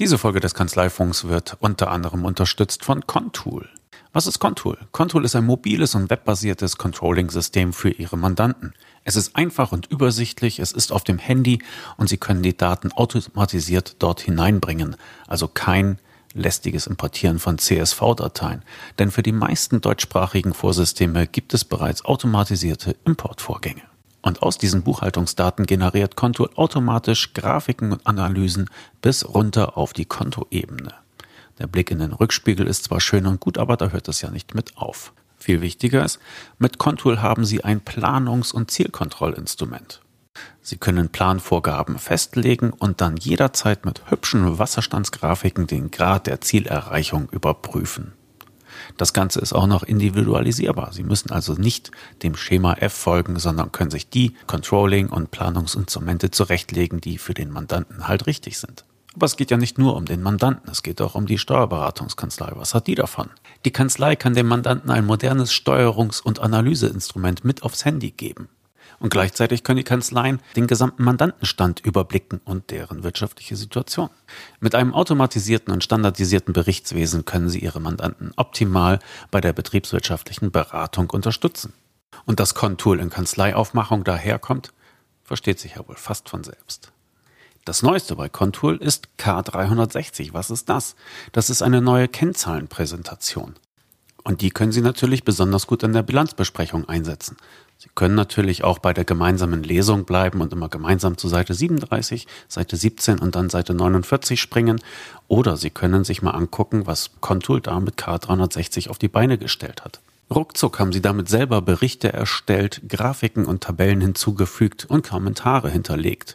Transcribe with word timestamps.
Diese 0.00 0.16
Folge 0.16 0.40
des 0.40 0.54
Kanzleifunks 0.54 1.28
wird 1.28 1.58
unter 1.60 1.90
anderem 1.90 2.24
unterstützt 2.24 2.86
von 2.86 3.06
Contool. 3.06 3.68
Was 4.14 4.26
ist 4.26 4.38
Contool? 4.38 4.78
Contool 4.92 5.26
ist 5.26 5.36
ein 5.36 5.44
mobiles 5.44 5.94
und 5.94 6.08
webbasiertes 6.08 6.78
Controlling-System 6.78 7.74
für 7.74 7.90
Ihre 7.90 8.16
Mandanten. 8.16 8.72
Es 9.04 9.14
ist 9.14 9.36
einfach 9.36 9.72
und 9.72 9.90
übersichtlich, 9.90 10.58
es 10.58 10.72
ist 10.72 10.90
auf 10.90 11.04
dem 11.04 11.18
Handy 11.18 11.62
und 11.98 12.08
Sie 12.08 12.16
können 12.16 12.42
die 12.42 12.56
Daten 12.56 12.92
automatisiert 12.92 13.96
dort 13.98 14.22
hineinbringen, 14.22 14.96
also 15.26 15.48
kein 15.48 15.98
lästiges 16.32 16.86
Importieren 16.86 17.38
von 17.38 17.58
CSV-Dateien. 17.58 18.62
Denn 18.98 19.10
für 19.10 19.22
die 19.22 19.32
meisten 19.32 19.82
deutschsprachigen 19.82 20.54
Vorsysteme 20.54 21.26
gibt 21.26 21.52
es 21.52 21.66
bereits 21.66 22.06
automatisierte 22.06 22.96
Importvorgänge. 23.04 23.89
Und 24.22 24.42
aus 24.42 24.58
diesen 24.58 24.82
Buchhaltungsdaten 24.82 25.66
generiert 25.66 26.16
Contour 26.16 26.50
automatisch 26.56 27.32
Grafiken 27.32 27.92
und 27.92 28.06
Analysen 28.06 28.68
bis 29.00 29.26
runter 29.26 29.78
auf 29.78 29.92
die 29.92 30.04
Kontoebene. 30.04 30.94
Der 31.58 31.66
Blick 31.66 31.90
in 31.90 31.98
den 31.98 32.12
Rückspiegel 32.12 32.66
ist 32.66 32.84
zwar 32.84 33.00
schön 33.00 33.26
und 33.26 33.40
gut, 33.40 33.58
aber 33.58 33.76
da 33.76 33.88
hört 33.88 34.08
es 34.08 34.20
ja 34.20 34.30
nicht 34.30 34.54
mit 34.54 34.76
auf. 34.76 35.12
Viel 35.36 35.62
wichtiger 35.62 36.04
ist, 36.04 36.18
mit 36.58 36.78
Contour 36.78 37.22
haben 37.22 37.44
Sie 37.44 37.64
ein 37.64 37.80
Planungs- 37.80 38.52
und 38.52 38.70
Zielkontrollinstrument. 38.70 40.02
Sie 40.62 40.76
können 40.76 41.08
Planvorgaben 41.08 41.98
festlegen 41.98 42.70
und 42.70 43.00
dann 43.00 43.16
jederzeit 43.16 43.84
mit 43.84 44.10
hübschen 44.10 44.58
Wasserstandsgrafiken 44.58 45.66
den 45.66 45.90
Grad 45.90 46.26
der 46.26 46.40
Zielerreichung 46.40 47.28
überprüfen. 47.30 48.12
Das 49.00 49.14
Ganze 49.14 49.40
ist 49.40 49.54
auch 49.54 49.66
noch 49.66 49.82
individualisierbar. 49.82 50.92
Sie 50.92 51.04
müssen 51.04 51.30
also 51.30 51.54
nicht 51.54 51.90
dem 52.22 52.36
Schema 52.36 52.74
F 52.74 52.92
folgen, 52.92 53.38
sondern 53.38 53.72
können 53.72 53.90
sich 53.90 54.10
die 54.10 54.34
Controlling- 54.46 55.08
und 55.08 55.30
Planungsinstrumente 55.30 56.30
zurechtlegen, 56.30 57.00
die 57.00 57.16
für 57.16 57.32
den 57.32 57.50
Mandanten 57.50 58.08
halt 58.08 58.26
richtig 58.26 58.58
sind. 58.58 58.84
Aber 59.14 59.24
es 59.24 59.38
geht 59.38 59.50
ja 59.50 59.56
nicht 59.56 59.78
nur 59.78 59.96
um 59.96 60.04
den 60.04 60.20
Mandanten, 60.20 60.70
es 60.70 60.82
geht 60.82 61.00
auch 61.00 61.14
um 61.14 61.24
die 61.24 61.38
Steuerberatungskanzlei. 61.38 62.52
Was 62.56 62.74
hat 62.74 62.88
die 62.88 62.94
davon? 62.94 63.30
Die 63.64 63.70
Kanzlei 63.70 64.16
kann 64.16 64.34
dem 64.34 64.48
Mandanten 64.48 64.90
ein 64.90 65.06
modernes 65.06 65.50
Steuerungs- 65.50 66.20
und 66.20 66.40
Analyseinstrument 66.40 67.42
mit 67.42 67.62
aufs 67.62 67.86
Handy 67.86 68.10
geben. 68.10 68.50
Und 69.00 69.08
gleichzeitig 69.08 69.64
können 69.64 69.78
die 69.78 69.84
Kanzleien 69.84 70.40
den 70.56 70.66
gesamten 70.66 71.02
Mandantenstand 71.02 71.80
überblicken 71.80 72.40
und 72.44 72.70
deren 72.70 73.02
wirtschaftliche 73.02 73.56
Situation. 73.56 74.10
Mit 74.60 74.74
einem 74.74 74.94
automatisierten 74.94 75.72
und 75.72 75.82
standardisierten 75.82 76.52
Berichtswesen 76.52 77.24
können 77.24 77.48
Sie 77.48 77.60
Ihre 77.60 77.80
Mandanten 77.80 78.32
optimal 78.36 78.98
bei 79.30 79.40
der 79.40 79.54
betriebswirtschaftlichen 79.54 80.50
Beratung 80.50 81.08
unterstützen. 81.08 81.72
Und 82.26 82.40
dass 82.40 82.54
Contool 82.54 83.00
in 83.00 83.08
Kanzleiaufmachung 83.08 84.04
daherkommt, 84.04 84.72
versteht 85.24 85.58
sich 85.58 85.76
ja 85.76 85.88
wohl 85.88 85.96
fast 85.96 86.28
von 86.28 86.44
selbst. 86.44 86.92
Das 87.64 87.82
Neueste 87.82 88.16
bei 88.16 88.28
Contool 88.28 88.76
ist 88.76 89.08
K360. 89.18 90.34
Was 90.34 90.50
ist 90.50 90.68
das? 90.68 90.94
Das 91.32 91.48
ist 91.48 91.62
eine 91.62 91.80
neue 91.80 92.08
Kennzahlenpräsentation. 92.08 93.54
Und 94.24 94.42
die 94.42 94.50
können 94.50 94.72
Sie 94.72 94.82
natürlich 94.82 95.24
besonders 95.24 95.66
gut 95.66 95.82
in 95.82 95.94
der 95.94 96.02
Bilanzbesprechung 96.02 96.88
einsetzen. 96.88 97.36
Sie 97.82 97.88
können 97.94 98.14
natürlich 98.14 98.62
auch 98.62 98.78
bei 98.78 98.92
der 98.92 99.06
gemeinsamen 99.06 99.62
Lesung 99.62 100.04
bleiben 100.04 100.42
und 100.42 100.52
immer 100.52 100.68
gemeinsam 100.68 101.16
zu 101.16 101.28
Seite 101.28 101.54
37, 101.54 102.26
Seite 102.46 102.76
17 102.76 103.18
und 103.18 103.36
dann 103.36 103.48
Seite 103.48 103.72
49 103.72 104.38
springen. 104.38 104.82
Oder 105.28 105.56
Sie 105.56 105.70
können 105.70 106.04
sich 106.04 106.20
mal 106.20 106.32
angucken, 106.32 106.86
was 106.86 107.10
Contool 107.22 107.62
da 107.62 107.80
mit 107.80 107.94
K360 107.94 108.90
auf 108.90 108.98
die 108.98 109.08
Beine 109.08 109.38
gestellt 109.38 109.82
hat. 109.82 110.00
Ruckzuck 110.30 110.78
haben 110.78 110.92
Sie 110.92 111.00
damit 111.00 111.30
selber 111.30 111.62
Berichte 111.62 112.12
erstellt, 112.12 112.82
Grafiken 112.86 113.46
und 113.46 113.62
Tabellen 113.62 114.02
hinzugefügt 114.02 114.84
und 114.84 115.08
Kommentare 115.08 115.70
hinterlegt. 115.70 116.34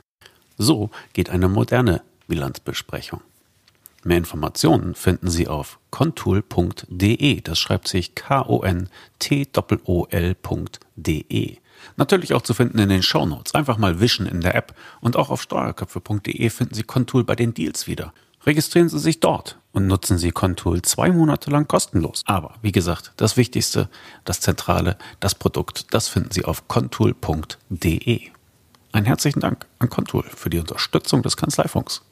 So 0.58 0.90
geht 1.14 1.30
eine 1.30 1.48
moderne 1.48 2.02
Bilanzbesprechung. 2.28 3.22
Mehr 4.06 4.18
Informationen 4.18 4.94
finden 4.94 5.32
Sie 5.32 5.48
auf 5.48 5.80
contool.de. 5.90 7.42
Das 7.42 7.58
schreibt 7.58 7.88
sich 7.88 8.14
K-O-N-T-O-L.de. 8.14 8.78
Natürlich 11.98 12.34
auch 12.36 12.44
zu 12.44 12.54
finden 12.54 12.78
in 12.78 12.90
den 12.90 13.02
Shownotes. 13.02 13.56
Einfach 13.56 13.80
mal 13.80 14.00
wischen 14.00 14.28
in 14.28 14.42
der 14.42 14.54
App. 14.54 14.76
Und 15.02 15.16
auch 15.16 15.32
auf 15.32 15.42
steuerköpfe.de 15.42 16.52
finden 16.52 16.76
Sie 16.76 16.84
Contool 16.84 17.24
bei 17.24 17.36
den 17.36 17.56
Deals 17.56 17.88
wieder. 17.88 18.14
Registrieren 18.46 18.90
Sie 18.90 19.00
sich 19.00 19.22
dort 19.22 19.58
und 19.72 19.88
nutzen 19.88 20.20
Sie 20.20 20.30
Contool 20.30 20.84
zwei 20.84 21.12
Monate 21.12 21.50
lang 21.50 21.68
kostenlos. 21.68 22.22
Aber 22.28 22.54
wie 22.62 22.72
gesagt, 22.72 23.12
das 23.18 23.38
Wichtigste, 23.38 23.90
das 24.24 24.40
Zentrale, 24.40 25.00
das 25.20 25.34
Produkt, 25.34 25.96
das 25.96 26.10
finden 26.10 26.30
Sie 26.30 26.46
auf 26.46 26.68
contool.de. 26.68 28.22
Einen 28.92 29.06
herzlichen 29.08 29.40
Dank 29.40 29.66
an 29.80 29.90
Contool 29.90 30.26
für 30.26 30.52
die 30.52 30.60
Unterstützung 30.60 31.24
des 31.24 31.38
Kanzleifunks. 31.38 32.04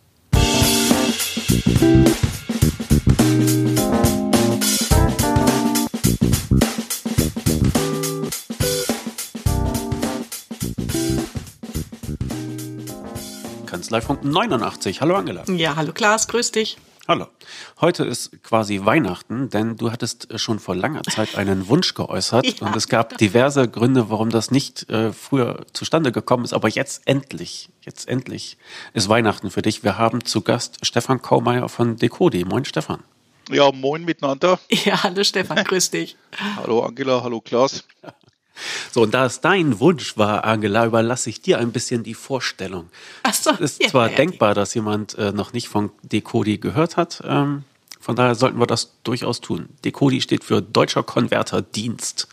Kanzleifunk 13.68 14.24
89. 14.24 15.02
Hallo 15.02 15.16
Angela. 15.16 15.44
Ja, 15.47 15.75
hallo 15.75 15.94
Klaas, 15.94 16.28
grüß 16.28 16.52
dich. 16.52 16.78
Hallo. 17.06 17.28
Heute 17.81 18.06
ist 18.06 18.41
quasi 18.44 18.86
Weihnachten, 18.86 19.50
denn 19.50 19.75
du 19.75 19.91
hattest 19.91 20.40
schon 20.40 20.59
vor 20.59 20.74
langer 20.74 21.03
Zeit 21.03 21.36
einen 21.36 21.68
Wunsch 21.68 21.96
geäußert 21.96 22.62
ja. 22.62 22.66
und 22.66 22.78
es 22.78 22.88
gab 22.88 23.18
diverse 23.18 23.68
Gründe, 23.68 24.09
warum 24.09 24.30
das 24.30 24.52
nicht 24.52 24.90
äh, 24.90 25.12
früher 25.12 25.66
zustande 25.74 26.13
gekommen 26.13 26.46
ist. 26.46 26.53
Aber 26.53 26.69
jetzt 26.69 27.02
endlich, 27.06 27.68
jetzt 27.81 28.08
endlich 28.08 28.58
ist 28.94 29.09
Weihnachten 29.09 29.52
für 29.52 29.62
dich. 29.62 29.84
Wir 29.84 29.97
haben 29.97 30.24
zu 30.24 30.40
Gast 30.42 30.78
Stefan 30.86 31.22
Kaumeier 31.22 31.68
von 31.68 31.97
Decodi. 31.97 32.46
Moin 32.46 32.63
Stefan. 32.63 33.03
Ja, 33.50 33.69
moin 33.74 34.06
miteinander. 34.06 34.58
Ja, 34.69 35.03
hallo 35.03 35.25
Stefan, 35.25 35.62
grüß 35.62 35.92
dich. 35.92 36.16
hallo 36.56 36.84
Angela, 36.84 37.22
hallo 37.22 37.42
Klaas. 37.42 37.84
So, 38.91 39.01
und 39.01 39.13
da 39.13 39.25
es 39.25 39.41
dein 39.41 39.79
Wunsch 39.79 40.18
war, 40.18 40.44
Angela, 40.44 40.85
überlasse 40.85 41.29
ich 41.29 41.41
dir 41.41 41.59
ein 41.59 41.72
bisschen 41.72 42.03
die 42.03 42.13
Vorstellung. 42.13 42.90
Ach 43.24 43.34
so, 43.34 43.51
es 43.51 43.59
ist 43.74 43.84
ja, 43.84 43.90
zwar 43.90 44.09
ja, 44.09 44.16
denkbar, 44.16 44.50
ja. 44.50 44.53
dass 44.56 44.74
jemand 44.74 45.18
äh, 45.18 45.31
noch 45.31 45.53
nicht 45.53 45.68
von 45.68 45.91
Decodi 46.03 46.57
gehört 46.57 46.97
hat. 46.97 47.22
Ähm, 47.25 47.63
von 48.00 48.16
daher 48.16 48.35
sollten 48.35 48.59
wir 48.59 48.68
das 48.68 48.91
durchaus 49.03 49.40
tun. 49.40 49.69
Decodi 49.85 50.19
steht 50.19 50.44
für 50.44 50.62
Deutscher 50.62 51.03
Konverterdienst. 51.03 52.28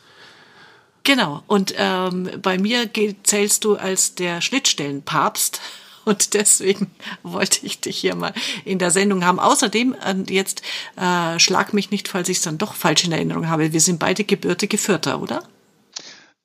Genau. 1.05 1.43
Und 1.47 1.75
ähm, 1.77 2.29
bei 2.43 2.59
mir 2.59 2.91
zählst 3.23 3.65
du 3.65 3.77
als 3.77 4.15
der 4.15 4.41
Schnittstellenpapst. 4.41 5.61
Und 6.05 6.35
deswegen 6.35 6.91
wollte 7.23 7.65
ich 7.67 7.81
dich 7.81 7.99
hier 7.99 8.15
mal 8.15 8.33
in 8.65 8.79
der 8.79 8.91
Sendung 8.91 9.25
haben. 9.25 9.39
Außerdem, 9.39 9.95
äh, 10.05 10.33
jetzt 10.33 10.63
äh, 10.97 11.39
schlag 11.39 11.73
mich 11.73 11.91
nicht, 11.91 12.09
falls 12.09 12.29
ich 12.29 12.39
es 12.39 12.43
dann 12.43 12.59
doch 12.59 12.75
falsch 12.75 13.05
in 13.05 13.13
Erinnerung 13.13 13.49
habe, 13.49 13.73
wir 13.73 13.81
sind 13.81 13.99
beide 13.99 14.25
gebürtige 14.25 14.79
Fürther, 14.79 15.21
oder? 15.21 15.43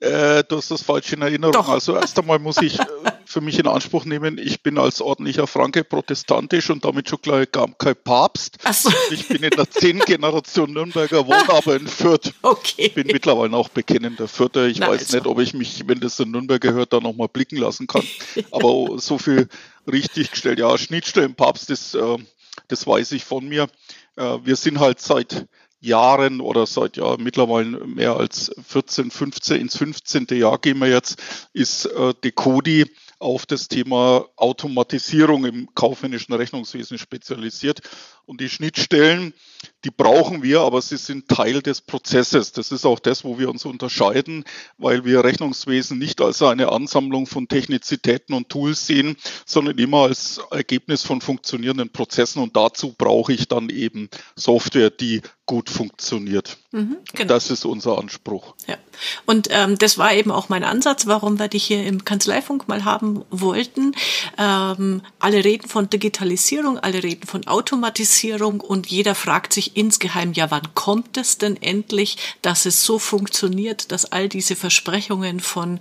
Äh, 0.06 0.44
du 0.48 0.58
hast 0.58 0.70
das 0.70 0.84
falsch 0.84 1.14
in 1.14 1.22
Erinnerung. 1.22 1.54
Doch. 1.54 1.68
Also 1.68 1.96
erst 1.96 2.20
einmal 2.20 2.38
muss 2.38 2.62
ich 2.62 2.80
äh, 2.80 2.86
für 3.26 3.42
mich 3.42 3.58
in 3.58 3.68
Anspruch 3.68 4.06
nehmen, 4.06 4.38
ich 4.38 4.62
bin 4.62 4.78
als 4.78 5.02
ordentlicher 5.02 5.48
Franke 5.48 5.84
protestantisch 5.84 6.70
und 6.70 6.86
damit 6.86 7.10
schon 7.10 7.20
gleich 7.22 7.48
kein 7.52 7.96
Papst. 8.04 8.58
So. 8.72 8.92
Ich 9.10 9.28
bin 9.28 9.42
in 9.42 9.50
der 9.50 9.70
zehnten 9.70 10.06
Generation 10.06 10.72
Nürnberger, 10.72 11.26
wohne 11.26 11.50
aber 11.50 11.76
in 11.76 11.88
Fürth. 11.88 12.34
Okay. 12.42 12.90
Bin 12.90 13.08
mittlerweile 13.08 13.56
auch 13.58 13.70
bekennender 13.70 14.28
Fürther. 14.28 14.68
Ich 14.68 14.78
Na, 14.78 14.90
weiß 14.90 15.02
also. 15.02 15.18
nicht, 15.18 15.26
ob 15.26 15.40
ich 15.40 15.54
mich, 15.54 15.88
wenn 15.88 16.00
das 16.00 16.20
in 16.20 16.32
Nürnberg 16.32 16.62
gehört, 16.62 16.94
da 16.94 17.00
nochmal 17.00 17.28
blicken 17.28 17.58
lassen 17.58 17.88
kann. 17.88 18.04
Aber 18.52 19.00
so 19.00 19.18
viel 19.18 19.48
richtig 19.92 20.32
gestellt. 20.32 20.60
Ja, 20.60 20.78
Schnittstellenpapst, 20.78 21.70
das, 21.70 21.96
äh, 21.96 22.18
das 22.68 22.86
weiß 22.86 23.14
ich 23.14 23.26
von 23.26 23.48
mir. 23.48 23.68
Äh, 24.16 24.38
wir 24.44 24.56
sind 24.56 24.80
halt 24.80 25.02
seit 25.02 25.48
Jahren 25.86 26.42
oder 26.42 26.66
seit 26.66 26.98
ja 26.98 27.16
mittlerweile 27.18 27.86
mehr 27.86 28.18
als 28.18 28.52
14, 28.68 29.12
15, 29.12 29.62
ins 29.62 29.78
15. 29.78 30.28
Jahr 30.32 30.58
gehen 30.60 30.80
wir 30.80 30.90
jetzt, 30.90 31.22
ist 31.54 31.86
äh, 31.86 32.14
Decodi 32.24 32.86
auf 33.20 33.46
das 33.46 33.68
Thema 33.68 34.26
Automatisierung 34.36 35.46
im 35.46 35.74
kaufmännischen 35.74 36.34
Rechnungswesen 36.34 36.98
spezialisiert. 36.98 37.82
Und 38.26 38.42
die 38.42 38.50
Schnittstellen, 38.50 39.34
die 39.86 39.92
brauchen 39.92 40.42
wir, 40.42 40.62
aber 40.62 40.82
sie 40.82 40.98
sind 40.98 41.30
Teil 41.30 41.62
des 41.62 41.80
Prozesses. 41.80 42.52
Das 42.52 42.72
ist 42.72 42.86
auch 42.86 43.00
das, 43.00 43.24
wo 43.24 43.38
wir 43.38 43.50
uns 43.50 43.66
unterscheiden, 43.66 44.44
weil 44.80 45.06
wir 45.06 45.24
Rechnungswesen 45.24 46.00
nicht 46.00 46.22
als 46.22 46.42
eine 46.42 46.72
Ansammlung 46.72 47.28
von 47.28 47.48
Technizitäten 47.48 48.34
und 48.34 48.50
Tools 48.50 48.88
sehen, 48.88 49.16
sondern 49.46 49.78
immer 49.78 50.04
als 50.04 50.42
Ergebnis 50.50 51.04
von 51.04 51.22
funktionierenden 51.22 51.92
Prozessen. 51.92 52.42
Und 52.42 52.56
dazu 52.56 52.96
brauche 52.98 53.32
ich 53.32 53.48
dann 53.48 53.70
eben 53.70 54.10
Software, 54.36 54.90
die 54.90 55.22
gut 55.46 55.70
funktioniert. 55.70 56.58
Mhm, 56.72 56.98
genau. 57.14 57.28
Das 57.28 57.52
ist 57.52 57.66
unser 57.66 58.00
Anspruch. 58.00 58.56
Ja. 58.68 58.78
Und 59.26 59.50
ähm, 59.52 59.78
das 59.78 59.98
war 59.98 60.14
eben 60.14 60.32
auch 60.32 60.50
mein 60.50 60.64
Ansatz, 60.64 61.06
warum 61.06 61.38
wir 61.38 61.48
dich 61.48 61.66
hier 61.66 61.86
im 61.86 62.04
Kanzleifunk 62.04 62.68
mal 62.68 62.84
haben 62.84 63.24
wollten. 63.30 63.96
Ähm, 64.38 65.02
alle 65.20 65.44
reden 65.44 65.68
von 65.68 65.90
Digitalisierung, 65.90 66.80
alle 66.80 67.04
reden 67.04 67.28
von 67.28 67.46
Automatisierung 67.46 68.62
und 68.62 68.88
jeder 68.88 69.14
fragt 69.14 69.54
sich 69.54 69.75
insgeheim, 69.76 70.34
ja, 70.34 70.50
wann 70.52 70.74
kommt 70.74 71.18
es 71.18 71.38
denn 71.38 71.62
endlich, 71.62 72.18
dass 72.42 72.66
es 72.66 72.84
so 72.84 73.00
funktioniert, 73.00 73.92
dass 73.92 74.12
all 74.12 74.30
diese 74.30 74.56
Versprechungen 74.56 75.40
von 75.40 75.80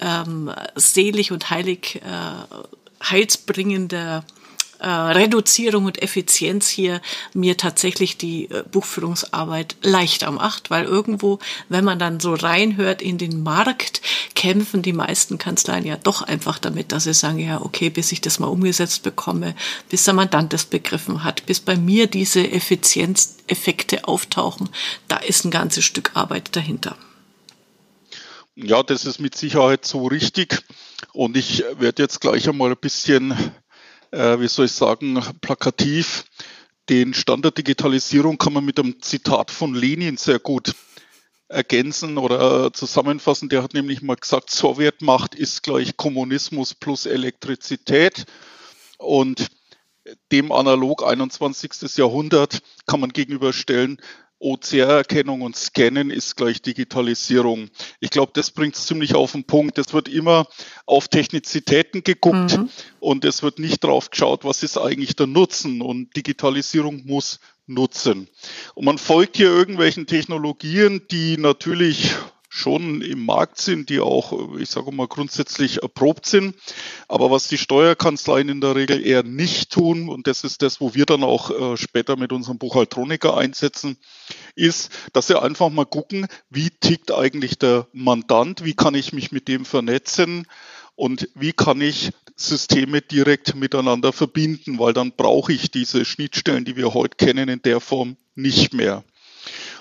ähm, 0.00 0.50
selig 0.74 1.32
und 1.32 1.50
heilig, 1.50 2.02
äh, 2.04 3.10
heilsbringender 3.10 4.24
äh, 4.78 4.88
Reduzierung 4.88 5.84
und 5.84 6.02
Effizienz 6.02 6.68
hier 6.68 7.00
mir 7.32 7.56
tatsächlich 7.56 8.16
die 8.16 8.50
äh, 8.50 8.64
Buchführungsarbeit 8.70 9.76
leichter 9.82 10.30
macht, 10.30 10.70
weil 10.70 10.84
irgendwo, 10.84 11.38
wenn 11.68 11.84
man 11.84 11.98
dann 11.98 12.20
so 12.20 12.34
reinhört 12.34 13.02
in 13.02 13.18
den 13.18 13.42
Markt, 13.42 14.02
kämpfen 14.34 14.82
die 14.82 14.92
meisten 14.92 15.38
Kanzleien 15.38 15.86
ja 15.86 15.96
doch 15.96 16.22
einfach 16.22 16.58
damit, 16.58 16.92
dass 16.92 17.04
sie 17.04 17.14
sagen, 17.14 17.38
ja, 17.38 17.60
okay, 17.60 17.90
bis 17.90 18.12
ich 18.12 18.20
das 18.20 18.38
mal 18.38 18.46
umgesetzt 18.46 19.02
bekomme, 19.02 19.54
bis 19.88 20.04
der 20.04 20.14
Mandant 20.14 20.52
das 20.52 20.64
begriffen 20.64 21.24
hat, 21.24 21.46
bis 21.46 21.60
bei 21.60 21.76
mir 21.76 22.06
diese 22.06 22.50
Effizienzeffekte 22.50 24.06
auftauchen, 24.06 24.68
da 25.08 25.16
ist 25.16 25.44
ein 25.44 25.50
ganzes 25.50 25.84
Stück 25.84 26.12
Arbeit 26.14 26.56
dahinter. 26.56 26.96
Ja, 28.56 28.82
das 28.82 29.04
ist 29.04 29.18
mit 29.18 29.36
Sicherheit 29.36 29.84
so 29.84 30.06
richtig. 30.06 30.62
Und 31.12 31.36
ich 31.36 31.64
werde 31.78 32.02
jetzt 32.02 32.20
gleich 32.20 32.48
einmal 32.48 32.70
ein 32.70 32.76
bisschen 32.76 33.34
äh, 34.14 34.40
wie 34.40 34.48
soll 34.48 34.66
ich 34.66 34.72
sagen, 34.72 35.20
plakativ. 35.40 36.24
Den 36.88 37.14
Stand 37.14 37.44
der 37.44 37.52
Digitalisierung 37.52 38.38
kann 38.38 38.52
man 38.52 38.64
mit 38.64 38.78
einem 38.78 39.00
Zitat 39.00 39.50
von 39.50 39.74
Lenin 39.74 40.16
sehr 40.16 40.38
gut 40.38 40.74
ergänzen 41.48 42.18
oder 42.18 42.72
zusammenfassen. 42.72 43.48
Der 43.48 43.62
hat 43.62 43.74
nämlich 43.74 44.02
mal 44.02 44.16
gesagt, 44.16 44.50
Sowjetmacht 44.50 45.34
ist 45.34 45.62
gleich 45.62 45.96
Kommunismus 45.96 46.74
plus 46.74 47.06
Elektrizität. 47.06 48.24
Und 48.98 49.48
dem 50.30 50.52
analog 50.52 51.06
21. 51.06 51.96
Jahrhundert 51.96 52.60
kann 52.86 53.00
man 53.00 53.10
gegenüberstellen, 53.10 53.98
OCR-Erkennung 54.40 55.42
und 55.42 55.56
Scannen 55.56 56.10
ist 56.10 56.36
gleich 56.36 56.60
Digitalisierung. 56.60 57.70
Ich 58.00 58.10
glaube, 58.10 58.32
das 58.34 58.50
bringt 58.50 58.76
es 58.76 58.86
ziemlich 58.86 59.14
auf 59.14 59.32
den 59.32 59.44
Punkt. 59.44 59.78
Es 59.78 59.92
wird 59.94 60.08
immer 60.08 60.46
auf 60.86 61.08
Technizitäten 61.08 62.02
geguckt 62.02 62.58
mhm. 62.58 62.68
und 63.00 63.24
es 63.24 63.42
wird 63.42 63.58
nicht 63.58 63.84
darauf 63.84 64.10
geschaut, 64.10 64.44
was 64.44 64.62
ist 64.62 64.76
eigentlich 64.76 65.16
der 65.16 65.26
Nutzen. 65.26 65.80
Und 65.80 66.14
Digitalisierung 66.16 67.02
muss 67.06 67.40
nutzen. 67.66 68.28
Und 68.74 68.84
man 68.84 68.98
folgt 68.98 69.36
hier 69.36 69.48
irgendwelchen 69.48 70.06
Technologien, 70.06 71.02
die 71.10 71.38
natürlich 71.38 72.14
schon 72.54 73.02
im 73.02 73.26
Markt 73.26 73.58
sind, 73.60 73.88
die 73.88 73.98
auch, 73.98 74.56
ich 74.58 74.70
sage 74.70 74.92
mal, 74.92 75.08
grundsätzlich 75.08 75.82
erprobt 75.82 76.24
sind. 76.24 76.54
Aber 77.08 77.32
was 77.32 77.48
die 77.48 77.58
Steuerkanzleien 77.58 78.48
in 78.48 78.60
der 78.60 78.76
Regel 78.76 79.04
eher 79.04 79.24
nicht 79.24 79.72
tun, 79.72 80.08
und 80.08 80.28
das 80.28 80.44
ist 80.44 80.62
das, 80.62 80.80
wo 80.80 80.94
wir 80.94 81.04
dann 81.04 81.24
auch 81.24 81.50
äh, 81.50 81.76
später 81.76 82.16
mit 82.16 82.32
unserem 82.32 82.58
Buchhaltroniker 82.58 83.36
einsetzen, 83.36 83.96
ist, 84.54 84.92
dass 85.12 85.26
sie 85.26 85.40
einfach 85.40 85.68
mal 85.68 85.84
gucken, 85.84 86.28
wie 86.48 86.70
tickt 86.70 87.10
eigentlich 87.10 87.58
der 87.58 87.88
Mandant, 87.92 88.64
wie 88.64 88.74
kann 88.74 88.94
ich 88.94 89.12
mich 89.12 89.32
mit 89.32 89.48
dem 89.48 89.64
vernetzen 89.64 90.46
und 90.94 91.28
wie 91.34 91.52
kann 91.52 91.80
ich 91.80 92.12
Systeme 92.36 93.02
direkt 93.02 93.56
miteinander 93.56 94.12
verbinden, 94.12 94.78
weil 94.78 94.92
dann 94.92 95.10
brauche 95.16 95.52
ich 95.52 95.72
diese 95.72 96.04
Schnittstellen, 96.04 96.64
die 96.64 96.76
wir 96.76 96.94
heute 96.94 97.16
kennen, 97.16 97.48
in 97.48 97.62
der 97.62 97.80
Form 97.80 98.16
nicht 98.36 98.74
mehr. 98.74 99.02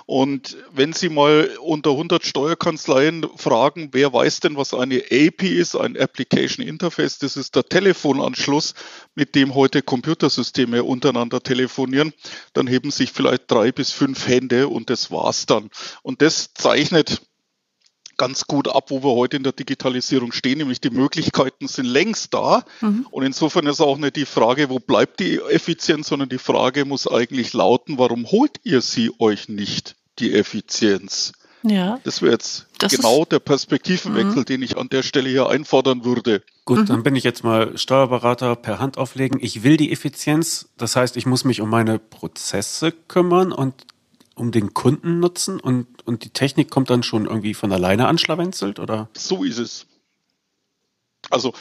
Und 0.05 0.57
wenn 0.71 0.93
Sie 0.93 1.09
mal 1.09 1.49
unter 1.61 1.91
100 1.91 2.25
Steuerkanzleien 2.25 3.25
fragen, 3.37 3.89
wer 3.93 4.11
weiß 4.11 4.41
denn, 4.41 4.57
was 4.57 4.73
eine 4.73 5.03
API 5.05 5.57
ist, 5.57 5.75
ein 5.75 5.97
Application 5.97 6.65
Interface, 6.65 7.19
das 7.19 7.37
ist 7.37 7.55
der 7.55 7.63
Telefonanschluss, 7.63 8.73
mit 9.15 9.35
dem 9.35 9.55
heute 9.55 9.81
Computersysteme 9.81 10.83
untereinander 10.83 11.41
telefonieren, 11.41 12.13
dann 12.53 12.67
heben 12.67 12.91
sich 12.91 13.11
vielleicht 13.11 13.49
drei 13.49 13.71
bis 13.71 13.91
fünf 13.91 14.27
Hände 14.27 14.67
und 14.67 14.89
das 14.89 15.11
war's 15.11 15.45
dann. 15.45 15.69
Und 16.01 16.21
das 16.21 16.53
zeichnet 16.53 17.21
ganz 18.17 18.45
gut 18.45 18.67
ab, 18.67 18.89
wo 18.89 19.03
wir 19.03 19.15
heute 19.15 19.37
in 19.37 19.43
der 19.43 19.53
Digitalisierung 19.53 20.31
stehen, 20.31 20.57
nämlich 20.59 20.81
die 20.81 20.89
Möglichkeiten 20.89 21.67
sind 21.67 21.85
längst 21.85 22.33
da. 22.33 22.63
Mhm. 22.81 23.07
Und 23.11 23.23
insofern 23.23 23.67
ist 23.67 23.81
auch 23.81 23.97
nicht 23.97 24.15
die 24.15 24.25
Frage, 24.25 24.69
wo 24.69 24.79
bleibt 24.79 25.19
die 25.19 25.37
Effizienz, 25.37 26.07
sondern 26.07 26.29
die 26.29 26.37
Frage 26.37 26.85
muss 26.85 27.07
eigentlich 27.07 27.53
lauten, 27.53 27.97
warum 27.97 28.29
holt 28.31 28.59
ihr 28.63 28.81
sie 28.81 29.11
euch 29.19 29.49
nicht, 29.49 29.95
die 30.19 30.33
Effizienz? 30.33 31.33
Ja. 31.63 31.99
Das 32.03 32.21
wäre 32.21 32.33
jetzt 32.33 32.67
das 32.77 32.91
genau 32.91 33.25
der 33.25 33.39
Perspektivenwechsel, 33.39 34.41
mhm. 34.41 34.45
den 34.45 34.61
ich 34.61 34.77
an 34.77 34.89
der 34.89 35.01
Stelle 35.01 35.29
hier 35.29 35.47
einfordern 35.47 36.03
würde. 36.03 36.43
Gut, 36.65 36.79
mhm. 36.79 36.85
dann 36.85 37.03
bin 37.03 37.15
ich 37.15 37.23
jetzt 37.23 37.43
mal 37.43 37.77
Steuerberater 37.77 38.55
per 38.55 38.79
Hand 38.79 38.97
auflegen. 38.97 39.39
Ich 39.41 39.63
will 39.63 39.77
die 39.77 39.91
Effizienz, 39.91 40.69
das 40.77 40.95
heißt, 40.95 41.15
ich 41.17 41.25
muss 41.25 41.45
mich 41.45 41.61
um 41.61 41.69
meine 41.69 41.99
Prozesse 41.99 42.91
kümmern 42.91 43.51
und 43.51 43.73
um 44.35 44.51
den 44.51 44.73
Kundennutzen 44.73 45.59
und, 45.59 46.05
und 46.07 46.23
die 46.23 46.29
Technik 46.29 46.69
kommt 46.69 46.89
dann 46.89 47.03
schon 47.03 47.25
irgendwie 47.25 47.53
von 47.53 47.71
alleine 47.71 48.07
anschlawenzelt, 48.07 48.79
oder? 48.79 49.09
So 49.13 49.43
ist 49.43 49.59
es. 49.59 49.85
Also 51.29 51.53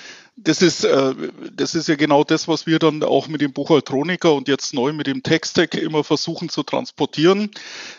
das 0.44 0.62
ist, 0.62 0.84
äh, 0.84 1.14
das 1.54 1.74
ist 1.74 1.88
ja 1.88 1.94
genau 1.94 2.24
das, 2.24 2.48
was 2.48 2.66
wir 2.66 2.78
dann 2.78 3.02
auch 3.02 3.28
mit 3.28 3.40
dem 3.40 3.52
Buchhaltroniker 3.52 4.32
und 4.32 4.48
jetzt 4.48 4.74
neu 4.74 4.92
mit 4.92 5.06
dem 5.06 5.22
Textec 5.22 5.74
immer 5.74 6.04
versuchen 6.04 6.48
zu 6.48 6.62
transportieren. 6.62 7.50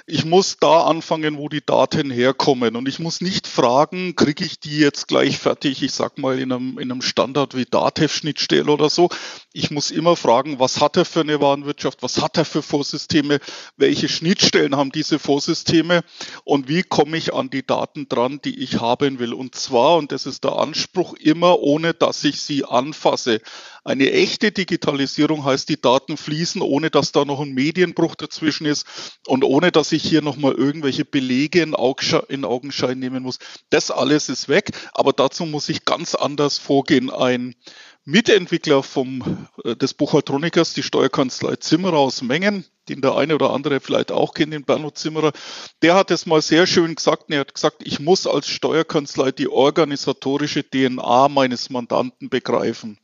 Ich 0.05 0.25
muss 0.25 0.57
da 0.59 0.83
anfangen, 0.83 1.37
wo 1.37 1.49
die 1.49 1.65
Daten 1.65 2.11
herkommen. 2.11 2.75
Und 2.75 2.87
ich 2.87 2.99
muss 2.99 3.21
nicht 3.21 3.47
fragen, 3.47 4.15
kriege 4.15 4.43
ich 4.43 4.59
die 4.59 4.77
jetzt 4.77 5.07
gleich 5.07 5.37
fertig, 5.37 5.81
ich 5.83 5.93
sag 5.93 6.17
mal 6.17 6.39
in 6.39 6.51
einem, 6.51 6.79
in 6.79 6.91
einem 6.91 7.01
Standard 7.01 7.55
wie 7.55 7.65
Datev-Schnittstelle 7.65 8.71
oder 8.71 8.89
so. 8.89 9.09
Ich 9.53 9.71
muss 9.71 9.91
immer 9.91 10.15
fragen, 10.15 10.59
was 10.59 10.81
hat 10.81 10.97
er 10.97 11.05
für 11.05 11.21
eine 11.21 11.39
Warenwirtschaft, 11.39 12.03
was 12.03 12.21
hat 12.21 12.37
er 12.37 12.45
für 12.45 12.61
Vorsysteme, 12.61 13.39
welche 13.77 14.09
Schnittstellen 14.09 14.75
haben 14.75 14.91
diese 14.91 15.19
Vorsysteme 15.19 16.03
und 16.43 16.67
wie 16.67 16.83
komme 16.83 17.17
ich 17.17 17.33
an 17.33 17.49
die 17.49 17.65
Daten 17.65 18.09
dran, 18.09 18.39
die 18.43 18.59
ich 18.59 18.81
haben 18.81 19.19
will. 19.19 19.33
Und 19.33 19.55
zwar, 19.55 19.97
und 19.97 20.11
das 20.11 20.25
ist 20.25 20.43
der 20.43 20.53
Anspruch, 20.53 21.13
immer 21.13 21.59
ohne 21.59 21.93
dass 21.93 22.23
ich 22.23 22.32
sie 22.41 22.65
anfasse. 22.65 23.41
Eine 23.83 24.11
echte 24.11 24.51
Digitalisierung 24.51 25.43
heißt, 25.43 25.67
die 25.67 25.79
Daten 25.79 26.15
fließen, 26.15 26.61
ohne 26.61 26.89
dass 26.89 27.11
da 27.11 27.25
noch 27.25 27.41
ein 27.41 27.53
Medienbruch 27.53 28.15
dazwischen 28.15 28.65
ist 28.65 28.85
und 29.27 29.43
ohne 29.43 29.71
dass 29.71 29.91
ich 29.91 30.03
hier 30.03 30.21
nochmal 30.21 30.53
irgendwelche 30.53 31.05
Belege 31.05 31.61
in, 31.61 31.75
in 32.29 32.45
Augenschein 32.45 32.99
nehmen 32.99 33.23
muss. 33.23 33.39
Das 33.69 33.91
alles 33.91 34.29
ist 34.29 34.47
weg, 34.47 34.71
aber 34.93 35.11
dazu 35.11 35.45
muss 35.45 35.67
ich 35.69 35.85
ganz 35.85 36.15
anders 36.15 36.57
vorgehen. 36.57 37.09
Ein 37.09 37.55
Mitentwickler 38.05 38.83
vom, 38.83 39.47
äh, 39.63 39.75
des 39.75 39.93
Buchhaltronikers, 39.93 40.73
die 40.73 40.83
Steuerkanzlei 40.83 41.55
Zimmerer 41.55 41.97
aus 41.97 42.21
Mengen, 42.21 42.65
den 42.89 42.99
der 42.99 43.15
eine 43.15 43.35
oder 43.35 43.51
andere 43.51 43.79
vielleicht 43.79 44.11
auch 44.11 44.33
kennt, 44.33 44.51
den 44.51 44.65
Bernhard 44.65 44.97
Zimmerer, 44.97 45.31
der 45.81 45.95
hat 45.95 46.11
es 46.11 46.25
mal 46.25 46.41
sehr 46.41 46.67
schön 46.67 46.95
gesagt. 46.95 47.25
Er 47.29 47.39
hat 47.39 47.53
gesagt, 47.53 47.77
ich 47.85 48.01
muss 48.01 48.27
als 48.27 48.49
Steuerkanzlei 48.49 49.31
die 49.31 49.47
organisatorische 49.47 50.69
DNA 50.69 51.29
meines 51.29 51.69
Mandanten 51.69 52.29
begreifen. 52.29 52.99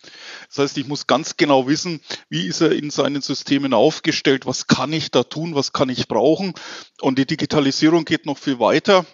Das 0.49 0.57
heißt, 0.57 0.77
ich 0.77 0.87
muss 0.87 1.07
ganz 1.07 1.37
genau 1.37 1.67
wissen, 1.67 2.01
wie 2.27 2.45
ist 2.45 2.59
er 2.59 2.73
in 2.73 2.89
seinen 2.89 3.21
Systemen 3.21 3.73
aufgestellt, 3.73 4.45
was 4.45 4.67
kann 4.67 4.91
ich 4.91 5.11
da 5.11 5.23
tun, 5.23 5.55
was 5.55 5.71
kann 5.71 5.87
ich 5.87 6.09
brauchen. 6.09 6.53
Und 6.99 7.17
die 7.19 7.25
Digitalisierung 7.25 8.03
geht 8.03 8.25
noch 8.25 8.37
viel 8.37 8.59
weiter. 8.59 9.05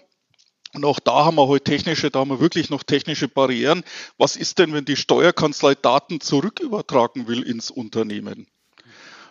Und 0.75 0.83
auch 0.83 0.99
da 0.99 1.25
haben 1.25 1.35
wir 1.35 1.47
heute 1.47 1.63
technische, 1.63 2.11
da 2.11 2.19
haben 2.19 2.29
wir 2.29 2.41
wirklich 2.41 2.69
noch 2.69 2.83
technische 2.83 3.29
Barrieren. 3.29 3.83
Was 4.17 4.35
ist 4.35 4.59
denn, 4.59 4.73
wenn 4.73 4.83
die 4.83 4.97
Steuerkanzlei 4.97 5.73
Daten 5.75 6.19
zurückübertragen 6.19 7.27
will 7.27 7.43
ins 7.43 7.71
Unternehmen? 7.71 8.47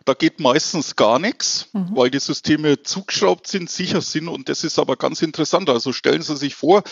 Da 0.06 0.14
geht 0.14 0.40
meistens 0.40 0.96
gar 0.96 1.18
nichts, 1.18 1.68
mhm. 1.72 1.88
weil 1.92 2.10
die 2.10 2.18
Systeme 2.18 2.82
zugeschraubt 2.82 3.46
sind, 3.46 3.70
sicher 3.70 4.00
sind 4.00 4.28
und 4.28 4.48
das 4.48 4.64
ist 4.64 4.78
aber 4.78 4.96
ganz 4.96 5.22
interessant. 5.22 5.68
Also 5.70 5.92
stellen 5.92 6.22
Sie 6.22 6.36
sich 6.36 6.54
vor, 6.54 6.82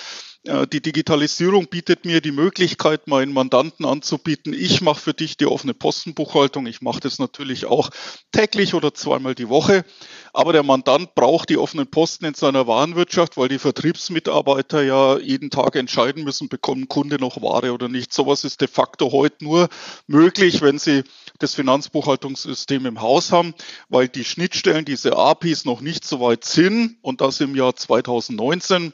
die 0.44 0.80
Digitalisierung 0.80 1.68
bietet 1.68 2.04
mir 2.04 2.20
die 2.20 2.32
Möglichkeit, 2.32 3.06
meinen 3.06 3.32
Mandanten 3.32 3.86
anzubieten, 3.86 4.52
ich 4.52 4.80
mache 4.80 5.00
für 5.00 5.14
dich 5.14 5.36
die 5.36 5.46
offene 5.46 5.72
Postenbuchhaltung. 5.72 6.66
Ich 6.66 6.82
mache 6.82 6.98
das 6.98 7.20
natürlich 7.20 7.66
auch 7.66 7.90
täglich 8.32 8.74
oder 8.74 8.92
zweimal 8.92 9.36
die 9.36 9.48
Woche. 9.48 9.84
Aber 10.32 10.52
der 10.52 10.64
Mandant 10.64 11.14
braucht 11.14 11.50
die 11.50 11.58
offenen 11.58 11.86
Posten 11.86 12.24
in 12.24 12.34
seiner 12.34 12.66
Warenwirtschaft, 12.66 13.36
weil 13.36 13.48
die 13.48 13.60
Vertriebsmitarbeiter 13.60 14.82
ja 14.82 15.18
jeden 15.18 15.50
Tag 15.50 15.76
entscheiden 15.76 16.24
müssen, 16.24 16.48
bekommt 16.48 16.82
ein 16.82 16.88
Kunde 16.88 17.18
noch 17.18 17.40
Ware 17.40 17.72
oder 17.72 17.88
nicht. 17.88 18.12
Sowas 18.12 18.42
ist 18.42 18.62
de 18.62 18.68
facto 18.68 19.12
heute 19.12 19.44
nur 19.44 19.68
möglich, 20.08 20.60
wenn 20.60 20.78
Sie 20.78 21.04
das 21.38 21.54
Finanzbuchhaltungssystem 21.54 22.86
im 22.86 23.00
Haus 23.00 23.30
haben, 23.30 23.54
weil 23.90 24.08
die 24.08 24.24
Schnittstellen, 24.24 24.84
diese 24.84 25.16
APIs 25.16 25.66
noch 25.66 25.82
nicht 25.82 26.04
so 26.04 26.18
weit 26.20 26.44
sind 26.44 26.96
und 27.02 27.20
das 27.20 27.40
im 27.40 27.54
Jahr 27.54 27.76
2019 27.76 28.92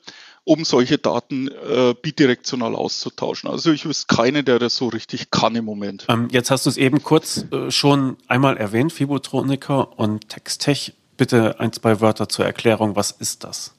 um 0.48 0.64
solche 0.64 0.96
Daten 0.96 1.48
äh, 1.48 1.94
bidirektional 2.00 2.74
auszutauschen. 2.74 3.50
Also 3.50 3.70
ich 3.70 3.84
wüsste 3.84 4.14
keinen, 4.14 4.46
der 4.46 4.58
das 4.58 4.76
so 4.76 4.88
richtig 4.88 5.30
kann 5.30 5.54
im 5.54 5.66
Moment. 5.66 6.06
Ähm, 6.08 6.28
jetzt 6.30 6.50
hast 6.50 6.64
du 6.64 6.70
es 6.70 6.78
eben 6.78 7.02
kurz 7.02 7.44
äh, 7.52 7.70
schon 7.70 8.16
einmal 8.28 8.56
erwähnt, 8.56 8.90
Fibotroniker 8.94 9.98
und 9.98 10.30
Textech. 10.30 10.94
Bitte 11.18 11.60
ein, 11.60 11.74
zwei 11.74 12.00
Wörter 12.00 12.30
zur 12.30 12.46
Erklärung. 12.46 12.96
Was 12.96 13.10
ist 13.10 13.44
das? 13.44 13.74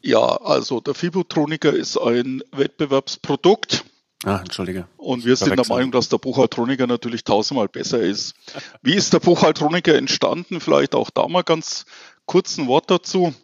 Ja, 0.00 0.20
also 0.20 0.80
der 0.80 0.94
Fibotroniker 0.94 1.72
ist 1.72 1.96
ein 1.96 2.40
Wettbewerbsprodukt. 2.52 3.84
Ah, 4.24 4.38
entschuldige. 4.38 4.86
Und 4.96 5.24
wir 5.24 5.34
sind 5.34 5.56
der 5.56 5.66
Meinung, 5.66 5.90
dass 5.90 6.08
der 6.08 6.18
Buchhaltroniker 6.18 6.86
natürlich 6.86 7.24
tausendmal 7.24 7.68
besser 7.68 8.00
ist. 8.00 8.34
Wie 8.82 8.94
ist 8.94 9.12
der 9.12 9.18
Buchhaltroniker 9.20 9.96
entstanden? 9.96 10.60
Vielleicht 10.60 10.94
auch 10.94 11.10
da 11.10 11.26
mal 11.26 11.42
ganz 11.42 11.84
kurz 12.26 12.58
ein 12.58 12.68
Wort 12.68 12.90
dazu. 12.92 13.34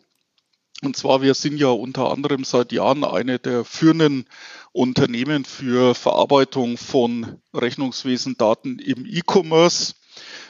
Und 0.82 0.96
zwar, 0.96 1.22
wir 1.22 1.34
sind 1.34 1.58
ja 1.58 1.68
unter 1.68 2.10
anderem 2.10 2.44
seit 2.44 2.72
Jahren 2.72 3.04
eine 3.04 3.38
der 3.38 3.64
führenden 3.64 4.26
Unternehmen 4.72 5.44
für 5.44 5.94
Verarbeitung 5.94 6.76
von 6.76 7.38
Rechnungswesendaten 7.54 8.80
im 8.80 9.06
E-Commerce. 9.06 9.94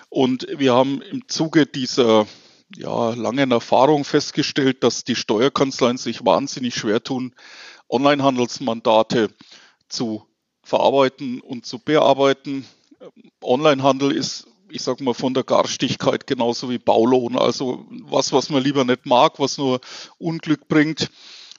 Und 0.08 0.46
wir 0.50 0.74
haben 0.74 1.02
im 1.02 1.28
Zuge 1.28 1.66
dieser 1.66 2.26
ja, 2.76 3.10
langen 3.14 3.50
Erfahrung 3.50 4.04
festgestellt, 4.04 4.82
dass 4.82 5.04
die 5.04 5.16
Steuerkanzleien 5.16 5.98
sich 5.98 6.24
wahnsinnig 6.24 6.74
schwer 6.74 7.02
tun, 7.02 7.34
Onlinehandelsmandate 7.88 9.28
zu 9.88 10.26
verarbeiten 10.62 11.40
und 11.40 11.66
zu 11.66 11.78
bearbeiten. 11.78 12.66
Onlinehandel 13.42 14.12
ist, 14.12 14.46
ich 14.74 14.82
sage 14.82 15.04
mal, 15.04 15.14
von 15.14 15.34
der 15.34 15.44
Garstigkeit 15.44 16.26
genauso 16.26 16.68
wie 16.68 16.78
Baulohn. 16.78 17.38
Also 17.38 17.86
was, 17.90 18.32
was 18.32 18.50
man 18.50 18.62
lieber 18.62 18.84
nicht 18.84 19.06
mag, 19.06 19.38
was 19.38 19.56
nur 19.56 19.80
Unglück 20.18 20.66
bringt. 20.66 21.10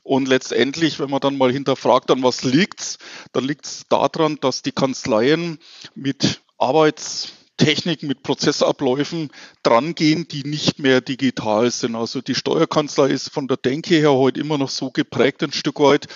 Und 0.03 0.27
letztendlich, 0.27 0.99
wenn 0.99 1.09
man 1.09 1.21
dann 1.21 1.37
mal 1.37 1.51
hinterfragt, 1.51 2.11
an 2.11 2.21
was 2.21 2.43
liegt's, 2.43 2.97
dann 3.31 3.45
liegt 3.45 3.65
es 3.65 3.85
daran, 3.89 4.37
dass 4.41 4.61
die 4.61 4.73
Kanzleien 4.73 5.59
mit 5.95 6.41
Arbeits 6.57 7.29
Techniken, 7.57 8.07
mit 8.07 8.21
Prozessabläufen 8.21 9.31
drangehen, 9.63 10.27
die 10.27 10.43
nicht 10.43 10.79
mehr 10.79 10.99
digital 10.99 11.71
sind. 11.71 11.95
Also 11.95 12.21
die 12.21 12.35
Steuerkanzlei 12.35 13.07
ist 13.07 13.31
von 13.31 13.47
der 13.47 13.55
Denke 13.55 13.95
her 13.95 14.11
heute 14.11 14.41
immer 14.41 14.57
noch 14.57 14.69
so 14.69 14.91
geprägt 14.91 15.41
ein 15.41 15.53
Stück 15.53 15.79
weit. 15.79 16.07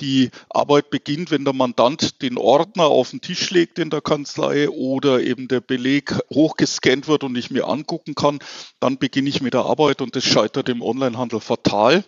Die 0.00 0.30
Arbeit 0.50 0.90
beginnt, 0.90 1.30
wenn 1.30 1.44
der 1.44 1.54
Mandant 1.54 2.20
den 2.20 2.36
Ordner 2.36 2.84
auf 2.84 3.10
den 3.10 3.20
Tisch 3.20 3.50
legt 3.50 3.78
in 3.78 3.90
der 3.90 4.00
Kanzlei 4.00 4.68
oder 4.68 5.20
eben 5.20 5.46
der 5.46 5.60
Beleg 5.60 6.18
hochgescannt 6.32 7.06
wird 7.06 7.22
und 7.22 7.36
ich 7.36 7.50
mir 7.50 7.68
angucken 7.68 8.14
kann. 8.14 8.40
Dann 8.80 8.98
beginne 8.98 9.28
ich 9.28 9.40
mit 9.40 9.54
der 9.54 9.66
Arbeit 9.66 10.02
und 10.02 10.16
das 10.16 10.24
scheitert 10.24 10.68
im 10.68 10.82
Onlinehandel 10.82 11.40
fatal 11.40 12.04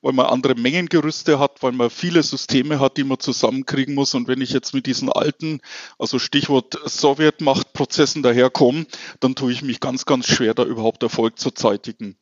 weil 0.00 0.12
man 0.12 0.26
andere 0.26 0.54
Mengengerüste 0.54 1.38
hat, 1.38 1.62
weil 1.62 1.72
man 1.72 1.90
viele 1.90 2.22
Systeme 2.22 2.80
hat, 2.80 2.96
die 2.96 3.04
man 3.04 3.18
zusammenkriegen 3.18 3.94
muss. 3.94 4.14
Und 4.14 4.28
wenn 4.28 4.40
ich 4.40 4.50
jetzt 4.50 4.74
mit 4.74 4.86
diesen 4.86 5.10
alten, 5.10 5.60
also 5.98 6.18
Stichwort 6.18 6.78
Sowjetmachtprozessen 6.84 8.22
daherkomme, 8.22 8.86
dann 9.20 9.34
tue 9.34 9.52
ich 9.52 9.62
mich 9.62 9.80
ganz, 9.80 10.04
ganz 10.04 10.26
schwer, 10.28 10.54
da 10.54 10.64
überhaupt 10.64 11.02
Erfolg 11.02 11.38
zu 11.38 11.50
zeitigen. 11.50 12.16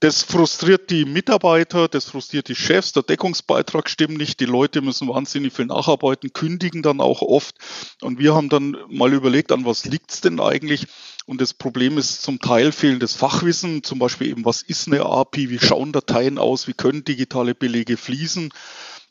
Das 0.00 0.22
frustriert 0.22 0.90
die 0.90 1.04
Mitarbeiter, 1.06 1.88
das 1.88 2.06
frustriert 2.06 2.48
die 2.48 2.54
Chefs, 2.54 2.92
der 2.92 3.04
Deckungsbeitrag 3.04 3.88
stimmt 3.88 4.18
nicht, 4.18 4.38
die 4.40 4.44
Leute 4.44 4.82
müssen 4.82 5.08
wahnsinnig 5.08 5.54
viel 5.54 5.66
nacharbeiten, 5.66 6.32
kündigen 6.32 6.82
dann 6.82 7.00
auch 7.00 7.22
oft. 7.22 7.56
Und 8.02 8.18
wir 8.18 8.34
haben 8.34 8.50
dann 8.50 8.76
mal 8.88 9.12
überlegt, 9.14 9.50
an 9.50 9.64
was 9.64 9.86
liegt 9.86 10.10
es 10.10 10.20
denn 10.20 10.40
eigentlich? 10.40 10.88
Und 11.26 11.40
das 11.40 11.54
Problem 11.54 11.96
ist 11.96 12.22
zum 12.22 12.38
Teil 12.38 12.70
fehlendes 12.72 13.14
Fachwissen, 13.14 13.82
zum 13.82 13.98
Beispiel 13.98 14.28
eben, 14.28 14.44
was 14.44 14.60
ist 14.60 14.88
eine 14.88 15.06
API, 15.06 15.48
wie 15.48 15.58
schauen 15.58 15.92
Dateien 15.92 16.38
aus, 16.38 16.68
wie 16.68 16.74
können 16.74 17.04
digitale 17.04 17.54
Belege 17.54 17.96
fließen 17.96 18.52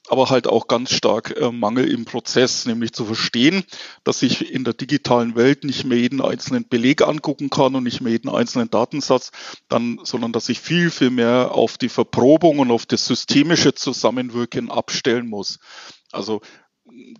aber 0.09 0.29
halt 0.29 0.47
auch 0.47 0.67
ganz 0.67 0.91
stark 0.91 1.35
äh, 1.37 1.51
Mangel 1.51 1.89
im 1.89 2.05
Prozess, 2.05 2.65
nämlich 2.65 2.93
zu 2.93 3.05
verstehen, 3.05 3.63
dass 4.03 4.21
ich 4.21 4.51
in 4.51 4.63
der 4.63 4.73
digitalen 4.73 5.35
Welt 5.35 5.63
nicht 5.63 5.85
mehr 5.85 5.97
jeden 5.97 6.21
einzelnen 6.21 6.67
Beleg 6.67 7.01
angucken 7.01 7.49
kann 7.49 7.75
und 7.75 7.83
nicht 7.83 8.01
mehr 8.01 8.11
jeden 8.11 8.29
einzelnen 8.29 8.69
Datensatz, 8.69 9.31
dann, 9.69 9.99
sondern 10.03 10.33
dass 10.33 10.49
ich 10.49 10.59
viel, 10.59 10.91
viel 10.91 11.09
mehr 11.09 11.51
auf 11.53 11.77
die 11.77 11.89
Verprobung 11.89 12.59
und 12.59 12.71
auf 12.71 12.85
das 12.85 13.05
systemische 13.05 13.73
Zusammenwirken 13.73 14.69
abstellen 14.69 15.27
muss. 15.27 15.59
Also 16.11 16.41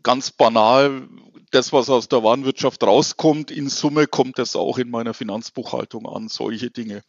ganz 0.04 0.32
banal, 0.32 1.08
das, 1.52 1.72
was 1.72 1.90
aus 1.90 2.10
der 2.10 2.24
Warenwirtschaft 2.24 2.84
rauskommt, 2.84 3.52
in 3.52 3.70
Summe 3.70 4.08
kommt 4.08 4.40
das 4.40 4.56
auch 4.56 4.78
in 4.78 4.90
meiner 4.90 5.14
Finanzbuchhaltung 5.14 6.08
an, 6.08 6.28
solche 6.28 6.72
Dinge. 6.72 7.04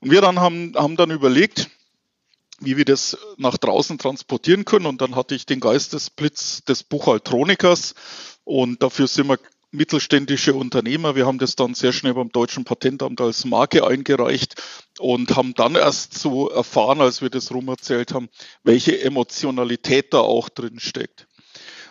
Und 0.00 0.10
wir 0.10 0.20
dann 0.20 0.40
haben, 0.40 0.74
haben 0.76 0.96
dann 0.96 1.10
überlegt, 1.10 1.70
wie 2.60 2.76
wir 2.76 2.84
das 2.84 3.16
nach 3.36 3.56
draußen 3.56 3.98
transportieren 3.98 4.64
können. 4.64 4.86
Und 4.86 5.00
dann 5.00 5.16
hatte 5.16 5.34
ich 5.34 5.46
den 5.46 5.60
Geistesblitz 5.60 6.64
des 6.64 6.82
Buchhaltronikers 6.82 7.94
und 8.44 8.82
dafür 8.82 9.06
sind 9.06 9.28
wir 9.28 9.38
mittelständische 9.70 10.54
Unternehmer. 10.54 11.14
Wir 11.14 11.26
haben 11.26 11.38
das 11.38 11.54
dann 11.54 11.74
sehr 11.74 11.92
schnell 11.92 12.14
beim 12.14 12.30
Deutschen 12.30 12.64
Patentamt 12.64 13.20
als 13.20 13.44
Marke 13.44 13.86
eingereicht 13.86 14.54
und 14.98 15.36
haben 15.36 15.54
dann 15.54 15.74
erst 15.74 16.14
so 16.14 16.48
erfahren, 16.48 17.00
als 17.00 17.20
wir 17.20 17.30
das 17.30 17.50
rum 17.52 17.68
erzählt 17.68 18.14
haben, 18.14 18.28
welche 18.64 19.00
Emotionalität 19.00 20.14
da 20.14 20.20
auch 20.20 20.48
drin 20.48 20.80
steckt. 20.80 21.26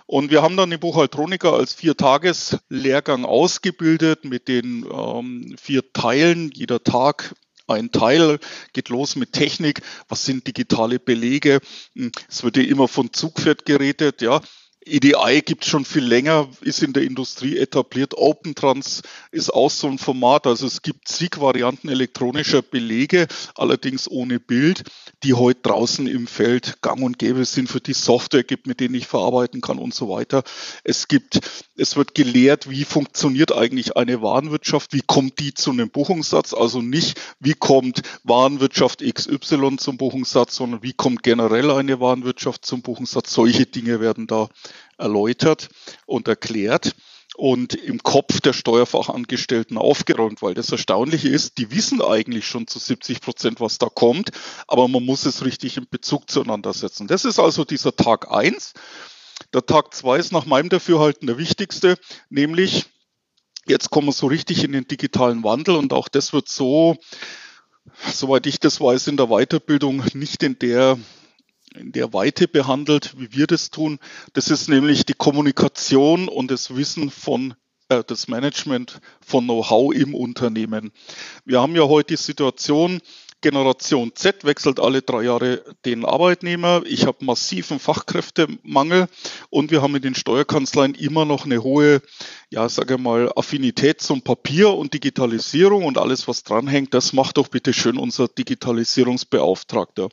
Und 0.07 0.31
wir 0.31 0.41
haben 0.41 0.55
dann 0.55 0.69
den 0.69 0.79
Buchhaltroniker 0.79 1.53
als 1.53 1.74
Viertages-Lehrgang 1.74 3.25
ausgebildet 3.25 4.24
mit 4.24 4.47
den 4.47 4.86
ähm, 4.89 5.55
vier 5.62 5.91
Teilen. 5.91 6.50
Jeder 6.53 6.81
Tag 6.81 7.36
ein 7.67 7.91
Teil, 7.91 8.39
geht 8.74 8.89
los 8.89 9.15
mit 9.15 9.33
Technik, 9.33 9.81
was 10.07 10.25
sind 10.25 10.47
digitale 10.47 11.00
Belege, 11.00 11.59
hm, 11.95 12.12
es 12.29 12.43
wird 12.43 12.57
ja 12.57 12.63
immer 12.63 12.88
von 12.88 13.13
Zugpferd 13.13 13.65
geredet, 13.65 14.21
ja, 14.21 14.41
EDI 14.88 15.41
gibt 15.41 15.63
es 15.63 15.70
schon 15.70 15.86
viel 15.86 16.03
länger, 16.03 16.48
ist 16.62 16.82
in 16.82 16.94
der 16.94 17.03
Industrie 17.03 17.58
etabliert. 17.58 18.13
OpenTrans 18.15 19.01
ist 19.32 19.53
auch 19.53 19.70
so 19.70 19.88
ein 19.88 19.98
Format. 19.98 20.48
Also 20.48 20.65
es 20.65 20.82
gibt 20.82 21.08
zig 21.08 21.39
Varianten 21.39 21.89
elektronischer 21.89 22.62
Belege, 22.62 23.27
allerdings 23.56 24.10
ohne 24.10 24.39
Bild, 24.39 24.84
die 25.24 25.34
heute 25.34 25.62
draußen 25.62 26.08
im 26.08 26.27
Feld 26.27 26.82
gang 26.82 27.01
und 27.01 27.20
gäbe 27.20 27.46
sind, 27.46 27.70
für 27.70 27.82
die 27.82 27.94
Software 27.94 28.44
gibt, 28.44 28.67
mit 28.67 28.79
denen 28.79 28.96
ich 28.96 29.08
verarbeiten 29.08 29.62
kann 29.62 29.77
und 29.77 29.94
so 29.94 30.10
weiter. 30.10 30.44
Es 30.84 31.08
gibt, 31.08 31.39
es 31.75 31.96
wird 31.96 32.15
gelehrt, 32.15 32.70
wie 32.70 32.84
funktioniert 32.84 33.53
eigentlich 33.53 33.98
eine 33.98 34.22
Warenwirtschaft, 34.22 34.94
wie 34.94 35.03
kommt 35.06 35.39
die 35.39 35.53
zu 35.53 35.72
einem 35.72 35.89
Buchungssatz, 35.89 36.53
also 36.53 36.82
nicht, 36.82 37.20
wie 37.39 37.53
kommt 37.53 38.01
Warenwirtschaft 38.24 39.01
XY 39.01 39.77
zum 39.77 39.98
Buchungssatz, 39.98 40.56
sondern 40.56 40.84
wie 40.84 40.94
kommt 40.94 41.24
generell 41.24 41.72
eine 41.72 42.00
Warenwirtschaft 42.00 42.65
zum 42.65 42.82
Buchungssatz. 42.82 43.34
Solche 43.34 43.65
Dinge 43.65 44.00
werden 44.00 44.27
da 44.27 44.50
erläutert 44.98 45.69
und 46.05 46.27
erklärt 46.27 46.96
und 47.38 47.75
im 47.75 48.01
Kopf 48.01 48.41
der 48.41 48.53
Steuerfachangestellten 48.53 49.77
aufgeräumt, 49.77 50.41
weil 50.41 50.55
das 50.55 50.72
Erstaunliche 50.72 51.29
ist, 51.29 51.60
die 51.60 51.72
wissen 51.72 52.01
eigentlich 52.01 52.48
schon 52.48 52.65
zu 52.65 52.79
70 52.79 53.22
Prozent, 53.22 53.60
was 53.60 53.77
da 53.77 53.88
kommt, 53.88 54.31
aber 54.67 54.88
man 54.88 55.05
muss 55.05 55.25
es 55.25 55.46
richtig 55.46 55.77
in 55.77 55.88
Bezug 55.89 56.31
zueinander 56.31 56.74
setzen. 56.74 57.07
Das 57.07 57.25
ist 57.25 57.39
also 57.39 57.63
dieser 57.63 57.96
Tag 57.96 58.31
eins. 58.31 58.74
Der 59.53 59.65
Tag 59.65 59.93
zwei 59.93 60.17
ist 60.17 60.31
nach 60.31 60.48
meinem 60.48 60.69
Dafürhalten 60.69 61.27
der 61.27 61.38
wichtigste, 61.38 61.98
nämlich 62.29 62.86
jetzt 63.67 63.91
kommen 63.91 64.07
wir 64.07 64.13
so 64.13 64.27
richtig 64.27 64.63
in 64.63 64.72
den 64.72 64.88
digitalen 64.88 65.43
Wandel 65.43 65.75
und 65.75 65.93
auch 65.93 66.07
das 66.07 66.34
wird 66.34 66.50
so, 66.50 66.98
soweit 68.12 68.48
ich 68.48 68.60
das 68.60 68.81
weiß, 68.81 69.07
in 69.07 69.17
der 69.17 69.27
Weiterbildung 69.27 70.03
nicht 70.13 70.41
in 70.41 70.57
der 70.57 70.98
in 71.77 71.91
der 71.91 72.13
Weite 72.13 72.48
behandelt, 72.48 73.15
wie 73.17 73.31
wir 73.34 73.48
das 73.48 73.69
tun. 73.69 74.00
Das 74.34 74.50
ist 74.50 74.67
nämlich 74.67 75.05
die 75.05 75.13
Kommunikation 75.13 76.27
und 76.27 76.51
das 76.51 76.75
Wissen 76.75 77.10
von 77.10 77.53
äh, 77.89 78.03
das 78.05 78.27
Management 78.27 79.00
von 79.25 79.46
Know-how 79.46 79.93
im 79.93 80.13
Unternehmen. 80.13 80.91
Wir 81.46 81.62
haben 81.62 81.75
ja 81.75 81.84
heute 81.84 82.15
die 82.15 82.22
Situation, 82.22 83.01
Generation 83.41 84.12
Z 84.15 84.46
wechselt 84.46 84.79
alle 84.79 85.03
drei 85.03 85.24
Jahre 85.24 85.63
den 85.86 86.05
Arbeitnehmer. 86.05 86.81
Ich 86.86 87.05
habe 87.05 87.24
massiven 87.24 87.77
Fachkräftemangel 87.77 89.07
und 89.51 89.69
wir 89.69 89.84
haben 89.84 89.96
in 89.96 90.01
den 90.01 90.15
Steuerkanzleien 90.15 90.96
immer 90.96 91.24
noch 91.24 91.46
eine 91.46 91.62
hohe, 91.62 92.01
ja, 92.50 92.67
sage 92.67 92.98
mal, 92.98 93.31
Affinität 93.36 94.01
zum 94.01 94.24
Papier 94.24 94.72
und 94.72 94.93
Digitalisierung 94.96 95.86
und 95.86 96.00
alles, 96.00 96.27
was 96.27 96.43
dranhängt. 96.43 96.96
Das 96.96 97.13
macht 97.13 97.38
doch 97.38 97.48
bitte 97.48 97.74
schön 97.74 97.98
unser 97.98 98.27
Digitalisierungsbeauftragter. 98.27 100.10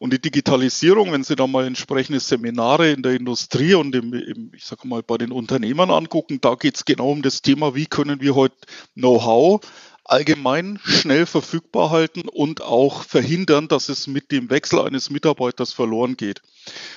Und 0.00 0.14
die 0.14 0.18
Digitalisierung, 0.18 1.12
wenn 1.12 1.24
Sie 1.24 1.36
da 1.36 1.46
mal 1.46 1.66
entsprechende 1.66 2.20
Seminare 2.20 2.90
in 2.90 3.02
der 3.02 3.12
Industrie 3.12 3.74
und 3.74 3.94
im, 3.94 4.14
im, 4.14 4.50
ich 4.54 4.64
sage 4.64 4.88
mal 4.88 5.02
bei 5.02 5.18
den 5.18 5.30
Unternehmern 5.30 5.90
angucken, 5.90 6.40
da 6.40 6.54
geht 6.54 6.76
es 6.76 6.86
genau 6.86 7.10
um 7.10 7.20
das 7.20 7.42
Thema, 7.42 7.74
wie 7.74 7.84
können 7.84 8.22
wir 8.22 8.34
heute 8.34 8.56
Know-how 8.94 9.60
allgemein 10.04 10.78
schnell 10.82 11.26
verfügbar 11.26 11.90
halten 11.90 12.22
und 12.30 12.62
auch 12.62 13.02
verhindern, 13.02 13.68
dass 13.68 13.90
es 13.90 14.06
mit 14.06 14.32
dem 14.32 14.48
Wechsel 14.48 14.80
eines 14.80 15.10
Mitarbeiters 15.10 15.74
verloren 15.74 16.16
geht. 16.16 16.40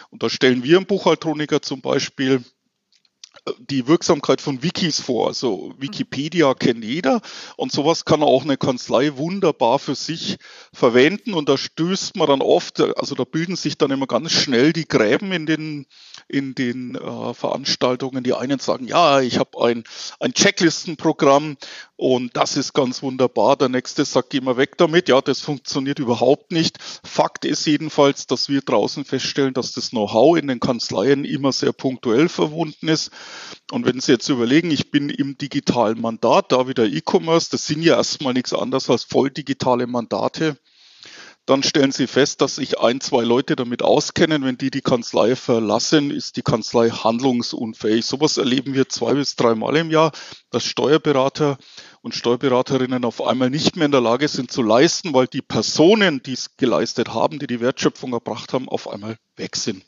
Und 0.09 0.23
da 0.23 0.29
stellen 0.29 0.63
wir 0.63 0.77
im 0.77 0.85
Buchhaltroniker 0.85 1.61
zum 1.61 1.81
Beispiel 1.81 2.41
die 3.59 3.87
Wirksamkeit 3.87 4.39
von 4.39 4.63
Wikis 4.63 5.01
vor. 5.01 5.27
Also 5.27 5.73
Wikipedia 5.77 6.53
kennt 6.53 6.83
jeder 6.83 7.21
und 7.57 7.71
sowas 7.71 8.05
kann 8.05 8.23
auch 8.23 8.43
eine 8.43 8.57
Kanzlei 8.57 9.17
wunderbar 9.17 9.79
für 9.79 9.95
sich 9.95 10.37
verwenden 10.71 11.33
und 11.33 11.49
da 11.49 11.57
stößt 11.57 12.15
man 12.15 12.27
dann 12.27 12.41
oft, 12.41 12.79
also 12.79 13.15
da 13.15 13.25
bilden 13.25 13.55
sich 13.55 13.77
dann 13.77 13.91
immer 13.91 14.07
ganz 14.07 14.31
schnell 14.31 14.71
die 14.71 14.87
Gräben 14.87 15.31
in 15.33 15.45
den, 15.45 15.85
in 16.27 16.55
den 16.55 16.95
äh, 16.95 17.33
Veranstaltungen. 17.33 18.23
Die 18.23 18.33
einen 18.33 18.59
sagen, 18.59 18.87
ja, 18.87 19.19
ich 19.19 19.39
habe 19.39 19.61
ein, 19.61 19.83
ein 20.19 20.33
Checklistenprogramm 20.33 21.57
und 21.97 22.35
das 22.35 22.57
ist 22.57 22.73
ganz 22.73 23.03
wunderbar. 23.03 23.57
Der 23.57 23.69
nächste 23.69 24.05
sagt, 24.05 24.29
geh 24.29 24.41
mal 24.41 24.57
weg 24.57 24.77
damit. 24.77 25.09
Ja, 25.09 25.21
das 25.21 25.41
funktioniert 25.41 25.99
überhaupt 25.99 26.51
nicht. 26.51 26.77
Fakt 27.03 27.45
ist 27.45 27.65
jedenfalls, 27.65 28.25
dass 28.25 28.49
wir 28.49 28.61
draußen 28.61 29.05
feststellen, 29.05 29.53
dass 29.53 29.73
das 29.73 29.89
Know-how 29.89 30.37
in 30.37 30.47
den 30.47 30.59
Kanzleien 30.59 31.25
immer 31.25 31.51
sehr 31.51 31.73
punktuell 31.73 32.29
verwunden 32.29 32.87
ist. 32.87 33.11
Und 33.71 33.85
wenn 33.85 33.99
Sie 33.99 34.11
jetzt 34.11 34.29
überlegen, 34.29 34.71
ich 34.71 34.91
bin 34.91 35.09
im 35.09 35.37
digitalen 35.37 35.99
Mandat, 35.99 36.51
da 36.51 36.67
wieder 36.67 36.85
E-Commerce, 36.85 37.49
das 37.51 37.65
sind 37.65 37.81
ja 37.81 37.95
erstmal 37.95 38.33
nichts 38.33 38.53
anderes 38.53 38.89
als 38.89 39.03
voll 39.03 39.29
digitale 39.29 39.87
Mandate 39.87 40.57
dann 41.45 41.61
stellen 41.61 41.91
Sie 41.91 42.07
fest, 42.07 42.39
dass 42.39 42.55
sich 42.55 42.79
ein, 42.79 43.01
zwei 43.01 43.23
Leute 43.23 43.57
damit 43.57 43.81
auskennen. 43.81 44.45
Wenn 44.45 44.57
die 44.57 44.71
die 44.71 44.81
Kanzlei 44.81 45.35
verlassen, 45.35 46.09
ist 46.09 46.37
die 46.37 46.41
Kanzlei 46.41 46.89
handlungsunfähig. 46.89 48.05
Sowas 48.05 48.37
erleben 48.37 48.73
wir 48.73 48.87
zwei 48.87 49.13
bis 49.13 49.35
dreimal 49.35 49.75
im 49.75 49.91
Jahr, 49.91 50.13
dass 50.51 50.63
Steuerberater 50.63 51.57
und 52.01 52.15
Steuerberaterinnen 52.15 53.03
auf 53.03 53.21
einmal 53.21 53.49
nicht 53.49 53.75
mehr 53.75 53.87
in 53.87 53.91
der 53.91 53.99
Lage 53.99 54.29
sind 54.29 54.51
zu 54.51 54.61
leisten, 54.61 55.13
weil 55.13 55.27
die 55.27 55.41
Personen, 55.41 56.23
die 56.23 56.33
es 56.33 56.55
geleistet 56.55 57.09
haben, 57.09 57.39
die 57.39 57.47
die 57.47 57.59
Wertschöpfung 57.59 58.13
erbracht 58.13 58.53
haben, 58.53 58.69
auf 58.69 58.89
einmal 58.89 59.17
weg 59.35 59.57
sind. 59.57 59.83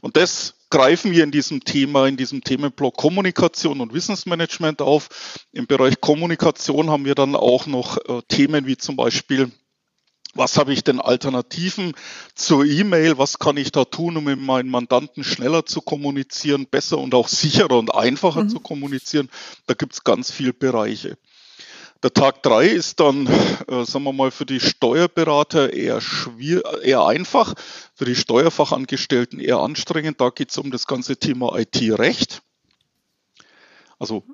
Und 0.00 0.16
das 0.16 0.55
greifen 0.70 1.12
wir 1.12 1.24
in 1.24 1.30
diesem 1.30 1.64
Thema, 1.64 2.06
in 2.06 2.16
diesem 2.16 2.42
Themenblock 2.42 2.96
Kommunikation 2.96 3.80
und 3.80 3.92
Wissensmanagement 3.94 4.82
auf. 4.82 5.08
Im 5.52 5.66
Bereich 5.66 6.00
Kommunikation 6.00 6.90
haben 6.90 7.04
wir 7.04 7.14
dann 7.14 7.34
auch 7.34 7.66
noch 7.66 7.98
äh, 8.08 8.22
Themen 8.28 8.66
wie 8.66 8.76
zum 8.76 8.96
Beispiel 8.96 9.50
was 10.36 10.58
habe 10.58 10.72
ich 10.72 10.84
denn 10.84 11.00
Alternativen 11.00 11.94
zur 12.34 12.64
E-Mail? 12.64 13.18
Was 13.18 13.38
kann 13.38 13.56
ich 13.56 13.72
da 13.72 13.84
tun, 13.84 14.16
um 14.16 14.24
mit 14.24 14.38
meinen 14.38 14.68
Mandanten 14.68 15.24
schneller 15.24 15.64
zu 15.64 15.80
kommunizieren, 15.80 16.66
besser 16.66 16.98
und 16.98 17.14
auch 17.14 17.28
sicherer 17.28 17.78
und 17.78 17.94
einfacher 17.94 18.44
mhm. 18.44 18.50
zu 18.50 18.60
kommunizieren? 18.60 19.30
Da 19.66 19.74
gibt 19.74 19.94
es 19.94 20.04
ganz 20.04 20.30
viele 20.30 20.52
Bereiche. 20.52 21.16
Der 22.02 22.12
Tag 22.12 22.42
drei 22.42 22.66
ist 22.66 23.00
dann, 23.00 23.26
äh, 23.26 23.84
sagen 23.84 24.04
wir 24.04 24.12
mal, 24.12 24.30
für 24.30 24.46
die 24.46 24.60
Steuerberater 24.60 25.72
eher, 25.72 26.00
schwier 26.00 26.62
eher 26.82 27.06
einfach, 27.06 27.54
für 27.94 28.04
die 28.04 28.14
Steuerfachangestellten 28.14 29.40
eher 29.40 29.58
anstrengend. 29.58 30.20
Da 30.20 30.30
geht 30.30 30.50
es 30.50 30.58
um 30.58 30.70
das 30.70 30.86
ganze 30.86 31.16
Thema 31.16 31.58
IT-Recht. 31.58 32.42
Also 33.98 34.24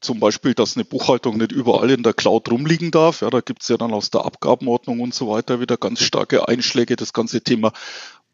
zum 0.00 0.18
Beispiel, 0.18 0.54
dass 0.54 0.76
eine 0.76 0.84
Buchhaltung 0.84 1.36
nicht 1.36 1.52
überall 1.52 1.90
in 1.90 2.02
der 2.02 2.14
Cloud 2.14 2.50
rumliegen 2.50 2.90
darf. 2.90 3.20
Ja, 3.20 3.28
da 3.28 3.40
gibt 3.40 3.62
es 3.62 3.68
ja 3.68 3.76
dann 3.76 3.92
aus 3.92 4.10
der 4.10 4.24
Abgabenordnung 4.24 5.00
und 5.00 5.14
so 5.14 5.28
weiter 5.28 5.60
wieder 5.60 5.76
ganz 5.76 6.00
starke 6.00 6.48
Einschläge. 6.48 6.96
Das 6.96 7.12
ganze 7.12 7.42
Thema 7.42 7.72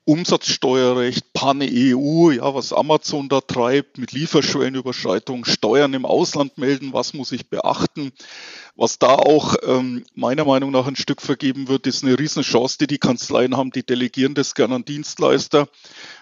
Umsatzsteuerrecht, 0.06 1.32
Pan-EU, 1.32 2.30
ja, 2.30 2.54
was 2.54 2.72
Amazon 2.72 3.28
da 3.28 3.40
treibt, 3.40 3.98
mit 3.98 4.12
Lieferschwellenüberschreitung, 4.12 5.44
Steuern 5.44 5.94
im 5.94 6.06
Ausland 6.06 6.58
melden, 6.58 6.92
was 6.92 7.12
muss 7.12 7.32
ich 7.32 7.50
beachten. 7.50 8.12
Was 8.76 9.00
da 9.00 9.16
auch 9.16 9.56
ähm, 9.64 10.04
meiner 10.14 10.44
Meinung 10.44 10.70
nach 10.70 10.86
ein 10.86 10.94
Stück 10.94 11.20
vergeben 11.20 11.66
wird, 11.66 11.88
ist 11.88 12.04
eine 12.04 12.16
Riesenchance, 12.16 12.78
die 12.78 12.86
die 12.86 12.98
Kanzleien 12.98 13.56
haben, 13.56 13.72
die 13.72 13.84
delegieren 13.84 14.34
das 14.34 14.54
gerne 14.54 14.76
an 14.76 14.84
Dienstleister, 14.84 15.68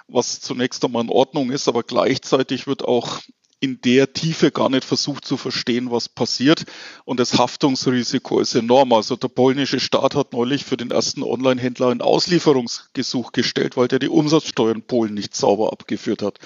was 0.09 0.41
zunächst 0.41 0.83
einmal 0.83 1.05
in 1.05 1.11
Ordnung 1.11 1.51
ist, 1.51 1.69
aber 1.69 1.83
gleichzeitig 1.83 2.67
wird 2.67 2.87
auch 2.87 3.21
in 3.65 3.81
der 3.81 4.13
Tiefe 4.13 4.51
gar 4.51 4.69
nicht 4.69 4.85
versucht 4.85 5.25
zu 5.25 5.37
verstehen, 5.37 5.91
was 5.91 6.09
passiert. 6.09 6.65
Und 7.05 7.19
das 7.19 7.39
Haftungsrisiko 7.39 8.41
ist 8.41 8.55
enorm. 8.55 8.93
Also 8.93 9.17
der 9.17 9.29
polnische 9.29 9.81
Staat 9.81 10.15
hat 10.15 10.33
neulich 10.33 10.65
für 10.65 10.77
den 10.77 10.91
ersten 10.91 11.23
Online-Händler 11.23 11.89
ein 11.89 12.03
Auslieferungsgesuch 12.03 13.33
gestellt, 13.33 13.77
weil 13.77 13.89
der 13.89 13.99
die 13.99 14.09
Umsatzsteuern 14.09 14.83
Polen 14.83 15.15
nicht 15.15 15.35
sauber 15.35 15.73
abgeführt 15.73 16.23
hat. 16.23 16.39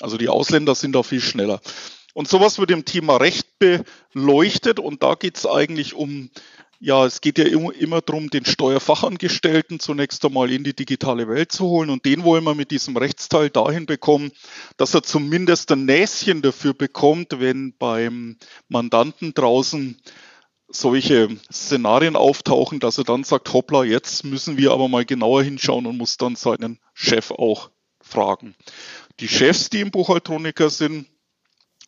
Also 0.00 0.18
die 0.18 0.28
Ausländer 0.28 0.74
sind 0.74 0.92
da 0.92 1.02
viel 1.02 1.20
schneller. 1.20 1.60
Und 2.12 2.28
sowas 2.28 2.58
wird 2.58 2.70
im 2.70 2.84
Thema 2.84 3.16
Recht 3.16 3.46
beleuchtet 3.58 4.78
und 4.78 5.02
da 5.02 5.14
geht 5.14 5.36
es 5.36 5.46
eigentlich 5.46 5.94
um 5.94 6.28
ja, 6.80 7.04
es 7.04 7.20
geht 7.20 7.36
ja 7.36 7.44
immer 7.44 8.00
darum, 8.00 8.30
den 8.30 8.46
Steuerfachangestellten 8.46 9.80
zunächst 9.80 10.24
einmal 10.24 10.50
in 10.50 10.64
die 10.64 10.74
digitale 10.74 11.28
Welt 11.28 11.52
zu 11.52 11.66
holen 11.66 11.90
und 11.90 12.06
den 12.06 12.24
wollen 12.24 12.42
wir 12.44 12.54
mit 12.54 12.70
diesem 12.70 12.96
Rechtsteil 12.96 13.50
dahin 13.50 13.84
bekommen, 13.84 14.32
dass 14.78 14.94
er 14.94 15.02
zumindest 15.02 15.70
ein 15.72 15.84
Näschen 15.84 16.40
dafür 16.40 16.72
bekommt, 16.72 17.38
wenn 17.38 17.74
beim 17.78 18.38
Mandanten 18.68 19.34
draußen 19.34 20.00
solche 20.68 21.28
Szenarien 21.52 22.16
auftauchen, 22.16 22.80
dass 22.80 22.96
er 22.96 23.04
dann 23.04 23.24
sagt, 23.24 23.52
hoppla, 23.52 23.84
jetzt 23.84 24.24
müssen 24.24 24.56
wir 24.56 24.72
aber 24.72 24.88
mal 24.88 25.04
genauer 25.04 25.42
hinschauen 25.42 25.84
und 25.84 25.98
muss 25.98 26.16
dann 26.16 26.34
seinen 26.34 26.78
Chef 26.94 27.30
auch 27.30 27.70
fragen. 28.00 28.54
Die 29.20 29.28
Chefs, 29.28 29.68
die 29.68 29.80
im 29.80 29.90
Buchhaltroniker 29.90 30.70
sind, 30.70 31.06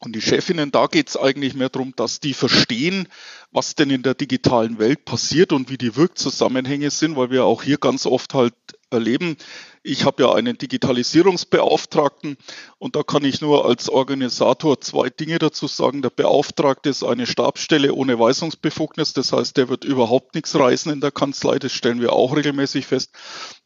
und 0.05 0.15
die 0.15 0.21
Chefinnen, 0.21 0.73
da 0.73 0.87
geht 0.87 1.09
es 1.09 1.17
eigentlich 1.17 1.55
mehr 1.55 1.69
darum, 1.69 1.93
dass 1.97 2.21
die 2.21 2.35
verstehen, 2.35 3.09
was 3.53 3.75
denn 3.75 3.91
in 3.91 4.03
der 4.03 4.15
digitalen 4.15 4.79
Welt 4.79 5.05
passiert 5.05 5.53
und 5.53 5.71
wie 5.71 5.79
die 5.79 5.97
Wirkzusammenhänge 5.97 6.91
sind, 6.91 7.17
weil 7.17 7.31
wir 7.31 7.45
auch 7.45 7.63
hier 7.63 7.79
ganz 7.79 8.07
oft 8.07 8.35
halt 8.35 8.55
erleben. 8.93 9.37
Ich 9.83 10.05
habe 10.05 10.23
ja 10.23 10.33
einen 10.33 10.59
Digitalisierungsbeauftragten 10.59 12.37
und 12.79 12.95
da 12.95 13.03
kann 13.03 13.25
ich 13.25 13.41
nur 13.41 13.67
als 13.67 13.89
Organisator 13.89 14.81
zwei 14.81 15.11
Dinge 15.11 15.39
dazu 15.39 15.67
sagen. 15.67 16.03
Der 16.03 16.11
Beauftragte 16.11 16.91
ist 16.91 17.03
eine 17.03 17.27
Stabsstelle 17.27 17.93
ohne 17.93 18.19
Weisungsbefugnis, 18.19 19.13
das 19.13 19.33
heißt, 19.33 19.57
der 19.57 19.69
wird 19.69 19.85
überhaupt 19.85 20.35
nichts 20.35 20.55
reißen 20.55 20.93
in 20.93 21.01
der 21.01 21.11
Kanzlei, 21.11 21.59
das 21.59 21.73
stellen 21.73 22.01
wir 22.01 22.13
auch 22.13 22.37
regelmäßig 22.37 22.87
fest. 22.87 23.11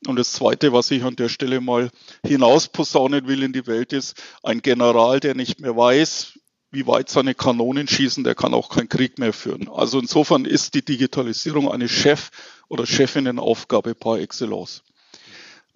Und 0.07 0.17
das 0.17 0.33
Zweite, 0.33 0.73
was 0.73 0.91
ich 0.91 1.03
an 1.05 1.17
der 1.17 1.29
Stelle 1.29 1.61
mal 1.61 1.91
hinausposaunen 2.25 3.27
will 3.27 3.43
in 3.43 3.53
die 3.53 3.67
Welt, 3.67 3.93
ist 3.93 4.23
ein 4.43 4.63
General, 4.63 5.21
der 5.21 5.35
nicht 5.35 5.61
mehr 5.61 5.77
weiß, 5.77 6.39
wie 6.71 6.87
weit 6.87 7.09
seine 7.09 7.35
Kanonen 7.35 7.89
schießen, 7.89 8.25
der 8.25 8.35
kann 8.35 8.55
auch 8.55 8.69
keinen 8.69 8.89
Krieg 8.89 9.19
mehr 9.19 9.33
führen. 9.33 9.69
Also 9.69 9.99
insofern 9.99 10.45
ist 10.45 10.75
die 10.75 10.85
Digitalisierung 10.85 11.71
eine 11.71 11.89
Chef- 11.89 12.31
oder 12.69 12.87
Chefinnenaufgabe 12.87 13.95
par 13.95 14.19
excellence. 14.19 14.83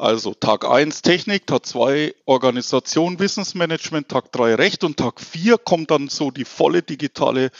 Also 0.00 0.32
Tag 0.32 0.64
1 0.64 1.02
Technik, 1.02 1.46
Tag 1.46 1.66
2 1.66 2.14
Organisation, 2.24 3.18
Wissensmanagement, 3.18 4.08
Tag 4.08 4.32
3 4.32 4.54
Recht 4.54 4.82
und 4.82 4.96
Tag 4.96 5.20
4 5.20 5.58
kommt 5.58 5.90
dann 5.90 6.08
so 6.08 6.30
die 6.30 6.46
volle 6.46 6.80
digitale, 6.80 7.50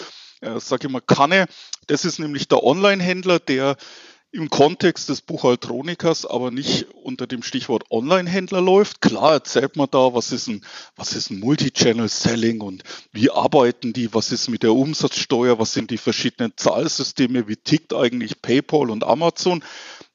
äh, 0.41 0.59
sage 0.59 0.87
ich 0.87 0.91
mal, 0.91 1.03
Kanne. 1.03 1.49
Das 1.87 2.07
ist 2.07 2.19
nämlich 2.19 2.49
der 2.49 2.65
Online-Händler, 2.65 3.41
der 3.41 3.77
im 4.33 4.49
Kontext 4.49 5.11
des 5.11 5.21
Buchhaltronikers, 5.21 6.25
aber 6.25 6.51
nicht 6.51 6.87
unter 6.95 7.27
dem 7.27 7.43
Stichwort 7.43 7.85
Online-Händler 7.91 8.63
läuft. 8.63 9.03
Klar 9.03 9.33
erzählt 9.35 9.77
man 9.77 9.89
da, 9.91 10.15
was 10.15 10.33
ist 10.33 10.47
ein, 10.47 10.65
was 10.97 11.13
ist 11.13 11.31
ein 11.31 11.41
Multi-Channel-Selling 11.41 12.63
und 12.63 12.85
wie 13.13 13.31
arbeiten 13.31 13.93
die, 13.93 14.15
was 14.15 14.33
ist 14.33 14.49
mit 14.49 14.63
der 14.63 14.73
Umsatzsteuer, 14.73 15.59
was 15.59 15.75
sind 15.75 15.91
die 15.91 15.99
verschiedenen 15.99 16.55
Zahlsysteme, 16.57 17.49
wie 17.49 17.57
tickt 17.57 17.93
eigentlich 17.93 18.41
PayPal 18.41 18.89
und 18.89 19.05
Amazon. 19.05 19.63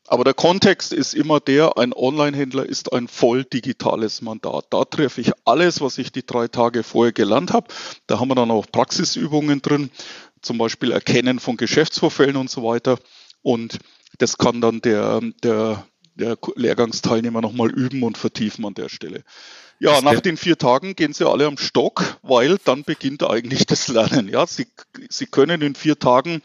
Aber 0.08 0.24
der 0.24 0.36
Kontext 0.36 0.94
ist 0.94 1.16
immer 1.16 1.40
der, 1.40 1.78
ein 1.78 1.92
Online-Händler 1.94 2.66
ist 2.66 2.94
ein 2.94 3.08
voll 3.08 3.44
digitales 3.44 4.22
Mandat. 4.22 4.68
Da 4.70 4.86
treffe 4.86 5.22
ich 5.22 5.32
alles, 5.46 5.82
was 5.82 5.98
ich 5.98 6.12
die 6.12 6.26
drei 6.26 6.48
Tage 6.48 6.84
vorher 6.84 7.12
gelernt 7.12 7.54
habe. 7.54 7.68
Da 8.06 8.20
haben 8.20 8.28
wir 8.28 8.36
dann 8.36 8.52
auch 8.52 8.68
Praxisübungen 8.72 9.62
drin, 9.62 9.90
zum 10.42 10.60
Beispiel 10.60 10.92
Erkennen 10.92 11.40
von 11.40 11.58
Geschäftsvorfällen 11.58 12.36
und 12.36 12.52
so 12.52 12.64
weiter. 12.64 13.00
Und 13.42 13.80
das 14.20 14.38
kann 14.38 14.62
dann 14.62 14.82
der, 14.82 15.22
der, 15.44 15.86
der 16.14 16.38
Lehrgangsteilnehmer 16.56 17.42
nochmal 17.42 17.72
üben 17.72 18.04
und 18.04 18.18
vertiefen 18.18 18.64
an 18.66 18.76
der 18.76 18.90
Stelle. 18.90 19.24
Ja, 19.80 20.02
nach 20.02 20.22
den 20.22 20.38
vier 20.38 20.58
Tagen 20.58 20.96
gehen 20.96 21.14
sie 21.14 21.28
alle 21.28 21.48
am 21.48 21.58
Stock, 21.58 22.18
weil 22.22 22.58
dann 22.64 22.84
beginnt 22.84 23.24
eigentlich 23.24 23.66
das 23.66 23.88
Lernen. 23.88 24.30
Ja, 24.30 24.48
sie, 24.48 24.68
sie 25.10 25.26
können 25.26 25.62
in 25.62 25.76
vier 25.76 26.00
Tagen 26.00 26.42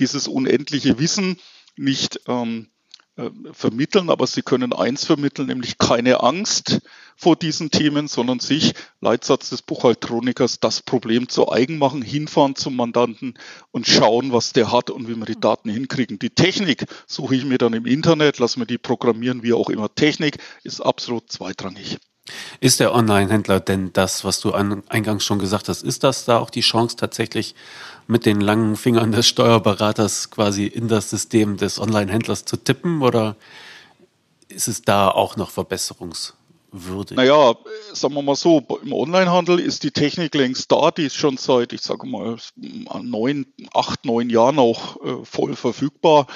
dieses 0.00 0.28
unendliche 0.28 0.98
Wissen 0.98 1.38
nicht 1.76 2.20
ähm, 2.28 2.66
äh, 2.66 2.73
vermitteln, 3.52 4.10
aber 4.10 4.26
sie 4.26 4.42
können 4.42 4.72
eins 4.72 5.04
vermitteln, 5.04 5.46
nämlich 5.46 5.78
keine 5.78 6.22
Angst 6.22 6.80
vor 7.16 7.36
diesen 7.36 7.70
Themen, 7.70 8.08
sondern 8.08 8.40
sich, 8.40 8.74
Leitsatz 9.00 9.50
des 9.50 9.62
Buchhaltronikers, 9.62 10.58
das 10.58 10.82
Problem 10.82 11.28
zu 11.28 11.50
eigen 11.50 11.78
machen, 11.78 12.02
hinfahren 12.02 12.56
zum 12.56 12.74
Mandanten 12.74 13.34
und 13.70 13.86
schauen, 13.86 14.32
was 14.32 14.52
der 14.52 14.72
hat 14.72 14.90
und 14.90 15.08
wie 15.08 15.14
wir 15.14 15.26
die 15.26 15.38
Daten 15.38 15.70
hinkriegen. 15.70 16.18
Die 16.18 16.30
Technik 16.30 16.86
suche 17.06 17.36
ich 17.36 17.44
mir 17.44 17.58
dann 17.58 17.72
im 17.72 17.86
Internet, 17.86 18.40
lass 18.40 18.56
mir 18.56 18.66
die 18.66 18.78
programmieren, 18.78 19.44
wie 19.44 19.52
auch 19.52 19.70
immer. 19.70 19.94
Technik 19.94 20.38
ist 20.64 20.80
absolut 20.80 21.30
zweitrangig. 21.30 21.98
Ist 22.60 22.80
der 22.80 22.94
Online-Händler 22.94 23.60
denn 23.60 23.92
das, 23.92 24.24
was 24.24 24.40
du 24.40 24.52
eingangs 24.52 25.24
schon 25.24 25.38
gesagt 25.38 25.68
hast, 25.68 25.82
ist 25.82 26.04
das 26.04 26.24
da 26.24 26.38
auch 26.38 26.50
die 26.50 26.62
Chance 26.62 26.96
tatsächlich 26.96 27.54
mit 28.06 28.24
den 28.26 28.40
langen 28.40 28.76
Fingern 28.76 29.12
des 29.12 29.26
Steuerberaters 29.26 30.30
quasi 30.30 30.66
in 30.66 30.88
das 30.88 31.10
System 31.10 31.56
des 31.56 31.78
Online-Händlers 31.78 32.44
zu 32.44 32.56
tippen 32.56 33.02
oder 33.02 33.36
ist 34.48 34.68
es 34.68 34.82
da 34.82 35.08
auch 35.08 35.36
noch 35.36 35.50
verbesserungswürdig? 36.74 37.16
Naja, 37.16 37.54
sagen 37.92 38.14
wir 38.14 38.22
mal 38.22 38.36
so, 38.36 38.62
im 38.82 38.92
Onlinehandel 38.92 39.60
ist 39.60 39.82
die 39.82 39.90
Technik 39.90 40.34
längst 40.34 40.70
da, 40.70 40.90
die 40.90 41.06
ist 41.06 41.16
schon 41.16 41.36
seit, 41.36 41.72
ich 41.72 41.82
sage 41.82 42.06
mal, 42.06 42.36
neun, 43.02 43.46
acht, 43.72 44.04
neun 44.04 44.30
Jahren 44.30 44.58
auch 44.58 45.02
äh, 45.04 45.24
voll 45.24 45.56
verfügbar 45.56 46.26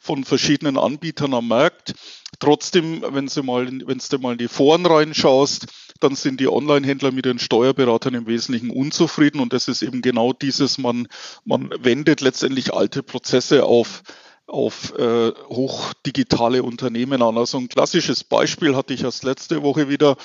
von 0.00 0.24
verschiedenen 0.24 0.76
Anbietern 0.78 1.34
am 1.34 1.48
Markt. 1.48 1.94
Trotzdem, 2.38 3.02
wenn 3.08 3.26
du 3.26 3.42
mal, 3.42 3.66
wenn 3.66 4.00
du 4.10 4.18
mal 4.18 4.32
in 4.32 4.38
die 4.38 4.48
Foren 4.48 4.84
reinschaust, 4.84 5.66
dann 6.00 6.14
sind 6.14 6.40
die 6.40 6.48
Online-Händler 6.48 7.10
mit 7.10 7.24
den 7.24 7.38
Steuerberatern 7.38 8.14
im 8.14 8.26
Wesentlichen 8.26 8.70
unzufrieden 8.70 9.40
und 9.40 9.52
das 9.52 9.68
ist 9.68 9.82
eben 9.82 10.02
genau 10.02 10.32
dieses, 10.32 10.76
man, 10.76 11.08
man 11.44 11.70
wendet 11.78 12.20
letztendlich 12.20 12.74
alte 12.74 13.02
Prozesse 13.02 13.64
auf 13.64 14.02
auf 14.46 14.94
äh, 14.96 15.32
hochdigitale 15.48 16.62
Unternehmen 16.62 17.22
an. 17.22 17.36
Also 17.36 17.58
ein 17.58 17.68
klassisches 17.68 18.22
Beispiel 18.22 18.76
hatte 18.76 18.94
ich 18.94 19.02
erst 19.02 19.24
letzte 19.24 19.62
Woche 19.62 19.88
wieder. 19.88 20.16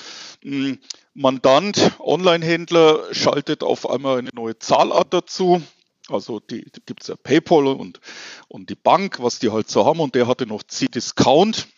Ein 0.44 0.78
Mandant, 1.14 1.92
Online-Händler 1.98 3.12
schaltet 3.12 3.62
auf 3.62 3.88
einmal 3.88 4.18
eine 4.18 4.30
neue 4.32 4.58
Zahlart 4.58 5.12
dazu. 5.12 5.60
Also 6.08 6.40
die, 6.40 6.64
die 6.64 6.80
gibt 6.86 7.02
es 7.02 7.08
ja 7.08 7.16
PayPal 7.16 7.66
und, 7.66 8.00
und 8.48 8.70
die 8.70 8.74
Bank, 8.74 9.18
was 9.20 9.38
die 9.38 9.50
halt 9.50 9.68
so 9.68 9.84
haben. 9.84 10.00
Und 10.00 10.14
der 10.14 10.26
hatte 10.26 10.46
noch 10.46 10.62
C-Discount. 10.62 11.68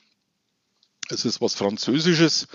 Es 1.10 1.24
ist 1.24 1.40
was 1.40 1.54
Französisches. 1.54 2.48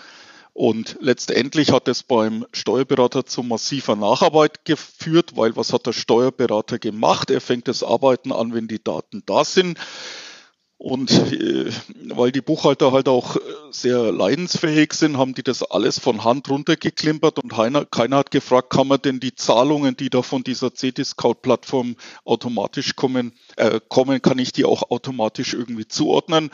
Und 0.59 0.97
letztendlich 0.99 1.71
hat 1.71 1.87
es 1.87 2.03
beim 2.03 2.45
Steuerberater 2.51 3.25
zu 3.25 3.43
massiver 3.43 3.95
Nacharbeit 3.95 4.65
geführt, 4.65 5.37
weil 5.37 5.55
was 5.55 5.71
hat 5.71 5.85
der 5.85 5.93
Steuerberater 5.93 6.79
gemacht? 6.79 7.31
Er 7.31 7.39
fängt 7.39 7.69
das 7.69 7.81
Arbeiten 7.81 8.33
an, 8.33 8.53
wenn 8.53 8.67
die 8.67 8.83
Daten 8.83 9.23
da 9.25 9.45
sind. 9.45 9.79
Und 10.77 11.11
äh, 11.11 11.71
weil 12.09 12.33
die 12.33 12.41
Buchhalter 12.41 12.91
halt 12.91 13.07
auch 13.07 13.37
äh, 13.37 13.39
sehr 13.71 14.11
leidensfähig 14.11 14.91
sind, 14.91 15.17
haben 15.17 15.33
die 15.33 15.43
das 15.43 15.63
alles 15.63 15.97
von 15.97 16.25
Hand 16.25 16.49
runtergeklimpert 16.49 17.39
und 17.39 17.53
keiner, 17.53 17.85
keiner 17.85 18.17
hat 18.17 18.31
gefragt, 18.31 18.69
kann 18.69 18.89
man 18.89 19.01
denn 19.01 19.21
die 19.21 19.35
Zahlungen, 19.35 19.95
die 19.95 20.09
da 20.09 20.21
von 20.23 20.43
dieser 20.43 20.73
C-Discount-Plattform 20.73 21.95
automatisch 22.25 22.97
kommen, 22.97 23.31
äh, 23.55 23.79
kommen, 23.87 24.21
kann 24.21 24.39
ich 24.39 24.51
die 24.51 24.65
auch 24.65 24.91
automatisch 24.91 25.53
irgendwie 25.53 25.87
zuordnen? 25.87 26.49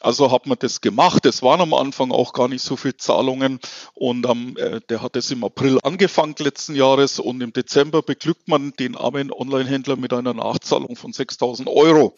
Also 0.00 0.32
hat 0.32 0.46
man 0.46 0.58
das 0.58 0.80
gemacht. 0.80 1.26
Es 1.26 1.42
waren 1.42 1.60
am 1.60 1.74
Anfang 1.74 2.10
auch 2.10 2.32
gar 2.32 2.48
nicht 2.48 2.62
so 2.62 2.76
viele 2.76 2.96
Zahlungen 2.96 3.60
und 3.94 4.26
ähm, 4.26 4.56
der 4.88 5.02
hat 5.02 5.16
es 5.16 5.30
im 5.30 5.44
April 5.44 5.78
angefangen 5.82 6.34
letzten 6.38 6.74
Jahres 6.74 7.18
und 7.18 7.40
im 7.42 7.52
Dezember 7.52 8.02
beglückt 8.02 8.48
man 8.48 8.72
den 8.72 8.96
armen 8.96 9.30
Online-Händler 9.30 9.96
mit 9.96 10.12
einer 10.12 10.34
Nachzahlung 10.34 10.96
von 10.96 11.12
6000 11.12 11.68
Euro. 11.68 12.16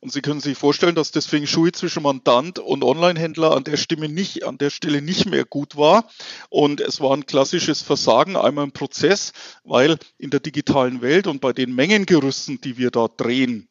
Und 0.00 0.12
Sie 0.12 0.22
können 0.22 0.40
sich 0.40 0.56
vorstellen, 0.56 0.94
dass 0.94 1.10
das 1.10 1.26
Feng 1.26 1.46
Shui 1.46 1.72
zwischen 1.72 2.02
Mandant 2.02 2.58
und 2.58 2.82
Online-Händler 2.82 3.54
an 3.54 3.64
der 3.64 3.76
Stimme 3.76 4.08
nicht, 4.08 4.44
an 4.44 4.56
der 4.56 4.70
Stelle 4.70 5.02
nicht 5.02 5.26
mehr 5.26 5.44
gut 5.44 5.76
war. 5.76 6.08
Und 6.48 6.80
es 6.80 7.00
war 7.00 7.14
ein 7.14 7.26
klassisches 7.26 7.82
Versagen, 7.82 8.36
einmal 8.36 8.64
im 8.64 8.72
Prozess, 8.72 9.32
weil 9.62 9.98
in 10.16 10.30
der 10.30 10.40
digitalen 10.40 11.02
Welt 11.02 11.26
und 11.26 11.40
bei 11.40 11.52
den 11.52 11.74
Mengengerüsten, 11.74 12.60
die 12.62 12.78
wir 12.78 12.90
da 12.90 13.08
drehen, 13.08 13.68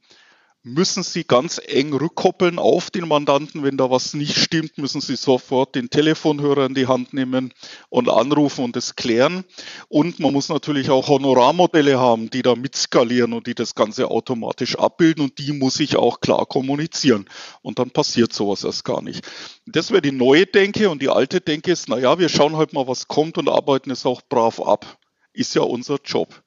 müssen 0.73 1.03
Sie 1.03 1.23
ganz 1.23 1.59
eng 1.65 1.93
rückkoppeln 1.93 2.59
auf 2.59 2.89
den 2.91 3.07
Mandanten. 3.07 3.63
Wenn 3.63 3.77
da 3.77 3.89
was 3.89 4.13
nicht 4.13 4.37
stimmt, 4.37 4.77
müssen 4.77 5.01
Sie 5.01 5.15
sofort 5.15 5.75
den 5.75 5.89
Telefonhörer 5.89 6.65
in 6.65 6.73
die 6.73 6.87
Hand 6.87 7.13
nehmen 7.13 7.53
und 7.89 8.09
anrufen 8.09 8.63
und 8.63 8.77
es 8.77 8.95
klären. 8.95 9.43
Und 9.87 10.19
man 10.19 10.33
muss 10.33 10.49
natürlich 10.49 10.89
auch 10.89 11.07
Honorarmodelle 11.07 11.99
haben, 11.99 12.29
die 12.29 12.41
da 12.41 12.55
mitskalieren 12.55 13.33
und 13.33 13.47
die 13.47 13.55
das 13.55 13.75
Ganze 13.75 14.09
automatisch 14.09 14.77
abbilden 14.77 15.23
und 15.23 15.37
die 15.39 15.53
muss 15.53 15.79
ich 15.79 15.95
auch 15.95 16.21
klar 16.21 16.45
kommunizieren. 16.45 17.25
Und 17.61 17.79
dann 17.79 17.91
passiert 17.91 18.33
sowas 18.33 18.63
erst 18.63 18.85
gar 18.85 19.01
nicht. 19.01 19.25
Das 19.65 19.91
wäre 19.91 20.01
die 20.01 20.11
neue 20.11 20.45
Denke 20.45 20.89
und 20.89 21.01
die 21.01 21.09
alte 21.09 21.41
Denke 21.41 21.71
ist, 21.71 21.89
naja, 21.89 22.19
wir 22.19 22.29
schauen 22.29 22.57
halt 22.57 22.73
mal, 22.73 22.87
was 22.87 23.07
kommt 23.07 23.37
und 23.37 23.49
arbeiten 23.49 23.91
es 23.91 24.05
auch 24.05 24.21
brav 24.27 24.59
ab. 24.61 24.97
Ist 25.33 25.55
ja 25.55 25.61
unser 25.61 25.97
Job. 26.03 26.43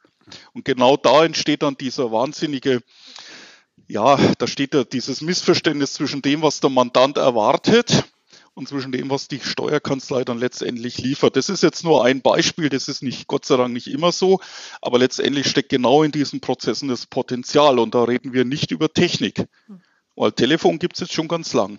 Und 0.53 0.65
genau 0.65 0.97
da 0.97 1.25
entsteht 1.25 1.63
dann 1.63 1.77
dieser 1.77 2.13
wahnsinnige 2.13 2.83
ja, 3.93 4.17
da 4.39 4.47
steht 4.47 4.73
ja 4.73 4.85
dieses 4.85 5.21
Missverständnis 5.21 5.93
zwischen 5.93 6.23
dem, 6.23 6.41
was 6.41 6.61
der 6.61 6.71
Mandant 6.71 7.19
erwartet 7.19 8.05
und 8.55 8.67
zwischen 8.67 8.91
dem, 8.91 9.11
was 9.11 9.29
die 9.29 9.39
Steuerkanzlei 9.39 10.25
dann 10.25 10.39
letztendlich 10.39 10.97
liefert. 10.97 11.37
Das 11.37 11.51
ist 11.51 11.63
jetzt 11.63 11.85
nur 11.85 12.03
ein 12.03 12.23
Beispiel, 12.23 12.71
das 12.71 12.89
ist 12.89 13.03
nicht, 13.03 13.27
Gott 13.27 13.45
sei 13.45 13.59
Dank 13.59 13.75
nicht 13.75 13.89
immer 13.89 14.11
so, 14.11 14.41
aber 14.81 14.99
letztendlich 14.99 15.47
steckt 15.47 15.69
genau 15.69 16.03
in 16.03 16.11
diesen 16.11 16.41
Prozessen 16.41 16.89
das 16.89 17.07
Potenzial 17.07 17.79
und 17.79 17.95
da 17.95 18.05
reden 18.05 18.33
wir 18.33 18.47
nicht 18.47 18.71
über 18.71 18.91
Technik, 18.91 19.45
weil 20.17 20.33
Telefon 20.33 20.79
gibt 20.79 20.97
es 20.97 21.01
jetzt 21.01 21.13
schon 21.13 21.29
ganz 21.29 21.53
lang. 21.53 21.79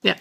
Ja, 0.00 0.14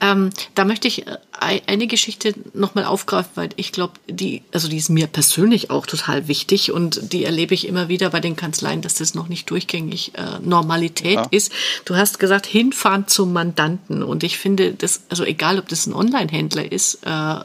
ähm, 0.00 0.30
da 0.54 0.64
möchte 0.64 0.86
ich 0.86 1.08
äh, 1.08 1.16
eine 1.40 1.88
Geschichte 1.88 2.32
nochmal 2.54 2.84
aufgreifen, 2.84 3.32
weil 3.34 3.48
ich 3.56 3.72
glaube, 3.72 3.94
die, 4.08 4.42
also 4.52 4.68
die 4.68 4.76
ist 4.76 4.88
mir 4.88 5.08
persönlich 5.08 5.68
auch 5.68 5.84
total 5.84 6.28
wichtig 6.28 6.70
und 6.70 7.12
die 7.12 7.24
erlebe 7.24 7.52
ich 7.52 7.66
immer 7.66 7.88
wieder 7.88 8.10
bei 8.10 8.20
den 8.20 8.36
Kanzleien, 8.36 8.82
dass 8.82 8.94
das 8.94 9.16
noch 9.16 9.28
nicht 9.28 9.50
durchgängig 9.50 10.12
äh, 10.14 10.38
Normalität 10.40 11.16
ja. 11.16 11.26
ist. 11.32 11.50
Du 11.84 11.96
hast 11.96 12.20
gesagt, 12.20 12.46
hinfahren 12.46 13.08
zum 13.08 13.32
Mandanten 13.32 14.04
und 14.04 14.22
ich 14.22 14.38
finde 14.38 14.74
das, 14.74 15.02
also 15.08 15.24
egal 15.24 15.58
ob 15.58 15.66
das 15.66 15.86
ein 15.86 15.92
Online-Händler 15.92 16.70
ist, 16.70 17.04
äh, 17.04 17.40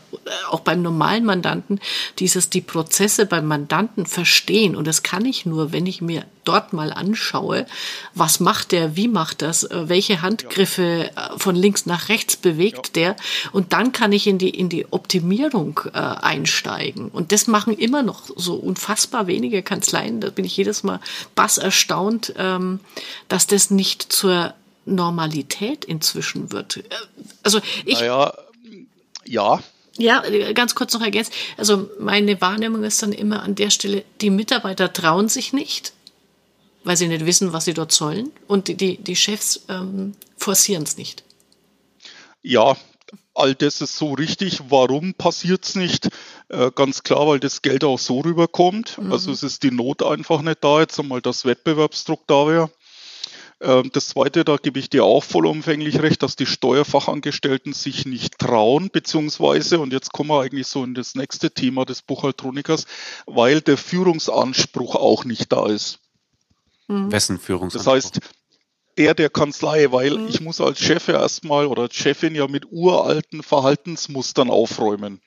auch 0.51 0.59
beim 0.59 0.83
normalen 0.83 1.25
Mandanten, 1.25 1.79
dieses 2.19 2.51
die 2.51 2.61
Prozesse 2.61 3.25
beim 3.25 3.47
Mandanten 3.47 4.05
verstehen 4.05 4.75
und 4.75 4.85
das 4.85 5.01
kann 5.01 5.25
ich 5.25 5.47
nur, 5.47 5.71
wenn 5.71 5.87
ich 5.87 5.99
mir 5.99 6.25
dort 6.43 6.73
mal 6.73 6.91
anschaue, 6.91 7.65
was 8.13 8.39
macht 8.39 8.71
der, 8.71 8.95
wie 8.95 9.07
macht 9.07 9.41
das, 9.41 9.63
äh, 9.63 9.89
welche 9.89 10.21
Handgriffe 10.21 11.11
äh, 11.15 11.37
von 11.37 11.55
links 11.55 11.85
nach 11.85 12.09
rechts 12.09 12.37
bewegt 12.37 12.95
der 12.95 13.15
und 13.51 13.73
dann 13.73 13.91
kann 13.91 14.11
ich 14.11 14.27
in 14.27 14.37
die, 14.37 14.49
in 14.49 14.69
die 14.69 14.91
Optimierung 14.91 15.79
äh, 15.93 15.97
einsteigen. 15.97 17.09
Und 17.09 17.31
das 17.31 17.47
machen 17.47 17.77
immer 17.77 18.03
noch 18.03 18.23
so 18.35 18.55
unfassbar 18.55 19.27
wenige 19.27 19.61
Kanzleien, 19.61 20.21
da 20.21 20.29
bin 20.29 20.45
ich 20.45 20.57
jedes 20.57 20.83
Mal 20.83 20.99
bass 21.35 21.57
erstaunt, 21.57 22.33
ähm, 22.37 22.79
dass 23.27 23.47
das 23.47 23.71
nicht 23.71 24.11
zur 24.11 24.53
Normalität 24.85 25.85
inzwischen 25.85 26.51
wird. 26.51 26.77
Äh, 26.77 26.83
also 27.43 27.59
ich. 27.85 27.99
Naja, 27.99 28.33
ja, 29.25 29.59
ja, 29.97 30.23
ganz 30.53 30.73
kurz 30.75 30.93
noch 30.93 31.01
ergänzt. 31.01 31.33
Also 31.57 31.89
meine 31.99 32.39
Wahrnehmung 32.41 32.83
ist 32.83 33.03
dann 33.03 33.11
immer 33.11 33.43
an 33.43 33.55
der 33.55 33.69
Stelle, 33.69 34.03
die 34.21 34.29
Mitarbeiter 34.29 34.91
trauen 34.91 35.27
sich 35.27 35.53
nicht, 35.53 35.93
weil 36.83 36.97
sie 36.97 37.07
nicht 37.07 37.25
wissen, 37.25 37.53
was 37.53 37.65
sie 37.65 37.73
dort 37.73 37.91
sollen. 37.91 38.31
Und 38.47 38.67
die, 38.67 38.75
die, 38.75 38.97
die 38.97 39.15
Chefs 39.15 39.65
ähm, 39.69 40.13
forcieren 40.37 40.83
es 40.83 40.97
nicht. 40.97 41.23
Ja, 42.41 42.75
all 43.33 43.55
das 43.55 43.81
ist 43.81 43.97
so 43.97 44.13
richtig. 44.13 44.61
Warum 44.69 45.13
passiert 45.13 45.65
es 45.65 45.75
nicht? 45.75 46.09
Äh, 46.49 46.71
ganz 46.73 47.03
klar, 47.03 47.27
weil 47.27 47.39
das 47.39 47.61
Geld 47.61 47.83
auch 47.83 47.99
so 47.99 48.19
rüberkommt. 48.21 48.97
Mhm. 48.97 49.11
Also 49.11 49.31
es 49.31 49.43
ist 49.43 49.63
die 49.63 49.71
Not 49.71 50.03
einfach 50.03 50.41
nicht 50.41 50.63
da, 50.63 50.79
jetzt 50.79 50.99
einmal 50.99 51.21
das 51.21 51.45
Wettbewerbsdruck 51.45 52.27
da 52.27 52.47
wäre. 52.47 52.71
Ähm, 53.61 53.91
das 53.93 54.09
Zweite, 54.09 54.43
da 54.43 54.57
gebe 54.57 54.79
ich 54.79 54.89
dir 54.89 55.05
auch 55.05 55.23
vollumfänglich 55.23 56.01
recht, 56.01 56.23
dass 56.23 56.35
die 56.35 56.45
Steuerfachangestellten 56.47 57.73
sich 57.73 58.05
nicht 58.05 58.39
trauen, 58.39 58.89
beziehungsweise, 58.91 59.79
und 59.79 59.93
jetzt 59.93 60.11
kommen 60.11 60.29
wir 60.29 60.41
eigentlich 60.41 60.67
so 60.67 60.83
in 60.83 60.95
das 60.95 61.15
nächste 61.15 61.51
Thema 61.51 61.85
des 61.85 62.01
Buchhaltronikers, 62.01 62.85
weil 63.27 63.61
der 63.61 63.77
Führungsanspruch 63.77 64.95
auch 64.95 65.25
nicht 65.25 65.51
da 65.51 65.67
ist. 65.67 65.99
Mhm. 66.91 67.11
Wessen 67.11 67.39
Führungsanspruch? 67.39 67.93
Das 67.93 68.05
heißt, 68.05 68.19
der 68.97 69.13
der 69.13 69.29
Kanzlei, 69.29 69.91
weil 69.91 70.17
mhm. 70.17 70.27
ich 70.27 70.41
muss 70.41 70.59
als 70.59 70.79
Chef 70.79 71.07
erstmal 71.07 71.65
oder 71.65 71.83
als 71.83 71.95
Chefin 71.95 72.35
ja 72.35 72.47
mit 72.47 72.65
uralten 72.69 73.43
Verhaltensmustern 73.43 74.49
aufräumen. 74.49 75.21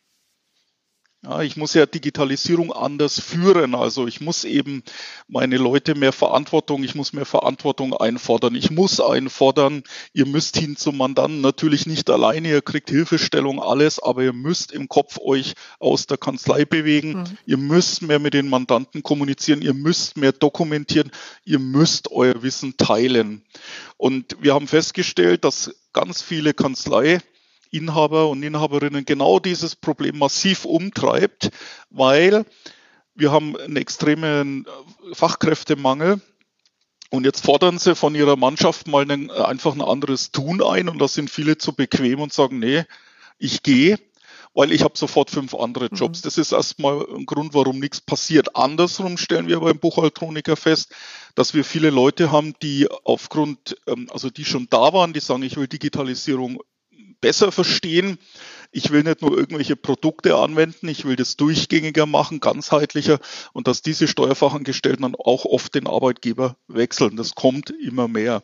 Ja, 1.24 1.40
ich 1.40 1.56
muss 1.56 1.72
ja 1.72 1.86
Digitalisierung 1.86 2.70
anders 2.70 3.18
führen. 3.18 3.74
Also 3.74 4.06
ich 4.06 4.20
muss 4.20 4.44
eben 4.44 4.82
meine 5.26 5.56
Leute 5.56 5.94
mehr 5.94 6.12
Verantwortung, 6.12 6.84
ich 6.84 6.94
muss 6.94 7.14
mehr 7.14 7.24
Verantwortung 7.24 7.94
einfordern. 7.94 8.54
Ich 8.54 8.70
muss 8.70 9.00
einfordern, 9.00 9.84
ihr 10.12 10.26
müsst 10.26 10.58
hin 10.58 10.76
zum 10.76 10.98
Mandanten. 10.98 11.40
Natürlich 11.40 11.86
nicht 11.86 12.10
alleine, 12.10 12.48
ihr 12.48 12.60
kriegt 12.60 12.90
Hilfestellung, 12.90 13.62
alles, 13.62 13.98
aber 13.98 14.22
ihr 14.22 14.34
müsst 14.34 14.70
im 14.72 14.86
Kopf 14.88 15.18
euch 15.18 15.54
aus 15.78 16.06
der 16.06 16.18
Kanzlei 16.18 16.66
bewegen. 16.66 17.14
Mhm. 17.14 17.38
Ihr 17.46 17.56
müsst 17.56 18.02
mehr 18.02 18.18
mit 18.18 18.34
den 18.34 18.50
Mandanten 18.50 19.02
kommunizieren, 19.02 19.62
ihr 19.62 19.74
müsst 19.74 20.18
mehr 20.18 20.32
dokumentieren, 20.32 21.10
ihr 21.46 21.58
müsst 21.58 22.10
euer 22.10 22.42
Wissen 22.42 22.76
teilen. 22.76 23.42
Und 23.96 24.36
wir 24.40 24.52
haben 24.52 24.68
festgestellt, 24.68 25.44
dass 25.44 25.74
ganz 25.94 26.20
viele 26.20 26.52
Kanzlei 26.52 27.20
Inhaber 27.74 28.28
und 28.28 28.42
Inhaberinnen 28.42 29.04
genau 29.04 29.38
dieses 29.40 29.74
Problem 29.76 30.18
massiv 30.18 30.64
umtreibt, 30.64 31.50
weil 31.90 32.44
wir 33.14 33.32
haben 33.32 33.56
einen 33.56 33.76
extremen 33.76 34.66
Fachkräftemangel. 35.12 36.20
Und 37.10 37.24
jetzt 37.24 37.44
fordern 37.44 37.78
sie 37.78 37.94
von 37.94 38.14
ihrer 38.14 38.36
Mannschaft 38.36 38.88
mal 38.88 39.02
einen, 39.02 39.30
einfach 39.30 39.72
ein 39.72 39.82
anderes 39.82 40.32
Tun 40.32 40.62
ein 40.62 40.88
und 40.88 40.98
da 40.98 41.06
sind 41.06 41.30
viele 41.30 41.58
zu 41.58 41.72
bequem 41.72 42.20
und 42.20 42.32
sagen, 42.32 42.58
nee, 42.58 42.84
ich 43.38 43.62
gehe, 43.62 44.00
weil 44.52 44.72
ich 44.72 44.82
habe 44.82 44.96
sofort 44.96 45.30
fünf 45.30 45.54
andere 45.54 45.88
mhm. 45.90 45.96
Jobs. 45.96 46.20
Mhm. 46.20 46.24
Das 46.24 46.38
ist 46.38 46.52
erstmal 46.52 47.06
ein 47.14 47.26
Grund, 47.26 47.54
warum 47.54 47.78
nichts 47.78 48.00
passiert. 48.00 48.56
Andersrum 48.56 49.16
stellen 49.16 49.46
wir 49.46 49.60
beim 49.60 49.78
Buchhaltroniker 49.78 50.56
fest, 50.56 50.94
dass 51.34 51.54
wir 51.54 51.64
viele 51.64 51.90
Leute 51.90 52.32
haben, 52.32 52.54
die 52.62 52.88
aufgrund, 53.04 53.76
ähm, 53.86 54.08
also 54.12 54.30
die 54.30 54.44
schon 54.44 54.68
da 54.70 54.92
waren, 54.92 55.12
die 55.12 55.20
sagen, 55.20 55.42
ich 55.42 55.56
will 55.56 55.68
Digitalisierung 55.68 56.60
besser 57.24 57.52
verstehen. 57.52 58.18
Ich 58.70 58.90
will 58.90 59.02
nicht 59.02 59.22
nur 59.22 59.34
irgendwelche 59.34 59.76
Produkte 59.76 60.36
anwenden, 60.36 60.88
ich 60.88 61.06
will 61.06 61.16
das 61.16 61.38
durchgängiger 61.38 62.04
machen, 62.04 62.38
ganzheitlicher 62.38 63.18
und 63.54 63.66
dass 63.66 63.80
diese 63.80 64.06
Steuerfachangestellten 64.08 65.00
dann 65.00 65.14
auch 65.14 65.46
oft 65.46 65.74
den 65.74 65.86
Arbeitgeber 65.86 66.58
wechseln. 66.68 67.16
Das 67.16 67.34
kommt 67.34 67.70
immer 67.70 68.08
mehr. 68.08 68.42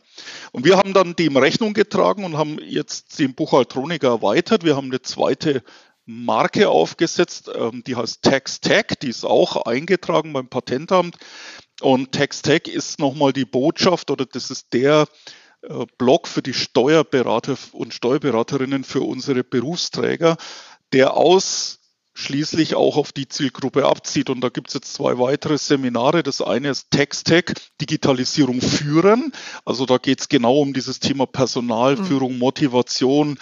Und 0.53 0.65
wir 0.65 0.79
haben 0.79 0.95
dann 0.95 1.15
dem 1.15 1.37
Rechnung 1.37 1.75
getragen 1.75 2.25
und 2.25 2.39
haben 2.39 2.59
jetzt 2.59 3.19
den 3.19 3.35
Buchhaltroniker 3.35 4.09
erweitert. 4.09 4.65
Wir 4.65 4.77
haben 4.77 4.87
eine 4.87 5.03
zweite 5.03 5.63
Marke 6.07 6.71
aufgesetzt, 6.71 7.51
ähm, 7.55 7.83
die 7.87 7.97
heißt 7.97 8.23
TaxTech, 8.23 8.99
die 9.03 9.11
ist 9.11 9.27
auch 9.27 9.67
eingetragen 9.67 10.33
beim 10.33 10.49
Patentamt. 10.49 11.19
Und 11.83 12.13
TaxTech 12.13 12.67
ist 12.67 12.99
nochmal 12.99 13.35
die 13.35 13.45
Botschaft 13.45 14.11
oder 14.11 14.25
das 14.25 14.51
ist 14.51 14.73
der 14.73 15.07
Blog 15.99 16.27
für 16.27 16.43
die 16.43 16.55
Steuerberater 16.55 17.57
und 17.73 17.93
Steuerberaterinnen 17.95 18.85
für 18.85 19.03
unsere 19.03 19.45
Berufsträger, 19.45 20.37
der 20.93 21.17
aus 21.17 21.81
schließlich 22.15 22.75
auch 22.75 22.97
auf 22.97 23.13
die 23.13 23.29
Zielgruppe 23.29 23.87
abzieht. 23.87 24.31
Und 24.31 24.41
da 24.41 24.49
gibt 24.49 24.69
es 24.69 24.75
jetzt 24.75 24.95
zwei 24.95 25.19
weitere 25.19 25.59
Seminare. 25.59 26.23
Das 26.23 26.41
eine 26.43 26.71
ist 26.71 26.91
TextTech, 26.91 27.55
Digitalisierung 27.81 28.61
führen. 28.61 29.33
Also 29.65 29.87
da 29.87 29.99
geht 29.99 30.21
es 30.21 30.29
genau 30.29 30.59
um 30.59 30.73
dieses 30.73 31.01
Thema 31.01 31.27
Personalführung, 31.27 32.35
mhm. 32.35 32.39
Motivation, 32.39 33.39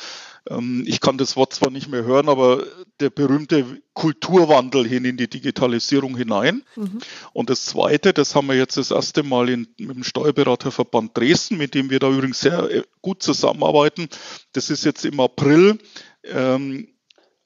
ich 0.87 1.01
kann 1.01 1.19
das 1.19 1.37
Wort 1.37 1.53
zwar 1.53 1.71
nicht 1.71 1.89
mehr 1.89 2.05
hören, 2.05 2.29
aber 2.29 2.65
der 3.01 3.11
berühmte 3.11 3.83
Kulturwandel 3.93 4.87
hin 4.89 5.05
in 5.05 5.19
die 5.19 5.29
Digitalisierung 5.29 6.17
hinein. 6.17 6.65
Mhm. 6.75 7.01
Und 7.35 7.51
das 7.51 7.67
Zweite, 7.67 8.15
das 8.15 8.35
haben 8.35 8.47
wir 8.47 8.57
jetzt 8.57 8.79
das 8.79 8.91
erste 8.91 9.23
Mal 9.23 9.51
in, 9.51 9.69
mit 9.79 9.97
dem 9.97 10.05
Steuerberaterverband 10.05 11.17
Dresden, 11.17 11.59
mit 11.59 11.75
dem 11.75 11.91
wir 11.91 11.99
da 11.99 12.09
übrigens 12.11 12.41
sehr 12.41 12.71
äh, 12.71 12.83
gut 13.03 13.23
zusammenarbeiten. 13.23 14.09
Das 14.53 14.71
ist 14.71 14.85
jetzt 14.85 15.05
im 15.05 15.21
April. 15.21 15.79
Ähm, 16.25 16.89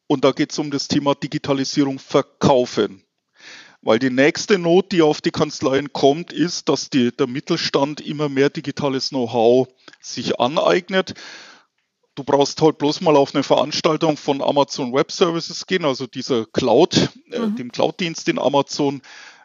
und 0.06 0.24
da 0.24 0.30
geht 0.30 0.52
es 0.52 0.58
um 0.58 0.70
das 0.70 0.86
Thema 0.86 1.14
Digitalisierung 1.14 1.98
verkaufen. 1.98 3.02
Weil 3.80 3.98
die 3.98 4.10
nächste 4.10 4.58
Not, 4.58 4.92
die 4.92 5.02
auf 5.02 5.20
die 5.20 5.32
Kanzleien 5.32 5.92
kommt, 5.92 6.32
ist, 6.32 6.68
dass 6.68 6.88
die, 6.88 7.10
der 7.10 7.26
Mittelstand 7.26 8.00
immer 8.00 8.28
mehr 8.28 8.48
digitales 8.48 9.08
Know-how 9.08 9.66
sich 10.00 10.38
aneignet 10.38 11.14
Du 12.14 12.24
brauchst 12.24 12.60
halt 12.60 12.78
bloß 12.78 13.00
mal 13.00 13.16
auf 13.16 13.34
eine 13.34 13.42
Veranstaltung 13.42 14.16
von 14.16 14.42
Amazon 14.42 14.92
Web 14.92 15.10
Services 15.10 15.66
gehen, 15.66 15.84
also 15.84 16.06
dieser 16.06 16.44
Cloud, 16.46 17.10
äh, 17.30 17.38
mhm. 17.38 17.54
äh, 17.54 17.56
dem 17.56 17.72
Cloud-Dienst, 17.72 18.26
den 18.26 18.38
Amazon 18.38 19.00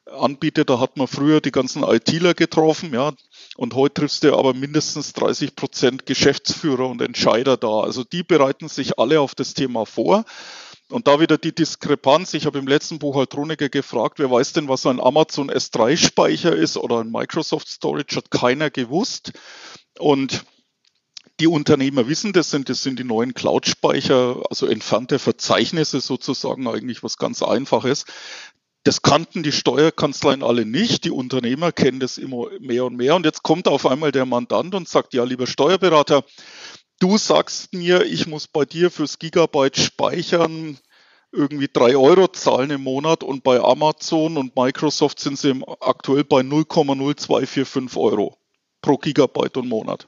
anbietet. 0.06 0.70
Da 0.70 0.80
hat 0.80 0.98
man 0.98 1.08
früher 1.08 1.42
die 1.42 1.52
ganzen 1.52 1.84
ITler 1.84 2.34
getroffen, 2.34 2.94
ja. 2.94 3.14
Und 3.56 3.74
heute 3.74 4.02
triffst 4.02 4.24
du 4.24 4.38
aber 4.38 4.54
mindestens 4.54 5.14
30 5.14 5.56
Prozent 5.56 6.06
Geschäftsführer 6.06 6.88
und 6.88 7.02
Entscheider 7.02 7.58
da. 7.58 7.80
Also 7.80 8.04
die 8.04 8.24
bereiten 8.24 8.68
sich 8.68 9.00
alle 9.00 9.22
auf 9.22 9.36
das 9.36 9.54
Thema 9.54 9.86
vor. 9.86 10.26
Und 10.90 11.08
da 11.08 11.20
wieder 11.20 11.38
die 11.38 11.54
Diskrepanz. 11.54 12.34
Ich 12.34 12.46
habe 12.46 12.60
im 12.60 12.68
letzten 12.68 13.00
Buchhaltroniker 13.00 13.68
gefragt, 13.68 14.20
wer 14.20 14.32
weiß 14.32 14.54
denn, 14.54 14.70
was 14.70 14.86
ein 14.86 15.02
Amazon 15.02 15.52
S3-Speicher 15.52 16.56
ist 16.56 16.78
oder 16.78 17.00
ein 17.00 17.12
Microsoft 17.12 17.68
Storage, 17.68 18.16
hat 18.16 18.32
keiner 18.32 18.70
gewusst. 18.70 19.34
Und 20.00 20.46
die 21.40 21.48
Unternehmer 21.48 22.08
wissen 22.08 22.34
das, 22.34 22.50
sind, 22.50 22.70
das 22.70 22.82
sind 22.82 23.00
die 23.00 23.04
neuen 23.04 23.34
Cloud-Speicher, 23.34 24.44
also 24.50 24.66
entfernte 24.66 25.20
Verzeichnisse 25.20 26.02
sozusagen, 26.02 26.68
eigentlich 26.68 27.04
was 27.04 27.18
ganz 27.18 27.44
Einfaches. 27.44 28.06
Das 28.84 29.02
kannten 29.02 29.44
die 29.44 29.52
Steuerkanzleien 29.52 30.44
alle 30.44 30.66
nicht. 30.66 31.04
Die 31.04 31.12
Unternehmer 31.12 31.72
kennen 31.72 32.00
das 32.00 32.18
immer 32.18 32.48
mehr 32.60 32.86
und 32.86 32.96
mehr. 32.96 33.16
Und 33.16 33.26
jetzt 33.26 33.44
kommt 33.44 33.68
auf 33.68 33.86
einmal 33.86 34.12
der 34.12 34.26
Mandant 34.26 34.74
und 34.74 34.88
sagt, 34.88 35.14
ja, 35.14 35.26
lieber 35.26 35.46
Steuerberater, 35.46 36.24
du 37.00 37.18
sagst 37.18 37.74
mir, 37.74 38.06
ich 38.06 38.28
muss 38.28 38.48
bei 38.48 38.66
dir 38.66 38.90
fürs 38.90 39.20
Gigabyte 39.20 39.78
speichern 39.78 40.80
irgendwie 41.32 41.70
drei 41.72 41.98
Euro 41.98 42.30
zahlen 42.30 42.72
im 42.72 42.84
Monat 42.84 43.24
und 43.24 43.44
bei 43.44 43.60
Amazon 43.60 44.38
und 44.38 44.56
Microsoft 44.56 45.20
sind 45.20 45.38
sie 45.38 45.62
aktuell 45.82 46.24
bei 46.24 46.40
0,0245 46.40 47.98
Euro 47.98 48.38
pro 48.82 48.98
Gigabyte 48.98 49.58
und 49.58 49.68
Monat. 49.68 50.08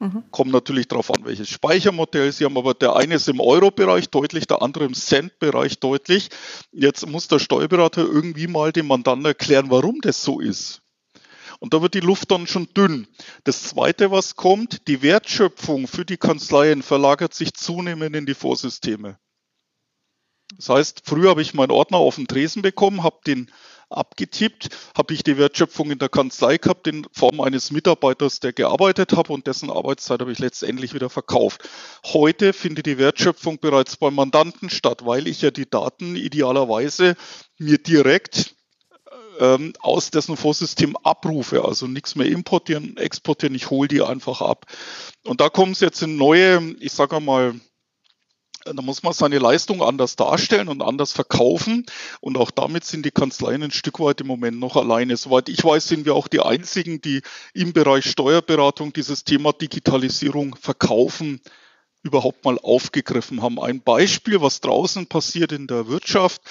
Mhm. 0.00 0.24
Kommt 0.30 0.52
natürlich 0.52 0.88
darauf 0.88 1.10
an, 1.10 1.24
welches 1.24 1.48
Speichermodell 1.48 2.32
Sie 2.32 2.44
haben, 2.44 2.58
aber 2.58 2.74
der 2.74 2.96
eine 2.96 3.14
ist 3.14 3.28
im 3.28 3.40
Euro-Bereich 3.40 4.10
deutlich, 4.10 4.46
der 4.46 4.60
andere 4.60 4.84
im 4.84 4.94
Cent-Bereich 4.94 5.78
deutlich. 5.78 6.28
Jetzt 6.72 7.06
muss 7.06 7.28
der 7.28 7.38
Steuerberater 7.38 8.02
irgendwie 8.02 8.46
mal 8.46 8.72
dem 8.72 8.88
Mandanten 8.88 9.26
erklären, 9.26 9.70
warum 9.70 10.00
das 10.00 10.22
so 10.22 10.40
ist. 10.40 10.82
Und 11.60 11.72
da 11.72 11.80
wird 11.80 11.94
die 11.94 12.00
Luft 12.00 12.30
dann 12.30 12.46
schon 12.46 12.68
dünn. 12.74 13.06
Das 13.44 13.62
Zweite, 13.62 14.10
was 14.10 14.36
kommt, 14.36 14.88
die 14.88 15.02
Wertschöpfung 15.02 15.86
für 15.86 16.04
die 16.04 16.16
Kanzleien 16.16 16.82
verlagert 16.82 17.32
sich 17.32 17.54
zunehmend 17.54 18.16
in 18.16 18.26
die 18.26 18.34
Vorsysteme. 18.34 19.18
Das 20.56 20.68
heißt, 20.68 21.02
früher 21.04 21.30
habe 21.30 21.42
ich 21.42 21.54
meinen 21.54 21.70
Ordner 21.70 21.98
auf 21.98 22.16
dem 22.16 22.26
Tresen 22.26 22.62
bekommen, 22.62 23.02
habe 23.02 23.20
den 23.26 23.50
abgetippt, 23.96 24.68
habe 24.96 25.14
ich 25.14 25.22
die 25.22 25.38
Wertschöpfung 25.38 25.90
in 25.90 25.98
der 25.98 26.08
Kanzlei 26.08 26.58
gehabt 26.58 26.86
in 26.86 27.06
Form 27.12 27.40
eines 27.40 27.70
Mitarbeiters, 27.70 28.40
der 28.40 28.52
gearbeitet 28.52 29.16
hat 29.16 29.30
und 29.30 29.46
dessen 29.46 29.70
Arbeitszeit 29.70 30.20
habe 30.20 30.32
ich 30.32 30.38
letztendlich 30.38 30.94
wieder 30.94 31.10
verkauft. 31.10 31.68
Heute 32.04 32.52
findet 32.52 32.86
die 32.86 32.98
Wertschöpfung 32.98 33.58
bereits 33.58 33.96
beim 33.96 34.14
Mandanten 34.14 34.70
statt, 34.70 35.04
weil 35.04 35.26
ich 35.28 35.42
ja 35.42 35.50
die 35.50 35.68
Daten 35.68 36.16
idealerweise 36.16 37.16
mir 37.58 37.78
direkt 37.78 38.54
ähm, 39.40 39.72
aus 39.80 40.10
dessen 40.10 40.36
Vorsystem 40.36 40.96
abrufe, 41.02 41.64
also 41.64 41.86
nichts 41.86 42.14
mehr 42.14 42.26
importieren, 42.26 42.96
exportieren, 42.96 43.54
ich 43.54 43.70
hole 43.70 43.88
die 43.88 44.02
einfach 44.02 44.40
ab. 44.40 44.66
Und 45.24 45.40
da 45.40 45.48
kommen 45.48 45.72
es 45.72 45.80
jetzt 45.80 46.02
in 46.02 46.16
neue, 46.16 46.74
ich 46.80 46.92
sage 46.92 47.20
mal, 47.20 47.54
da 48.64 48.82
muss 48.82 49.02
man 49.02 49.12
seine 49.12 49.38
Leistung 49.38 49.82
anders 49.82 50.16
darstellen 50.16 50.68
und 50.68 50.82
anders 50.82 51.12
verkaufen. 51.12 51.84
Und 52.20 52.36
auch 52.36 52.50
damit 52.50 52.84
sind 52.84 53.04
die 53.04 53.10
Kanzleien 53.10 53.62
ein 53.62 53.70
Stück 53.70 54.00
weit 54.00 54.20
im 54.20 54.26
Moment 54.26 54.58
noch 54.58 54.76
alleine. 54.76 55.16
Soweit 55.16 55.48
ich 55.48 55.62
weiß, 55.62 55.86
sind 55.86 56.06
wir 56.06 56.14
auch 56.14 56.28
die 56.28 56.40
einzigen, 56.40 57.00
die 57.00 57.22
im 57.52 57.72
Bereich 57.72 58.10
Steuerberatung 58.10 58.92
dieses 58.92 59.24
Thema 59.24 59.52
Digitalisierung 59.52 60.56
verkaufen 60.60 61.40
überhaupt 62.02 62.44
mal 62.44 62.58
aufgegriffen 62.58 63.42
haben. 63.42 63.58
Ein 63.58 63.80
Beispiel, 63.80 64.40
was 64.40 64.60
draußen 64.60 65.06
passiert 65.06 65.52
in 65.52 65.66
der 65.66 65.88
Wirtschaft. 65.88 66.42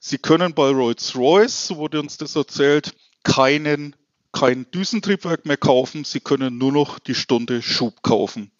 Sie 0.00 0.18
können 0.18 0.54
bei 0.54 0.70
Rolls-Royce, 0.70 1.66
so 1.68 1.76
wurde 1.76 2.00
uns 2.00 2.16
das 2.16 2.34
erzählt, 2.34 2.94
keinen, 3.22 3.94
kein 4.32 4.66
Düsentriebwerk 4.70 5.44
mehr 5.44 5.58
kaufen. 5.58 6.04
Sie 6.04 6.20
können 6.20 6.56
nur 6.56 6.72
noch 6.72 6.98
die 6.98 7.14
Stunde 7.14 7.60
Schub 7.60 8.02
kaufen. 8.02 8.50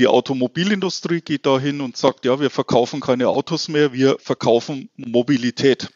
Die 0.00 0.08
Automobilindustrie 0.08 1.20
geht 1.20 1.44
dahin 1.44 1.82
und 1.82 1.94
sagt, 1.94 2.24
ja, 2.24 2.40
wir 2.40 2.48
verkaufen 2.48 3.00
keine 3.00 3.28
Autos 3.28 3.68
mehr, 3.68 3.92
wir 3.92 4.16
verkaufen 4.18 4.88
Mobilität. 4.96 5.90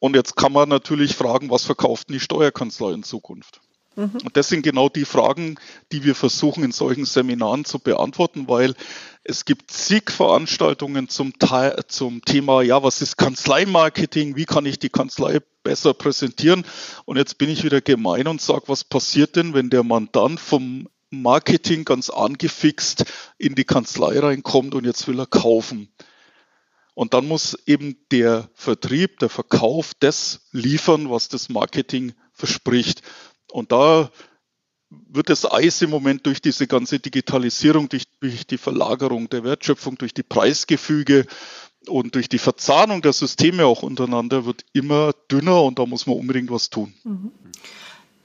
Und 0.00 0.16
jetzt 0.16 0.34
kann 0.34 0.52
man 0.52 0.68
natürlich 0.68 1.14
fragen, 1.14 1.48
was 1.48 1.64
verkauft 1.64 2.08
die 2.08 2.18
Steuerkanzlei 2.18 2.90
in 2.94 3.04
Zukunft? 3.04 3.60
Mhm. 3.94 4.18
Und 4.24 4.36
das 4.36 4.48
sind 4.48 4.62
genau 4.62 4.88
die 4.88 5.04
Fragen, 5.04 5.60
die 5.92 6.02
wir 6.02 6.16
versuchen 6.16 6.64
in 6.64 6.72
solchen 6.72 7.04
Seminaren 7.04 7.64
zu 7.64 7.78
beantworten, 7.78 8.48
weil 8.48 8.74
es 9.22 9.44
gibt 9.44 9.70
zig 9.70 10.10
Veranstaltungen 10.10 11.08
zum, 11.08 11.34
zum 11.86 12.24
Thema, 12.24 12.62
ja, 12.62 12.82
was 12.82 13.00
ist 13.00 13.16
Kanzleimarketing, 13.16 14.34
wie 14.34 14.44
kann 14.44 14.66
ich 14.66 14.80
die 14.80 14.88
Kanzlei 14.88 15.38
besser 15.62 15.94
präsentieren? 15.94 16.64
Und 17.04 17.16
jetzt 17.16 17.38
bin 17.38 17.48
ich 17.48 17.62
wieder 17.62 17.80
gemein 17.80 18.26
und 18.26 18.40
sage, 18.40 18.64
was 18.66 18.82
passiert 18.82 19.36
denn, 19.36 19.54
wenn 19.54 19.70
der 19.70 19.84
Mandant 19.84 20.40
vom 20.40 20.88
Marketing 21.10 21.84
ganz 21.84 22.10
angefixt 22.10 23.04
in 23.38 23.54
die 23.54 23.64
Kanzlei 23.64 24.18
reinkommt 24.18 24.74
und 24.74 24.84
jetzt 24.84 25.08
will 25.08 25.18
er 25.18 25.26
kaufen. 25.26 25.92
Und 26.94 27.14
dann 27.14 27.28
muss 27.28 27.56
eben 27.66 27.96
der 28.10 28.50
Vertrieb, 28.54 29.20
der 29.20 29.28
Verkauf 29.28 29.92
das 30.00 30.48
liefern, 30.50 31.10
was 31.10 31.28
das 31.28 31.48
Marketing 31.48 32.12
verspricht. 32.32 33.02
Und 33.52 33.70
da 33.70 34.10
wird 34.90 35.28
das 35.28 35.50
Eis 35.50 35.80
im 35.82 35.90
Moment 35.90 36.26
durch 36.26 36.40
diese 36.40 36.66
ganze 36.66 36.98
Digitalisierung, 36.98 37.88
durch, 37.88 38.04
durch 38.20 38.46
die 38.46 38.58
Verlagerung 38.58 39.28
der 39.28 39.44
Wertschöpfung, 39.44 39.96
durch 39.96 40.14
die 40.14 40.22
Preisgefüge 40.22 41.26
und 41.86 42.14
durch 42.14 42.28
die 42.28 42.38
Verzahnung 42.38 43.02
der 43.02 43.12
Systeme 43.12 43.66
auch 43.66 43.82
untereinander 43.82 44.44
wird 44.44 44.64
immer 44.72 45.12
dünner 45.30 45.62
und 45.62 45.78
da 45.78 45.86
muss 45.86 46.06
man 46.06 46.16
unbedingt 46.16 46.50
was 46.50 46.70
tun. 46.70 46.94
Mhm. 47.04 47.32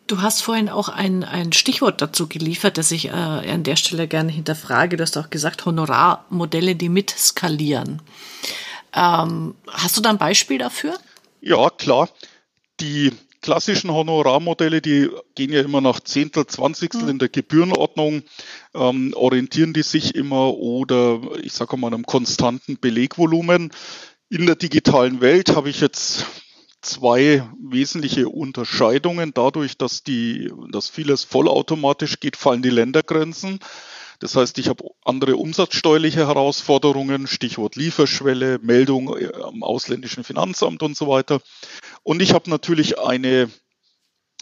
Du 0.08 0.22
hast 0.22 0.42
vorhin 0.42 0.70
auch 0.70 0.90
ein, 0.90 1.24
ein 1.24 1.54
Stichwort 1.54 2.02
dazu 2.02 2.28
geliefert, 2.28 2.78
das 2.78 2.92
ich 2.92 3.08
äh, 3.08 3.12
an 3.12 3.64
der 3.64 3.78
Stelle 3.78 4.08
gerne 4.08 4.32
hinterfrage. 4.32 4.98
Du 4.98 5.04
hast 5.04 5.18
auch 5.18 5.30
gesagt, 5.30 5.66
Honorarmodelle, 5.66 6.76
die 6.76 6.90
mitskalieren. 6.90 8.02
Ähm, 8.94 9.56
hast 9.70 9.98
du 9.98 10.02
da 10.02 10.10
ein 10.10 10.18
Beispiel 10.18 10.58
dafür? 10.58 10.98
Ja, 11.42 11.70
klar. 11.70 12.10
Die 12.80 13.12
klassischen 13.42 13.92
Honorarmodelle, 13.92 14.82
die 14.82 15.10
gehen 15.36 15.54
ja 15.54 15.62
immer 15.62 15.82
nach 15.82 16.00
Zehntel, 16.00 16.48
Zwanzigstel 16.48 17.04
mhm. 17.04 17.10
in 17.10 17.20
der 17.20 17.30
Gebührenordnung, 17.30 18.24
ähm, 18.74 19.14
orientieren 19.16 19.74
die 19.74 19.84
sich 19.84 20.16
immer 20.16 20.56
oder 20.56 21.22
ich 21.42 21.54
sage 21.54 21.78
mal 21.78 21.94
einem 21.94 22.06
konstanten 22.06 22.78
Belegvolumen. 22.80 23.72
In 24.30 24.48
der 24.48 24.56
digitalen 24.56 25.22
Welt 25.22 25.56
habe 25.56 25.70
ich 25.70 25.80
jetzt 25.80 26.26
zwei 26.84 27.48
wesentliche 27.60 28.30
Unterscheidungen. 28.30 29.34
Dadurch, 29.34 29.78
dass, 29.78 30.04
die, 30.04 30.52
dass 30.72 30.90
vieles 30.90 31.24
vollautomatisch 31.24 32.20
geht, 32.20 32.38
fallen 32.38 32.62
die 32.62 32.70
Ländergrenzen. 32.70 33.60
Das 34.20 34.36
heißt, 34.36 34.58
ich 34.60 34.70
habe 34.70 34.86
andere 35.04 35.36
umsatzsteuerliche 35.36 36.28
Herausforderungen, 36.28 37.28
Stichwort 37.28 37.76
Lieferschwelle, 37.76 38.60
Meldung 38.60 39.18
äh, 39.18 39.32
am 39.44 39.64
ausländischen 39.64 40.24
Finanzamt 40.24 40.82
und 40.82 40.96
so 40.96 41.10
weiter. 41.10 41.42
Und 42.04 42.22
ich 42.22 42.34
habe 42.34 42.50
natürlich 42.50 43.00
eine, 43.00 43.50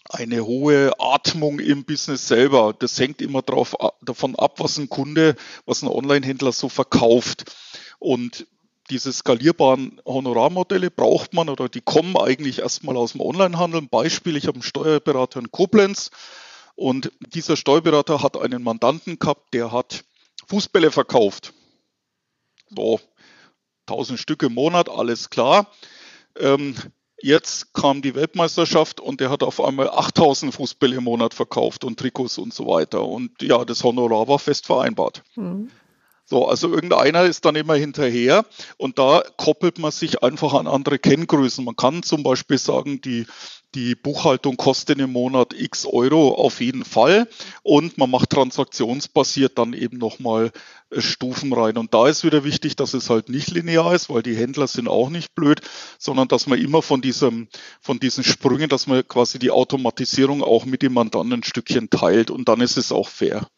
eine 0.09 0.45
hohe 0.45 0.93
Atmung 0.99 1.59
im 1.59 1.83
Business 1.85 2.27
selber. 2.27 2.75
Das 2.77 2.99
hängt 2.99 3.21
immer 3.21 3.41
drauf, 3.41 3.75
davon 4.01 4.35
ab, 4.35 4.59
was 4.59 4.77
ein 4.77 4.89
Kunde, 4.89 5.35
was 5.65 5.81
ein 5.81 5.87
Online-Händler 5.87 6.51
so 6.51 6.69
verkauft. 6.69 7.45
Und 7.97 8.45
diese 8.91 9.13
skalierbaren 9.13 10.01
Honorarmodelle 10.05 10.91
braucht 10.91 11.33
man 11.33 11.47
oder 11.47 11.69
die 11.69 11.79
kommen 11.79 12.17
eigentlich 12.17 12.59
erstmal 12.59 12.97
aus 12.97 13.13
dem 13.13 13.21
Onlinehandel. 13.21 13.81
Ein 13.81 13.89
Beispiel, 13.89 14.35
ich 14.35 14.47
habe 14.47 14.55
einen 14.55 14.63
Steuerberater 14.63 15.39
in 15.39 15.49
Koblenz 15.49 16.11
und 16.75 17.11
dieser 17.33 17.55
Steuerberater 17.55 18.21
hat 18.21 18.37
einen 18.37 18.63
Mandanten 18.63 19.17
gehabt, 19.17 19.53
der 19.53 19.71
hat 19.71 20.03
Fußbälle 20.47 20.91
verkauft. 20.91 21.53
So, 22.75 22.99
1000 23.87 24.19
Stück 24.19 24.43
im 24.43 24.53
Monat, 24.53 24.89
alles 24.89 25.29
klar. 25.29 25.71
Ähm, 26.37 26.75
jetzt 27.21 27.73
kam 27.73 28.01
die 28.01 28.13
Weltmeisterschaft 28.13 28.99
und 28.99 29.21
der 29.21 29.29
hat 29.29 29.41
auf 29.41 29.61
einmal 29.61 29.89
8000 29.89 30.53
Fußbälle 30.53 30.97
im 30.97 31.05
Monat 31.05 31.33
verkauft 31.33 31.85
und 31.85 31.97
Trikots 31.97 32.37
und 32.37 32.53
so 32.53 32.67
weiter. 32.67 33.05
Und 33.05 33.41
ja, 33.41 33.63
das 33.63 33.85
Honorar 33.85 34.27
war 34.27 34.39
fest 34.39 34.65
vereinbart. 34.65 35.23
Mhm. 35.35 35.71
So, 36.31 36.47
also 36.47 36.73
irgendeiner 36.73 37.25
ist 37.25 37.43
dann 37.43 37.57
immer 37.57 37.75
hinterher 37.75 38.45
und 38.77 38.97
da 38.99 39.21
koppelt 39.35 39.79
man 39.79 39.91
sich 39.91 40.23
einfach 40.23 40.53
an 40.53 40.65
andere 40.65 40.97
Kenngrößen. 40.97 41.65
Man 41.65 41.75
kann 41.75 42.03
zum 42.03 42.23
Beispiel 42.23 42.57
sagen, 42.57 43.01
die, 43.01 43.25
die 43.75 43.95
Buchhaltung 43.95 44.55
kostet 44.55 44.99
im 44.99 45.11
Monat 45.11 45.53
x 45.53 45.85
Euro 45.85 46.35
auf 46.35 46.61
jeden 46.61 46.85
Fall 46.85 47.27
und 47.63 47.97
man 47.97 48.09
macht 48.09 48.29
transaktionsbasiert 48.29 49.57
dann 49.57 49.73
eben 49.73 49.97
nochmal 49.97 50.53
äh, 50.89 51.01
Stufen 51.01 51.51
rein. 51.51 51.77
Und 51.77 51.93
da 51.93 52.07
ist 52.07 52.23
wieder 52.23 52.45
wichtig, 52.45 52.77
dass 52.77 52.93
es 52.93 53.09
halt 53.09 53.27
nicht 53.27 53.51
linear 53.51 53.93
ist, 53.93 54.09
weil 54.09 54.23
die 54.23 54.37
Händler 54.37 54.67
sind 54.67 54.87
auch 54.87 55.09
nicht 55.09 55.35
blöd, 55.35 55.59
sondern 55.99 56.29
dass 56.29 56.47
man 56.47 56.61
immer 56.61 56.81
von 56.81 57.01
diesem, 57.01 57.49
von 57.81 57.99
diesen 57.99 58.23
Sprüngen, 58.23 58.69
dass 58.69 58.87
man 58.87 59.05
quasi 59.05 59.37
die 59.37 59.51
Automatisierung 59.51 60.43
auch 60.43 60.63
mit 60.63 60.81
dem 60.81 60.93
Mandanten 60.93 61.33
ein 61.33 61.43
Stückchen 61.43 61.89
teilt 61.89 62.31
und 62.31 62.47
dann 62.47 62.61
ist 62.61 62.77
es 62.77 62.93
auch 62.93 63.09
fair. 63.09 63.49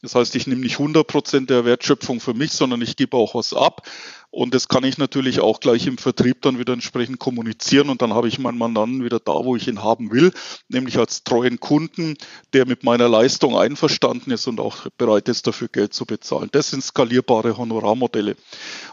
Das 0.00 0.14
heißt, 0.14 0.36
ich 0.36 0.46
nehme 0.46 0.60
nicht 0.60 0.78
100 0.78 1.06
Prozent 1.06 1.50
der 1.50 1.64
Wertschöpfung 1.64 2.20
für 2.20 2.34
mich, 2.34 2.52
sondern 2.52 2.80
ich 2.82 2.96
gebe 2.96 3.16
auch 3.16 3.34
was 3.34 3.52
ab. 3.52 3.82
Und 4.30 4.54
das 4.54 4.68
kann 4.68 4.84
ich 4.84 4.98
natürlich 4.98 5.40
auch 5.40 5.58
gleich 5.58 5.86
im 5.86 5.98
Vertrieb 5.98 6.42
dann 6.42 6.58
wieder 6.58 6.72
entsprechend 6.72 7.18
kommunizieren. 7.18 7.88
Und 7.88 8.00
dann 8.00 8.14
habe 8.14 8.28
ich 8.28 8.38
meinen 8.38 8.58
Mandanten 8.58 9.02
wieder 9.04 9.18
da, 9.18 9.32
wo 9.32 9.56
ich 9.56 9.66
ihn 9.66 9.82
haben 9.82 10.12
will, 10.12 10.32
nämlich 10.68 10.98
als 10.98 11.24
treuen 11.24 11.58
Kunden, 11.58 12.16
der 12.52 12.66
mit 12.66 12.84
meiner 12.84 13.08
Leistung 13.08 13.56
einverstanden 13.56 14.30
ist 14.30 14.46
und 14.46 14.60
auch 14.60 14.86
bereit 14.98 15.28
ist, 15.28 15.46
dafür 15.46 15.68
Geld 15.68 15.94
zu 15.94 16.06
bezahlen. 16.06 16.48
Das 16.52 16.70
sind 16.70 16.84
skalierbare 16.84 17.56
Honorarmodelle. 17.56 18.36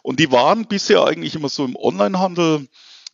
Und 0.01 0.19
die 0.19 0.31
waren 0.31 0.67
bisher 0.67 1.03
eigentlich 1.05 1.35
immer 1.35 1.49
so 1.49 1.65
im 1.65 1.75
Onlinehandel 1.75 2.67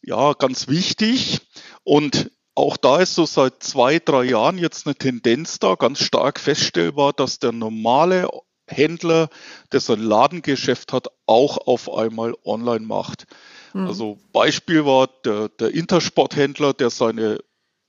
ja, 0.03 0.33
ganz 0.33 0.67
wichtig. 0.67 1.41
Und 1.83 2.31
auch 2.55 2.77
da 2.77 2.99
ist 2.99 3.15
so 3.15 3.25
seit 3.25 3.63
zwei, 3.63 3.99
drei 3.99 4.23
Jahren 4.23 4.57
jetzt 4.57 4.85
eine 4.85 4.95
Tendenz 4.95 5.59
da, 5.59 5.75
ganz 5.75 5.99
stark 5.99 6.39
feststellbar, 6.39 7.13
dass 7.13 7.39
der 7.39 7.51
normale 7.51 8.27
Händler, 8.67 9.29
der 9.71 9.79
sein 9.79 10.01
Ladengeschäft 10.01 10.93
hat, 10.93 11.07
auch 11.25 11.57
auf 11.67 11.93
einmal 11.93 12.33
online 12.45 12.85
macht. 12.85 13.25
Mhm. 13.73 13.87
Also 13.87 14.19
Beispiel 14.33 14.85
war 14.85 15.09
der, 15.25 15.49
der 15.49 15.73
Intersporthändler, 15.73 16.73
der 16.73 16.89
seine 16.89 17.39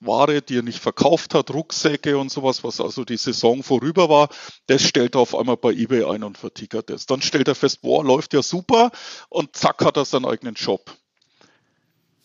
Ware, 0.05 0.43
die 0.43 0.59
er 0.59 0.63
nicht 0.63 0.81
verkauft 0.81 1.35
hat, 1.35 1.53
Rucksäcke 1.53 2.19
und 2.19 2.31
sowas, 2.31 2.65
was 2.65 2.81
also 2.81 3.05
die 3.05 3.17
Saison 3.17 3.63
vorüber 3.63 4.09
war, 4.09 4.29
das 4.67 4.83
stellt 4.83 5.15
er 5.15 5.21
auf 5.21 5.35
einmal 5.35 5.57
bei 5.57 5.71
eBay 5.71 6.05
ein 6.05 6.25
und 6.25 6.39
vertickert 6.39 6.91
das. 6.91 7.07
Dann 7.07 7.23
stellt 7.23 7.49
er 7.49 7.55
fest, 7.55 7.83
boah, 7.83 8.05
läuft 8.05 8.35
ja 8.35 8.43
super 8.43 8.91
und 9.29 9.55
zack 9.57 9.85
hat 9.85 9.97
er 9.97 10.05
seinen 10.05 10.25
eigenen 10.25 10.57
Shop. 10.57 10.97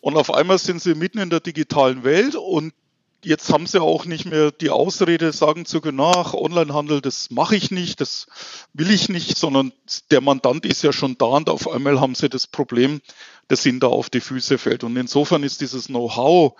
Und 0.08 0.16
auf 0.16 0.34
einmal 0.34 0.58
sind 0.58 0.82
sie 0.82 0.96
mitten 0.96 1.20
in 1.20 1.30
der 1.30 1.42
digitalen 1.42 2.06
Welt 2.06 2.36
und 2.36 2.74
jetzt 3.26 3.52
haben 3.52 3.68
sie 3.68 3.82
auch 3.82 4.06
nicht 4.06 4.24
mehr 4.24 4.52
die 4.52 4.70
Ausrede, 4.70 5.34
sagen 5.34 5.66
zu 5.66 5.82
können, 5.82 6.00
ach, 6.00 6.34
Onlinehandel, 6.34 7.02
das 7.02 7.30
mache 7.30 7.58
ich 7.58 7.72
nicht, 7.72 8.00
das 8.00 8.28
will 8.72 8.90
ich 8.90 9.10
nicht, 9.10 9.38
sondern 9.38 9.74
der 10.10 10.22
Mandant 10.22 10.66
ist 10.66 10.82
ja 10.82 10.94
schon 10.94 11.18
da 11.18 11.26
und 11.26 11.50
auf 11.50 11.70
einmal 11.70 12.00
haben 12.00 12.16
sie 12.16 12.30
das 12.30 12.48
Problem, 12.48 13.02
dass 13.50 13.66
ihnen 13.66 13.82
da 13.82 13.88
auf 13.88 14.10
die 14.10 14.22
Füße 14.22 14.58
fällt. 14.58 14.86
Und 14.86 14.96
insofern 14.96 15.44
ist 15.44 15.60
dieses 15.60 15.88
Know-how, 15.88 16.54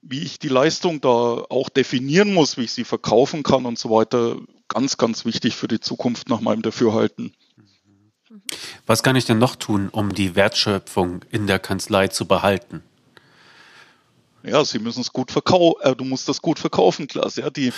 wie 0.00 0.22
ich 0.22 0.38
die 0.38 0.48
Leistung 0.48 1.02
da 1.02 1.08
auch 1.08 1.68
definieren 1.68 2.32
muss, 2.32 2.56
wie 2.56 2.64
ich 2.64 2.72
sie 2.72 2.84
verkaufen 2.84 3.42
kann 3.42 3.66
und 3.66 3.78
so 3.78 3.90
weiter, 3.90 4.38
ganz, 4.68 4.96
ganz 4.96 5.26
wichtig 5.26 5.56
für 5.56 5.68
die 5.68 5.80
Zukunft 5.80 6.30
nach 6.30 6.40
meinem 6.40 6.62
Dafürhalten. 6.62 7.34
Was 8.86 9.02
kann 9.02 9.14
ich 9.14 9.26
denn 9.26 9.36
noch 9.36 9.56
tun, 9.56 9.90
um 9.90 10.14
die 10.14 10.36
Wertschöpfung 10.36 11.22
in 11.30 11.46
der 11.46 11.58
Kanzlei 11.58 12.08
zu 12.08 12.24
behalten? 12.24 12.82
Ja, 14.44 14.64
sie 14.64 14.78
müssen 14.78 15.00
es 15.00 15.12
gut 15.12 15.32
verkaufen, 15.32 15.80
äh, 15.82 15.96
du 15.96 16.04
musst 16.04 16.28
das 16.28 16.42
gut 16.42 16.58
verkaufen, 16.58 17.08
Klaas. 17.08 17.36
Ja, 17.36 17.48
die, 17.48 17.68
äh, 17.68 17.72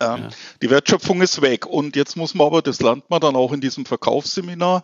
ja. 0.00 0.28
die 0.62 0.70
Wertschöpfung 0.70 1.20
ist 1.22 1.42
weg. 1.42 1.66
Und 1.66 1.96
jetzt 1.96 2.16
muss 2.16 2.34
man 2.34 2.46
aber, 2.46 2.62
das 2.62 2.80
lernt 2.80 3.10
man 3.10 3.20
dann 3.20 3.34
auch 3.34 3.52
in 3.52 3.60
diesem 3.60 3.84
Verkaufsseminar, 3.84 4.82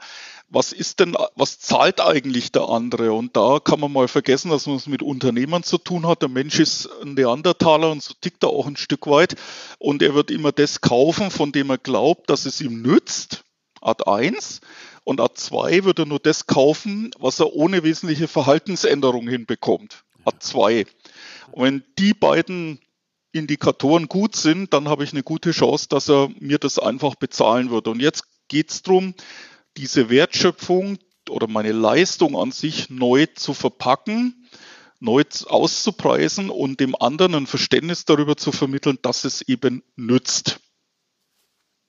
was 0.49 0.73
ist 0.73 1.01
denn, 1.01 1.16
was 1.35 1.61
zahlt 1.61 2.01
eigentlich 2.01 2.53
der 2.53 2.68
andere? 2.68 3.12
Und 3.12 3.37
da 3.37 3.59
kann 3.59 3.81
man 3.81 3.90
mal 3.90 4.07
vergessen, 4.07 4.51
dass 4.51 4.66
man 4.66 4.77
es 4.77 4.87
mit 4.87 5.03
Unternehmern 5.03 5.62
zu 5.62 5.79
tun 5.79 6.07
hat. 6.07 6.21
Der 6.21 6.29
Mensch 6.29 6.59
ist 6.59 6.90
ein 7.03 7.14
Neandertaler 7.14 7.90
und 7.90 8.03
so 8.03 8.12
tickt 8.21 8.42
er 8.42 8.51
auch 8.51 8.66
ein 8.66 8.77
Stück 8.77 9.07
weit. 9.07 9.37
Und 9.79 10.03
er 10.03 10.14
wird 10.14 10.31
immer 10.31 10.53
das 10.53 10.83
kaufen, 10.83 11.31
von 11.31 11.53
dem 11.53 11.71
er 11.71 11.79
glaubt, 11.79 12.29
dass 12.29 12.45
es 12.45 12.61
ihm 12.61 12.83
nützt. 12.83 13.45
Art 13.81 14.07
1. 14.07 14.61
Und 15.05 15.21
Art 15.21 15.38
2 15.38 15.85
wird 15.85 16.01
er 16.01 16.07
nur 16.07 16.21
das 16.21 16.47
kaufen, 16.47 17.12
was 17.18 17.40
er 17.40 17.55
ohne 17.55 17.83
wesentliche 17.83 18.29
Verhaltensänderung 18.29 19.29
hinbekommt. 19.29 20.05
Art 20.24 20.42
2. 20.42 20.87
Und 21.52 21.64
wenn 21.64 21.85
die 21.98 22.14
beiden 22.14 22.78
Indikatoren 23.32 24.08
gut 24.08 24.37
sind, 24.37 24.72
dann 24.72 24.88
habe 24.88 25.04
ich 25.04 25.12
eine 25.12 25.22
gute 25.22 25.52
Chance, 25.52 25.87
dass 25.88 26.08
er 26.08 26.30
mir 26.38 26.58
das 26.58 26.78
einfach 26.78 27.14
bezahlen 27.14 27.70
wird. 27.70 27.88
Und 27.88 28.00
jetzt 28.00 28.24
geht 28.48 28.70
es 28.70 28.82
darum, 28.82 29.14
diese 29.76 30.11
Wertschöpfung 30.11 30.98
oder 31.28 31.46
meine 31.46 31.72
Leistung 31.72 32.37
an 32.37 32.52
sich 32.52 32.90
neu 32.90 33.26
zu 33.35 33.54
verpacken, 33.54 34.48
neu 35.00 35.24
auszupreisen 35.46 36.50
und 36.50 36.78
dem 36.80 36.94
anderen 36.94 37.35
ein 37.35 37.46
Verständnis 37.46 38.04
darüber 38.04 38.37
zu 38.37 38.52
vermitteln, 38.52 38.98
dass 39.02 39.24
es 39.24 39.42
eben 39.42 39.82
nützt. 39.96 40.61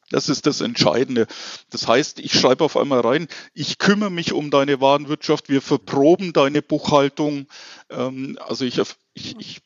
Das 0.10 0.30
ist 0.30 0.46
das 0.46 0.62
Entscheidende. 0.62 1.28
Das 1.70 1.88
heißt, 1.88 2.20
ich 2.20 2.34
schreibe 2.40 2.64
auf 2.64 2.78
einmal 2.78 3.00
rein, 3.00 3.28
ich 3.54 3.78
kümmere 3.78 4.12
mich 4.12 4.34
um 4.34 4.52
deine 4.52 4.82
Warenwirtschaft, 4.82 5.50
wir 5.50 5.62
verproben 5.62 6.34
deine 6.34 6.62
Buchhaltung. 6.62 7.48
Ähm, 7.90 8.38
also 8.46 8.66
ich, 8.66 8.80
ich, 9.14 9.36
ich 9.40 9.62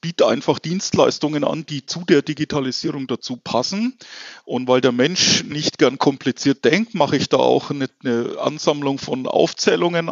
biete 0.00 0.26
einfach 0.26 0.58
Dienstleistungen 0.58 1.44
an, 1.44 1.66
die 1.66 1.84
zu 1.84 2.04
der 2.04 2.22
Digitalisierung 2.22 3.06
dazu 3.06 3.36
passen. 3.36 3.98
Und 4.44 4.68
weil 4.68 4.80
der 4.80 4.92
Mensch 4.92 5.44
nicht 5.44 5.78
gern 5.78 5.98
kompliziert 5.98 6.64
denkt, 6.64 6.94
mache 6.94 7.16
ich 7.16 7.28
da 7.28 7.36
auch 7.36 7.70
eine, 7.70 7.88
eine 8.02 8.38
Ansammlung 8.40 8.98
von 8.98 9.26
Aufzählungen 9.26 10.10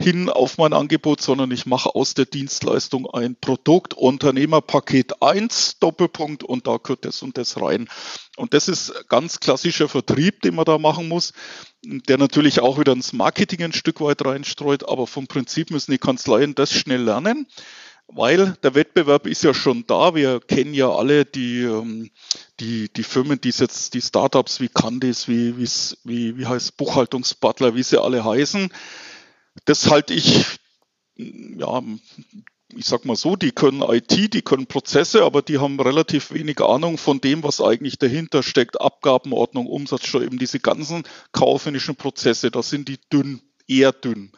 hin 0.00 0.28
auf 0.28 0.58
mein 0.58 0.72
Angebot, 0.72 1.20
sondern 1.20 1.50
ich 1.50 1.66
mache 1.66 1.94
aus 1.94 2.14
der 2.14 2.26
Dienstleistung 2.26 3.08
ein 3.08 3.36
Produkt, 3.40 3.94
Unternehmerpaket 3.94 5.22
1, 5.22 5.78
Doppelpunkt, 5.78 6.42
und 6.42 6.66
da 6.66 6.78
gehört 6.78 7.04
das 7.04 7.22
und 7.22 7.38
das 7.38 7.60
rein. 7.60 7.88
Und 8.36 8.54
das 8.54 8.68
ist 8.68 9.08
ganz 9.08 9.40
klassischer 9.40 9.88
Vertrieb, 9.88 10.40
den 10.42 10.54
man 10.54 10.64
da 10.64 10.78
machen 10.78 11.08
muss, 11.08 11.32
der 11.82 12.18
natürlich 12.18 12.60
auch 12.60 12.78
wieder 12.78 12.92
ins 12.92 13.12
Marketing 13.12 13.62
ein 13.62 13.72
Stück 13.72 14.00
weit 14.00 14.24
reinstreut, 14.24 14.88
aber 14.88 15.06
vom 15.06 15.26
Prinzip 15.26 15.70
müssen 15.70 15.92
die 15.92 15.98
Kanzleien 15.98 16.54
das 16.54 16.72
schnell 16.72 17.02
lernen 17.02 17.46
weil 18.12 18.56
der 18.62 18.74
Wettbewerb 18.74 19.26
ist 19.26 19.44
ja 19.44 19.54
schon 19.54 19.86
da. 19.86 20.14
Wir 20.14 20.40
kennen 20.40 20.74
ja 20.74 20.90
alle 20.90 21.24
die, 21.24 21.62
ähm, 21.62 22.10
die, 22.58 22.92
die 22.92 23.02
Firmen, 23.02 23.40
die 23.40 23.50
jetzt, 23.50 23.94
die 23.94 24.00
Startups 24.00 24.60
wie 24.60 24.68
Candice, 24.68 25.28
wie, 25.28 25.56
wie, 25.58 26.36
wie 26.36 26.46
heißt 26.46 26.76
Buchhaltungsbutler, 26.76 27.74
wie 27.74 27.82
sie 27.82 28.00
alle 28.00 28.24
heißen. 28.24 28.72
Das 29.64 29.90
halte 29.90 30.14
ich, 30.14 30.44
ja, 31.16 31.82
ich 32.76 32.86
sag 32.86 33.04
mal 33.04 33.16
so, 33.16 33.36
die 33.36 33.52
können 33.52 33.82
IT, 33.82 34.34
die 34.34 34.42
können 34.42 34.66
Prozesse, 34.66 35.24
aber 35.24 35.42
die 35.42 35.58
haben 35.58 35.80
relativ 35.80 36.32
wenig 36.32 36.60
Ahnung 36.60 36.98
von 36.98 37.20
dem, 37.20 37.42
was 37.42 37.60
eigentlich 37.60 37.98
dahinter 37.98 38.42
steckt. 38.42 38.80
Abgabenordnung, 38.80 39.66
Umsatzsteuer, 39.66 40.22
eben 40.22 40.38
diese 40.38 40.60
ganzen 40.60 41.02
kaufmännischen 41.32 41.96
Prozesse, 41.96 42.50
da 42.50 42.62
sind 42.62 42.88
die 42.88 42.98
dünn, 43.12 43.40
eher 43.66 43.92
dünn. 43.92 44.32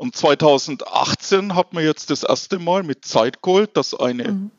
Und 0.00 0.16
2018 0.16 1.54
hat 1.54 1.74
man 1.74 1.84
jetzt 1.84 2.08
das 2.08 2.22
erste 2.22 2.58
Mal 2.58 2.84
mit 2.84 3.04
Zeitgold, 3.04 3.76
dass 3.76 3.92
eine, 3.92 4.32
mhm. 4.32 4.50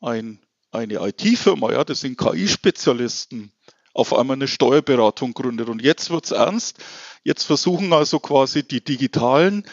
ein, 0.00 0.38
eine 0.70 0.94
IT-Firma, 0.94 1.70
ja, 1.72 1.84
das 1.84 2.00
sind 2.00 2.16
KI-Spezialisten, 2.16 3.52
auf 3.92 4.14
einmal 4.14 4.36
eine 4.36 4.48
Steuerberatung 4.48 5.34
gründet. 5.34 5.68
Und 5.68 5.82
jetzt 5.82 6.08
wird's 6.08 6.30
ernst. 6.30 6.78
Jetzt 7.22 7.44
versuchen 7.44 7.92
also 7.92 8.18
quasi 8.18 8.66
die 8.66 8.82
digitalen, 8.82 9.66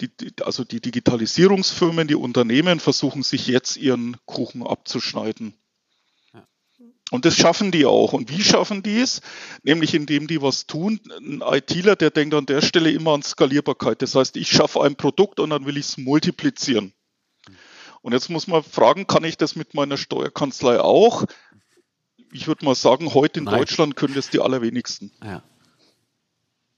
die, 0.00 0.08
also 0.42 0.64
die 0.64 0.80
Digitalisierungsfirmen, 0.80 2.08
die 2.08 2.14
Unternehmen 2.14 2.80
versuchen 2.80 3.22
sich 3.22 3.48
jetzt 3.48 3.76
ihren 3.76 4.16
Kuchen 4.24 4.66
abzuschneiden. 4.66 5.52
Und 7.12 7.24
das 7.24 7.36
schaffen 7.36 7.70
die 7.70 7.86
auch. 7.86 8.12
Und 8.12 8.30
wie 8.30 8.42
schaffen 8.42 8.82
die 8.82 8.98
es? 8.98 9.20
Nämlich 9.62 9.94
indem 9.94 10.26
die 10.26 10.42
was 10.42 10.66
tun. 10.66 11.00
Ein 11.20 11.40
ITler, 11.40 11.94
der 11.94 12.10
denkt 12.10 12.34
an 12.34 12.46
der 12.46 12.62
Stelle 12.62 12.90
immer 12.90 13.12
an 13.12 13.22
Skalierbarkeit. 13.22 14.02
Das 14.02 14.14
heißt, 14.14 14.36
ich 14.36 14.50
schaffe 14.50 14.82
ein 14.82 14.96
Produkt 14.96 15.38
und 15.38 15.50
dann 15.50 15.66
will 15.66 15.76
ich 15.76 15.86
es 15.86 15.98
multiplizieren. 15.98 16.92
Und 18.02 18.12
jetzt 18.12 18.28
muss 18.28 18.48
man 18.48 18.62
fragen, 18.62 19.06
kann 19.06 19.24
ich 19.24 19.36
das 19.36 19.56
mit 19.56 19.74
meiner 19.74 19.96
Steuerkanzlei 19.96 20.80
auch? 20.80 21.24
Ich 22.32 22.48
würde 22.48 22.64
mal 22.64 22.74
sagen, 22.74 23.14
heute 23.14 23.40
in 23.40 23.44
Nein. 23.44 23.58
Deutschland 23.58 23.96
können 23.96 24.14
das 24.14 24.30
die 24.30 24.40
allerwenigsten. 24.40 25.12
Ja. 25.24 25.42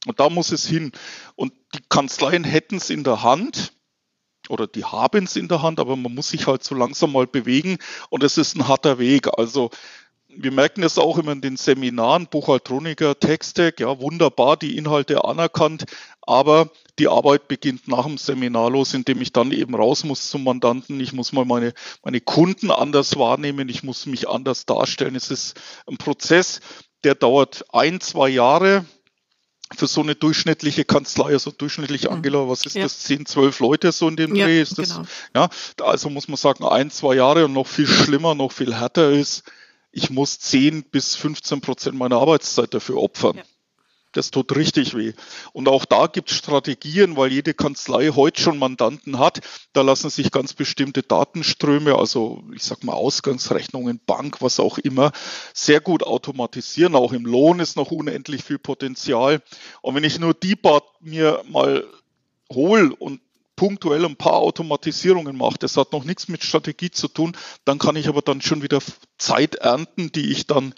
Und 0.06 0.20
da 0.20 0.28
muss 0.30 0.52
es 0.52 0.66
hin. 0.66 0.92
Und 1.36 1.52
die 1.74 1.82
Kanzleien 1.88 2.44
hätten 2.44 2.76
es 2.76 2.90
in 2.90 3.02
der 3.02 3.22
Hand 3.22 3.72
oder 4.48 4.66
die 4.66 4.84
haben 4.84 5.24
es 5.24 5.36
in 5.36 5.48
der 5.48 5.62
Hand, 5.62 5.80
aber 5.80 5.96
man 5.96 6.14
muss 6.14 6.30
sich 6.30 6.46
halt 6.46 6.64
so 6.64 6.74
langsam 6.74 7.12
mal 7.12 7.26
bewegen 7.26 7.78
und 8.08 8.22
es 8.22 8.38
ist 8.38 8.56
ein 8.56 8.68
harter 8.68 8.98
Weg. 8.98 9.28
Also 9.38 9.70
wir 10.40 10.52
merken 10.52 10.82
das 10.82 10.98
auch 10.98 11.18
immer 11.18 11.32
in 11.32 11.40
den 11.40 11.56
Seminaren, 11.56 12.28
Buchhaltroniker, 12.28 13.18
Textec, 13.18 13.80
ja, 13.80 14.00
wunderbar, 14.00 14.56
die 14.56 14.76
Inhalte 14.76 15.24
anerkannt, 15.24 15.84
aber 16.22 16.70
die 16.98 17.08
Arbeit 17.08 17.48
beginnt 17.48 17.88
nach 17.88 18.04
dem 18.04 18.18
Seminar 18.18 18.70
los, 18.70 18.94
indem 18.94 19.20
ich 19.20 19.32
dann 19.32 19.50
eben 19.50 19.74
raus 19.74 20.04
muss 20.04 20.30
zum 20.30 20.44
Mandanten. 20.44 21.00
Ich 21.00 21.12
muss 21.12 21.32
mal 21.32 21.44
meine, 21.44 21.74
meine 22.04 22.20
Kunden 22.20 22.70
anders 22.70 23.16
wahrnehmen, 23.16 23.68
ich 23.68 23.82
muss 23.82 24.06
mich 24.06 24.28
anders 24.28 24.64
darstellen. 24.64 25.16
Es 25.16 25.30
ist 25.30 25.60
ein 25.86 25.96
Prozess, 25.96 26.60
der 27.04 27.14
dauert 27.14 27.64
ein, 27.72 28.00
zwei 28.00 28.28
Jahre 28.28 28.84
für 29.76 29.86
so 29.86 30.00
eine 30.00 30.14
durchschnittliche 30.14 30.84
Kanzlei, 30.84 31.32
also 31.32 31.50
durchschnittlich 31.50 32.04
mhm. 32.04 32.16
Angela, 32.16 32.48
was 32.48 32.64
ist 32.64 32.76
ja. 32.76 32.84
das, 32.84 33.00
zehn, 33.00 33.26
zwölf 33.26 33.58
Leute 33.60 33.92
so 33.92 34.08
in 34.08 34.16
dem 34.16 34.34
ja, 34.34 34.46
Dreh 34.46 34.62
ist 34.62 34.78
das, 34.78 34.94
genau. 34.94 35.06
ja, 35.34 35.48
also 35.82 36.08
muss 36.10 36.28
man 36.28 36.36
sagen, 36.36 36.64
ein, 36.64 36.90
zwei 36.90 37.16
Jahre 37.16 37.44
und 37.44 37.52
noch 37.52 37.66
viel 37.66 37.86
schlimmer, 37.86 38.34
noch 38.34 38.52
viel 38.52 38.74
härter 38.74 39.10
ist, 39.10 39.42
ich 39.90 40.10
muss 40.10 40.38
10 40.38 40.84
bis 40.84 41.16
15 41.16 41.60
Prozent 41.60 41.98
meiner 41.98 42.16
Arbeitszeit 42.16 42.74
dafür 42.74 42.98
opfern. 42.98 43.38
Ja. 43.38 43.42
Das 44.12 44.30
tut 44.30 44.56
richtig 44.56 44.96
weh. 44.96 45.12
Und 45.52 45.68
auch 45.68 45.84
da 45.84 46.06
gibt 46.06 46.30
es 46.30 46.36
Strategien, 46.38 47.16
weil 47.16 47.30
jede 47.30 47.52
Kanzlei 47.52 48.08
heute 48.08 48.40
schon 48.40 48.58
Mandanten 48.58 49.18
hat. 49.18 49.40
Da 49.74 49.82
lassen 49.82 50.08
sich 50.08 50.30
ganz 50.30 50.54
bestimmte 50.54 51.02
Datenströme, 51.02 51.94
also 51.94 52.42
ich 52.54 52.62
sag 52.62 52.84
mal 52.84 52.94
Ausgangsrechnungen, 52.94 54.00
Bank, 54.06 54.40
was 54.40 54.60
auch 54.60 54.78
immer, 54.78 55.12
sehr 55.52 55.80
gut 55.80 56.02
automatisieren. 56.02 56.94
Auch 56.94 57.12
im 57.12 57.26
Lohn 57.26 57.60
ist 57.60 57.76
noch 57.76 57.90
unendlich 57.90 58.44
viel 58.44 58.58
Potenzial. 58.58 59.42
Und 59.82 59.94
wenn 59.94 60.04
ich 60.04 60.18
nur 60.18 60.32
die 60.32 60.56
Bad 60.56 60.84
mir 61.00 61.42
mal 61.46 61.84
hole 62.50 62.94
und 62.96 63.20
punktuell 63.58 64.04
ein 64.04 64.16
paar 64.16 64.36
Automatisierungen 64.36 65.36
mache, 65.36 65.58
das 65.58 65.76
hat 65.76 65.92
noch 65.92 66.04
nichts 66.04 66.28
mit 66.28 66.44
Strategie 66.44 66.90
zu 66.90 67.08
tun, 67.08 67.36
dann 67.64 67.78
kann 67.78 67.96
ich 67.96 68.08
aber 68.08 68.22
dann 68.22 68.40
schon 68.40 68.62
wieder 68.62 68.78
Zeit 69.18 69.56
ernten, 69.56 70.12
die 70.12 70.30
ich 70.30 70.46
dann 70.46 70.74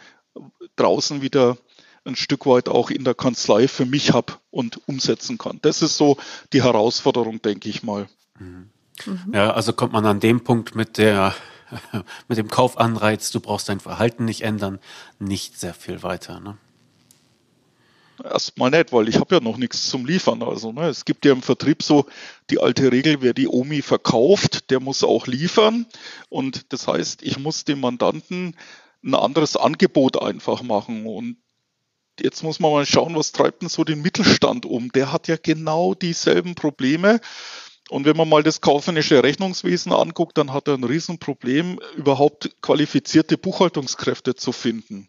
draußen 0.76 1.20
wieder 1.20 1.58
ein 2.04 2.16
Stück 2.16 2.46
weit 2.46 2.70
auch 2.70 2.88
in 2.88 3.04
der 3.04 3.14
Kanzlei 3.14 3.68
für 3.68 3.84
mich 3.84 4.14
habe 4.14 4.32
und 4.50 4.80
umsetzen 4.88 5.36
kann. 5.36 5.58
Das 5.60 5.82
ist 5.82 5.98
so 5.98 6.16
die 6.54 6.62
Herausforderung, 6.62 7.42
denke 7.42 7.68
ich 7.68 7.82
mal. 7.82 8.08
Mhm. 8.38 8.70
Ja, 9.32 9.52
also 9.52 9.74
kommt 9.74 9.92
man 9.92 10.06
an 10.06 10.20
dem 10.20 10.42
Punkt 10.42 10.74
mit 10.74 10.96
der 10.96 11.34
mit 12.28 12.38
dem 12.38 12.48
Kaufanreiz, 12.48 13.30
du 13.30 13.40
brauchst 13.40 13.68
dein 13.68 13.80
Verhalten 13.80 14.24
nicht 14.24 14.40
ändern, 14.40 14.78
nicht 15.18 15.60
sehr 15.60 15.74
viel 15.74 16.02
weiter. 16.02 16.40
Ne? 16.40 16.56
Erstmal 18.24 18.70
nicht, 18.70 18.92
weil 18.92 19.08
ich 19.08 19.16
habe 19.16 19.36
ja 19.36 19.40
noch 19.40 19.56
nichts 19.56 19.88
zum 19.88 20.04
Liefern. 20.06 20.42
Also 20.42 20.72
ne, 20.72 20.88
es 20.88 21.04
gibt 21.04 21.24
ja 21.24 21.32
im 21.32 21.42
Vertrieb 21.42 21.82
so 21.82 22.06
die 22.50 22.60
alte 22.60 22.92
Regel, 22.92 23.22
wer 23.22 23.34
die 23.34 23.48
Omi 23.48 23.82
verkauft, 23.82 24.70
der 24.70 24.80
muss 24.80 25.04
auch 25.04 25.26
liefern. 25.26 25.86
Und 26.28 26.72
das 26.72 26.86
heißt, 26.86 27.22
ich 27.22 27.38
muss 27.38 27.64
dem 27.64 27.80
Mandanten 27.80 28.56
ein 29.02 29.14
anderes 29.14 29.56
Angebot 29.56 30.20
einfach 30.20 30.62
machen. 30.62 31.06
Und 31.06 31.36
jetzt 32.20 32.42
muss 32.42 32.60
man 32.60 32.72
mal 32.72 32.86
schauen, 32.86 33.16
was 33.16 33.32
treibt 33.32 33.62
denn 33.62 33.68
so 33.68 33.84
den 33.84 34.02
Mittelstand 34.02 34.66
um? 34.66 34.92
Der 34.92 35.12
hat 35.12 35.28
ja 35.28 35.36
genau 35.40 35.94
dieselben 35.94 36.54
Probleme. 36.54 37.20
Und 37.88 38.04
wenn 38.04 38.16
man 38.16 38.28
mal 38.28 38.42
das 38.42 38.60
kaufmännische 38.60 39.22
Rechnungswesen 39.22 39.92
anguckt, 39.92 40.38
dann 40.38 40.52
hat 40.52 40.68
er 40.68 40.74
ein 40.74 40.84
Riesenproblem, 40.84 41.80
überhaupt 41.96 42.50
qualifizierte 42.62 43.36
Buchhaltungskräfte 43.36 44.36
zu 44.36 44.52
finden. 44.52 45.08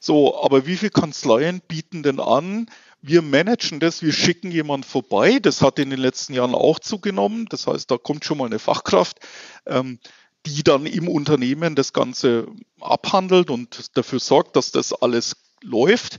So, 0.00 0.40
aber 0.42 0.66
wie 0.66 0.76
viele 0.76 0.90
Kanzleien 0.90 1.60
bieten 1.66 2.02
denn 2.02 2.20
an? 2.20 2.68
Wir 3.02 3.22
managen 3.22 3.80
das, 3.80 4.02
wir 4.02 4.12
schicken 4.12 4.50
jemand 4.50 4.84
vorbei. 4.84 5.38
Das 5.40 5.62
hat 5.62 5.78
in 5.78 5.90
den 5.90 6.00
letzten 6.00 6.34
Jahren 6.34 6.54
auch 6.54 6.78
zugenommen. 6.78 7.46
Das 7.50 7.66
heißt, 7.66 7.90
da 7.90 7.98
kommt 7.98 8.24
schon 8.24 8.38
mal 8.38 8.46
eine 8.46 8.58
Fachkraft, 8.58 9.20
ähm, 9.66 9.98
die 10.46 10.62
dann 10.62 10.86
im 10.86 11.08
Unternehmen 11.08 11.74
das 11.74 11.92
Ganze 11.92 12.46
abhandelt 12.80 13.50
und 13.50 13.96
dafür 13.96 14.20
sorgt, 14.20 14.56
dass 14.56 14.70
das 14.72 14.92
alles 14.92 15.36
läuft. 15.62 16.18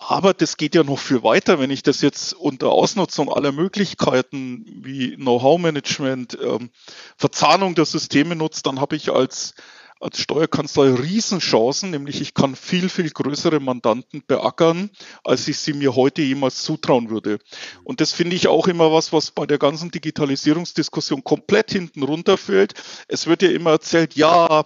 Aber 0.00 0.32
das 0.32 0.56
geht 0.56 0.74
ja 0.74 0.84
noch 0.84 0.98
viel 0.98 1.22
weiter, 1.22 1.58
wenn 1.58 1.70
ich 1.70 1.82
das 1.82 2.00
jetzt 2.00 2.32
unter 2.32 2.68
Ausnutzung 2.68 3.32
aller 3.32 3.52
Möglichkeiten 3.52 4.64
wie 4.84 5.16
Know-how-Management, 5.16 6.38
ähm, 6.40 6.70
Verzahnung 7.16 7.74
der 7.74 7.84
Systeme 7.84 8.36
nutze, 8.36 8.62
dann 8.62 8.80
habe 8.80 8.96
ich 8.96 9.10
als 9.10 9.54
als 10.00 10.20
Steuerkanzlei 10.20 10.90
Riesenchancen, 10.94 11.90
nämlich 11.90 12.20
ich 12.20 12.34
kann 12.34 12.56
viel, 12.56 12.88
viel 12.88 13.10
größere 13.10 13.60
Mandanten 13.60 14.22
beackern, 14.26 14.90
als 15.24 15.48
ich 15.48 15.58
sie 15.58 15.72
mir 15.72 15.96
heute 15.96 16.22
jemals 16.22 16.62
zutrauen 16.62 17.10
würde. 17.10 17.38
Und 17.84 18.00
das 18.00 18.12
finde 18.12 18.36
ich 18.36 18.48
auch 18.48 18.68
immer 18.68 18.92
was, 18.92 19.12
was 19.12 19.30
bei 19.30 19.46
der 19.46 19.58
ganzen 19.58 19.90
Digitalisierungsdiskussion 19.90 21.24
komplett 21.24 21.72
hinten 21.72 22.02
runterfällt. 22.02 22.74
Es 23.08 23.26
wird 23.26 23.42
ja 23.42 23.50
immer 23.50 23.70
erzählt, 23.72 24.14
ja, 24.14 24.64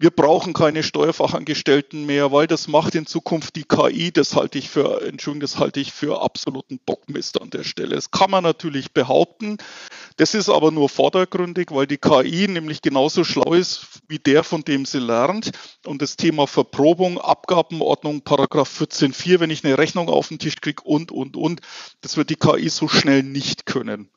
wir 0.00 0.10
brauchen 0.10 0.52
keine 0.52 0.84
Steuerfachangestellten 0.84 2.06
mehr, 2.06 2.30
weil 2.30 2.46
das 2.46 2.68
macht 2.68 2.94
in 2.94 3.04
Zukunft 3.04 3.56
die 3.56 3.64
KI. 3.64 4.12
Das 4.12 4.36
halte 4.36 4.58
ich 4.58 4.70
für, 4.70 5.02
Entschuldigung, 5.02 5.40
das 5.40 5.58
halte 5.58 5.80
ich 5.80 5.92
für 5.92 6.22
absoluten 6.22 6.78
Bockmist 6.78 7.40
an 7.40 7.50
der 7.50 7.64
Stelle. 7.64 7.96
Das 7.96 8.12
kann 8.12 8.30
man 8.30 8.44
natürlich 8.44 8.92
behaupten. 8.92 9.58
Das 10.16 10.34
ist 10.34 10.48
aber 10.48 10.70
nur 10.70 10.88
vordergründig, 10.88 11.68
weil 11.72 11.88
die 11.88 11.98
KI 11.98 12.46
nämlich 12.46 12.80
genauso 12.80 13.24
schlau 13.24 13.54
ist 13.54 13.86
wie 14.06 14.20
der, 14.20 14.44
von 14.44 14.62
dem 14.62 14.86
sie 14.86 15.00
lernt. 15.00 15.50
Und 15.84 16.00
das 16.00 16.16
Thema 16.16 16.46
Verprobung, 16.46 17.18
Abgabenordnung, 17.18 18.22
Paragraph 18.22 18.80
14.4, 18.80 19.40
wenn 19.40 19.50
ich 19.50 19.64
eine 19.64 19.78
Rechnung 19.78 20.08
auf 20.08 20.28
den 20.28 20.38
Tisch 20.38 20.60
kriege 20.60 20.82
und, 20.84 21.10
und, 21.10 21.36
und, 21.36 21.60
das 22.02 22.16
wird 22.16 22.30
die 22.30 22.36
KI 22.36 22.68
so 22.68 22.86
schnell 22.86 23.24
nicht 23.24 23.66
können. 23.66 24.10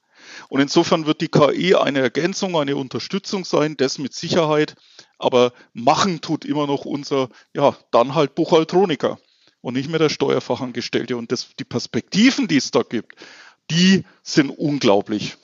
Und 0.52 0.60
insofern 0.60 1.06
wird 1.06 1.22
die 1.22 1.30
KI 1.30 1.76
eine 1.76 2.00
Ergänzung, 2.00 2.58
eine 2.58 2.76
Unterstützung 2.76 3.46
sein, 3.46 3.78
das 3.78 4.00
mit 4.00 4.14
Sicherheit. 4.14 4.76
Aber 5.18 5.54
machen 5.72 6.20
tut 6.20 6.44
immer 6.44 6.68
noch 6.68 6.84
unser, 6.84 7.30
ja, 7.56 7.74
dann 7.92 8.16
halt 8.16 8.36
Buchhaltroniker 8.36 9.18
und 9.62 9.76
nicht 9.76 9.90
mehr 9.90 10.00
der 10.00 10.10
Steuerfachangestellte. 10.10 11.16
Und 11.16 11.32
das, 11.32 11.56
die 11.58 11.64
Perspektiven, 11.64 12.50
die 12.50 12.58
es 12.58 12.70
da 12.70 12.82
gibt, 12.82 13.16
die 13.72 14.04
sind 14.24 14.50
unglaublich. 14.50 15.38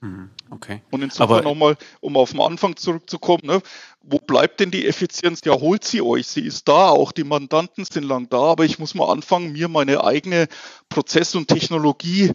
Mhm, 0.00 0.30
okay. 0.50 0.80
Und 0.92 1.02
insofern 1.02 1.42
nochmal, 1.42 1.76
um 1.98 2.16
auf 2.16 2.30
den 2.30 2.40
Anfang 2.40 2.76
zurückzukommen, 2.76 3.42
ne, 3.42 3.62
wo 4.00 4.18
bleibt 4.18 4.60
denn 4.60 4.70
die 4.70 4.86
Effizienz? 4.86 5.40
Ja, 5.44 5.54
holt 5.54 5.82
sie 5.82 6.02
euch. 6.02 6.28
Sie 6.28 6.46
ist 6.46 6.68
da, 6.68 6.90
auch 6.90 7.10
die 7.10 7.24
Mandanten 7.24 7.84
sind 7.84 8.04
lang 8.04 8.28
da, 8.28 8.38
aber 8.38 8.64
ich 8.64 8.78
muss 8.78 8.94
mal 8.94 9.10
anfangen, 9.10 9.50
mir 9.50 9.66
meine 9.66 10.04
eigene 10.04 10.46
Prozess- 10.88 11.34
und 11.34 11.48
Technologie 11.48 12.30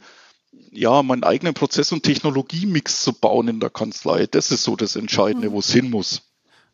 ja, 0.71 1.01
meinen 1.03 1.23
eigenen 1.23 1.53
Prozess- 1.53 1.91
und 1.91 2.03
Technologiemix 2.03 3.03
zu 3.03 3.13
bauen 3.13 3.47
in 3.47 3.59
der 3.59 3.69
Kanzlei. 3.69 4.27
Das 4.27 4.51
ist 4.51 4.63
so 4.63 4.75
das 4.75 4.95
Entscheidende, 4.95 5.49
mhm. 5.49 5.53
wo 5.53 5.59
es 5.59 5.71
hin 5.71 5.89
muss. 5.89 6.21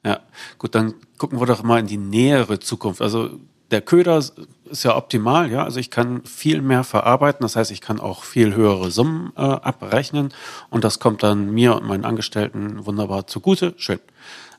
Ja, 0.06 0.20
gut, 0.58 0.76
dann 0.76 0.96
gucken 1.18 1.40
wir 1.40 1.46
doch 1.46 1.64
mal 1.64 1.80
in 1.80 1.88
die 1.88 1.98
nähere 1.98 2.60
Zukunft. 2.60 3.02
Also 3.02 3.40
der 3.72 3.82
Köder 3.82 4.18
ist 4.18 4.84
ja 4.84 4.96
optimal, 4.96 5.52
ja. 5.52 5.64
Also 5.64 5.80
ich 5.80 5.90
kann 5.90 6.24
viel 6.26 6.62
mehr 6.62 6.84
verarbeiten, 6.84 7.42
das 7.42 7.56
heißt, 7.56 7.72
ich 7.72 7.82
kann 7.82 8.00
auch 8.00 8.24
viel 8.24 8.54
höhere 8.54 8.92
Summen 8.92 9.32
äh, 9.36 9.42
abrechnen 9.42 10.34
und 10.70 10.84
das 10.84 11.00
kommt 11.00 11.24
dann 11.24 11.52
mir 11.52 11.76
und 11.76 11.86
meinen 11.86 12.06
Angestellten 12.06 12.86
wunderbar 12.86 13.28
zugute. 13.28 13.74
Schön. 13.78 14.00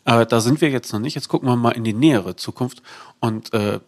Äh, 0.05 0.27
da 0.27 0.41
sind 0.41 0.61
wir 0.61 0.71
jetzt 0.71 0.93
noch 0.93 1.01
nicht. 1.01 1.15
Jetzt 1.15 1.29
gucken 1.29 1.49
wir 1.49 1.57
mal 1.57 1.71
in 1.71 1.85
die 1.85 1.93
nähere 1.93 2.37
Zukunft 2.37 2.83
und 3.21 3.53
äh, 3.53 3.81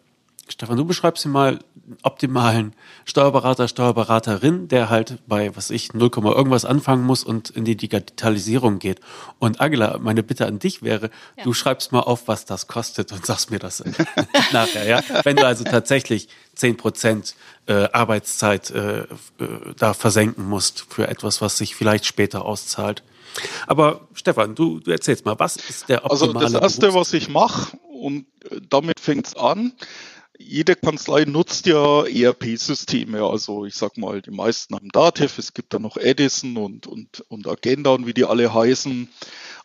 Stefan, 0.49 0.77
du 0.77 0.85
beschreibst 0.85 1.25
hier 1.25 1.33
mal 1.33 1.59
einen 1.87 1.99
optimalen 2.03 2.75
Steuerberater, 3.05 3.67
Steuerberaterin, 3.67 4.69
der 4.69 4.91
halt 4.91 5.19
bei, 5.27 5.55
was 5.57 5.71
ich, 5.71 5.93
0, 5.93 6.11
irgendwas 6.15 6.65
anfangen 6.65 7.05
muss 7.05 7.25
und 7.25 7.51
in 7.51 7.65
die 7.65 7.77
Digitalisierung 7.77 8.79
geht. 8.79 9.01
Und 9.41 9.61
Angela, 9.61 9.99
meine 9.99 10.23
Bitte 10.23 10.47
an 10.47 10.61
dich 10.61 10.83
wäre, 10.83 11.11
ja. 11.37 11.45
du 11.45 11.53
schreibst 11.53 11.91
mal 11.91 12.01
auf, 12.01 12.29
was 12.29 12.45
das 12.45 12.69
kostet 12.69 13.11
und 13.11 13.27
sagst 13.27 13.51
mir 13.51 13.59
das 13.59 13.83
nachher, 14.53 14.87
ja? 14.87 15.03
Wenn 15.25 15.37
du 15.37 15.47
also 15.47 15.65
tatsächlich 15.65 16.29
10 16.55 16.77
Prozent 16.77 17.35
äh, 17.67 17.89
Arbeitszeit 17.93 18.71
äh, 18.71 19.01
äh, 19.01 19.07
da 19.77 19.95
versenken 19.95 20.49
musst 20.49 20.87
für 20.89 21.09
etwas, 21.09 21.41
was 21.41 21.59
sich 21.59 21.75
vielleicht 21.75 22.07
später 22.07 22.45
auszahlt. 22.45 23.03
Aber 23.67 24.09
Stefan, 24.15 24.55
du, 24.55 24.79
du 24.79 24.93
erzählst 24.93 25.25
mal, 25.25 25.39
was 25.39 25.57
ist 25.57 25.89
der 25.89 26.05
optimale 26.05 26.39
Also 26.39 26.53
das 26.59 26.63
Erste, 26.63 26.95
was 26.95 27.13
ich 27.13 27.29
mache, 27.29 27.77
und 28.01 28.27
damit 28.71 29.01
fängt 29.01 29.27
es 29.27 29.37
an, 29.37 29.73
jede 30.39 30.77
Kanzlei 30.77 31.25
nutzt 31.25 31.67
ja 31.67 32.05
ERP-Systeme. 32.05 33.23
Also 33.23 33.65
ich 33.65 33.75
sag 33.75 33.97
mal, 33.97 34.23
die 34.23 34.31
meisten 34.31 34.75
haben 34.75 34.89
Dativ, 34.91 35.39
es 35.39 35.55
gibt 35.55 35.75
da 35.75 35.79
noch 35.79 35.97
Edison 35.97 36.57
und, 36.57 36.87
und, 36.87 37.21
und 37.29 37.47
Agenda 37.47 37.91
und 37.91 38.07
wie 38.07 38.15
die 38.15 38.25
alle 38.25 38.53
heißen. 38.53 39.09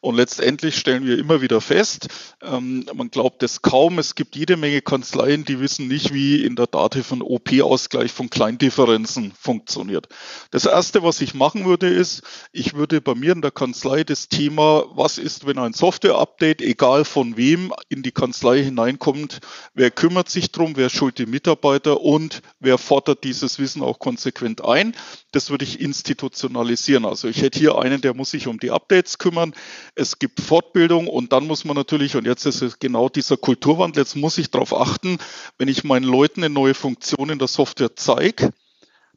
Und 0.01 0.15
letztendlich 0.15 0.77
stellen 0.77 1.05
wir 1.05 1.19
immer 1.19 1.41
wieder 1.41 1.61
fest, 1.61 2.07
ähm, 2.41 2.85
man 2.93 3.11
glaubt 3.11 3.43
es 3.43 3.61
kaum, 3.61 3.99
es 3.99 4.15
gibt 4.15 4.35
jede 4.35 4.57
Menge 4.57 4.81
Kanzleien, 4.81 5.45
die 5.45 5.59
wissen 5.59 5.87
nicht, 5.87 6.11
wie 6.11 6.43
in 6.43 6.55
der 6.55 6.65
Dativ 6.65 7.11
ein 7.11 7.21
OP-Ausgleich 7.21 8.11
von 8.11 8.31
Kleindifferenzen 8.31 9.31
funktioniert. 9.39 10.07
Das 10.49 10.65
Erste, 10.65 11.03
was 11.03 11.21
ich 11.21 11.35
machen 11.35 11.65
würde, 11.65 11.87
ist, 11.87 12.23
ich 12.51 12.73
würde 12.73 12.99
bei 12.99 13.13
mir 13.13 13.33
in 13.33 13.43
der 13.43 13.51
Kanzlei 13.51 14.03
das 14.03 14.27
Thema, 14.27 14.85
was 14.95 15.19
ist, 15.19 15.45
wenn 15.45 15.59
ein 15.59 15.73
Software-Update, 15.73 16.61
egal 16.61 17.05
von 17.05 17.37
wem, 17.37 17.71
in 17.87 18.01
die 18.01 18.11
Kanzlei 18.11 18.63
hineinkommt, 18.63 19.39
wer 19.75 19.91
kümmert 19.91 20.29
sich 20.29 20.51
drum, 20.51 20.77
wer 20.77 20.89
schult 20.89 21.19
die 21.19 21.27
Mitarbeiter 21.27 22.01
und 22.01 22.41
wer 22.59 22.79
fordert 22.79 23.23
dieses 23.23 23.59
Wissen 23.59 23.83
auch 23.83 23.99
konsequent 23.99 24.65
ein. 24.65 24.95
Das 25.31 25.51
würde 25.51 25.63
ich 25.63 25.79
institutionalisieren. 25.79 27.05
Also 27.05 27.27
ich 27.27 27.43
hätte 27.43 27.59
hier 27.59 27.77
einen, 27.77 28.01
der 28.01 28.15
muss 28.15 28.31
sich 28.31 28.47
um 28.47 28.59
die 28.59 28.71
Updates 28.71 29.19
kümmern. 29.19 29.53
Es 29.95 30.19
gibt 30.19 30.39
Fortbildung 30.41 31.07
und 31.07 31.33
dann 31.33 31.47
muss 31.47 31.65
man 31.65 31.75
natürlich, 31.75 32.15
und 32.15 32.25
jetzt 32.25 32.45
ist 32.45 32.61
es 32.61 32.79
genau 32.79 33.09
dieser 33.09 33.37
Kulturwandel, 33.37 34.03
jetzt 34.03 34.15
muss 34.15 34.37
ich 34.37 34.49
darauf 34.49 34.73
achten, 34.73 35.17
wenn 35.57 35.67
ich 35.67 35.83
meinen 35.83 36.05
Leuten 36.05 36.43
eine 36.43 36.53
neue 36.53 36.73
Funktion 36.73 37.29
in 37.29 37.39
der 37.39 37.47
Software 37.47 37.95
zeige, 37.95 38.53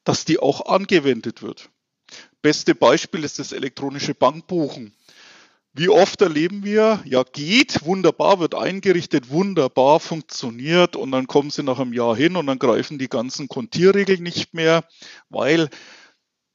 dass 0.02 0.24
die 0.24 0.38
auch 0.38 0.66
angewendet 0.66 1.42
wird. 1.42 1.70
Beste 2.42 2.74
Beispiel 2.74 3.24
ist 3.24 3.38
das 3.38 3.52
elektronische 3.52 4.14
Bankbuchen. 4.14 4.92
Wie 5.72 5.88
oft 5.88 6.20
erleben 6.22 6.62
wir, 6.62 7.02
ja 7.04 7.24
geht, 7.24 7.84
wunderbar, 7.84 8.38
wird 8.38 8.54
eingerichtet, 8.54 9.30
wunderbar, 9.30 9.98
funktioniert 9.98 10.94
und 10.94 11.10
dann 11.10 11.26
kommen 11.26 11.50
sie 11.50 11.64
nach 11.64 11.80
einem 11.80 11.92
Jahr 11.92 12.14
hin 12.14 12.36
und 12.36 12.46
dann 12.46 12.60
greifen 12.60 12.98
die 12.98 13.08
ganzen 13.08 13.48
Kontierregeln 13.48 14.22
nicht 14.22 14.54
mehr, 14.54 14.84
weil 15.30 15.68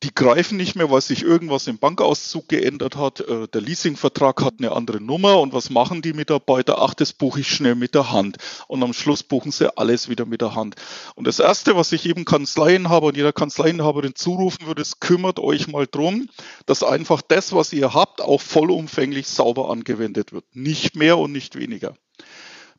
die 0.03 0.13
greifen 0.15 0.55
nicht 0.55 0.75
mehr, 0.75 0.89
weil 0.89 1.01
sich 1.01 1.23
irgendwas 1.23 1.67
im 1.67 1.77
Bankauszug 1.77 2.47
geändert 2.47 2.95
hat. 2.95 3.19
Äh, 3.19 3.49
der 3.49 3.59
Leasingvertrag 3.59 4.41
hat 4.41 4.55
eine 4.59 4.71
andere 4.71 5.01
Nummer 5.01 5.41
und 5.41 5.51
was 5.51 5.69
machen 5.69 6.01
die 6.01 6.13
Mitarbeiter? 6.13 6.81
Ach, 6.81 6.93
das 6.93 7.11
buche 7.11 7.41
ich 7.41 7.49
schnell 7.49 7.75
mit 7.75 7.95
der 7.95 8.11
Hand. 8.11 8.37
Und 8.67 8.81
am 8.81 8.93
Schluss 8.93 9.23
buchen 9.23 9.51
sie 9.51 9.77
alles 9.77 10.07
wieder 10.07 10.25
mit 10.25 10.39
der 10.39 10.55
Hand. 10.55 10.75
Und 11.15 11.27
das 11.27 11.39
Erste, 11.39 11.75
was 11.75 11.91
ich 11.91 12.05
eben 12.05 12.23
Kanzleienhaber 12.23 13.07
und 13.07 13.17
jeder 13.17 13.33
Kanzleienhaberin 13.33 14.15
zurufen 14.15 14.65
würde, 14.67 14.81
ist, 14.81 15.01
kümmert 15.01 15.39
euch 15.39 15.67
mal 15.67 15.85
drum, 15.85 16.29
dass 16.65 16.81
einfach 16.81 17.21
das, 17.21 17.51
was 17.51 17.73
ihr 17.73 17.93
habt, 17.93 18.21
auch 18.21 18.39
vollumfänglich 18.39 19.27
sauber 19.27 19.69
angewendet 19.69 20.31
wird. 20.31 20.45
Nicht 20.53 20.95
mehr 20.95 21.17
und 21.17 21.33
nicht 21.33 21.57
weniger. 21.57 21.95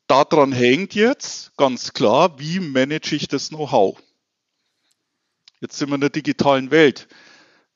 Daran 0.07 0.53
hängt 0.53 0.95
jetzt 0.95 1.57
ganz 1.59 1.93
klar, 1.93 2.39
wie 2.39 2.61
manage 2.61 3.15
ich 3.15 3.29
das 3.29 3.51
Know-how? 3.51 3.99
Jetzt 5.61 5.79
sind 5.79 5.91
wir 5.91 5.97
in 5.97 6.01
der 6.01 6.11
digitalen 6.11 6.71
Welt. 6.71 7.07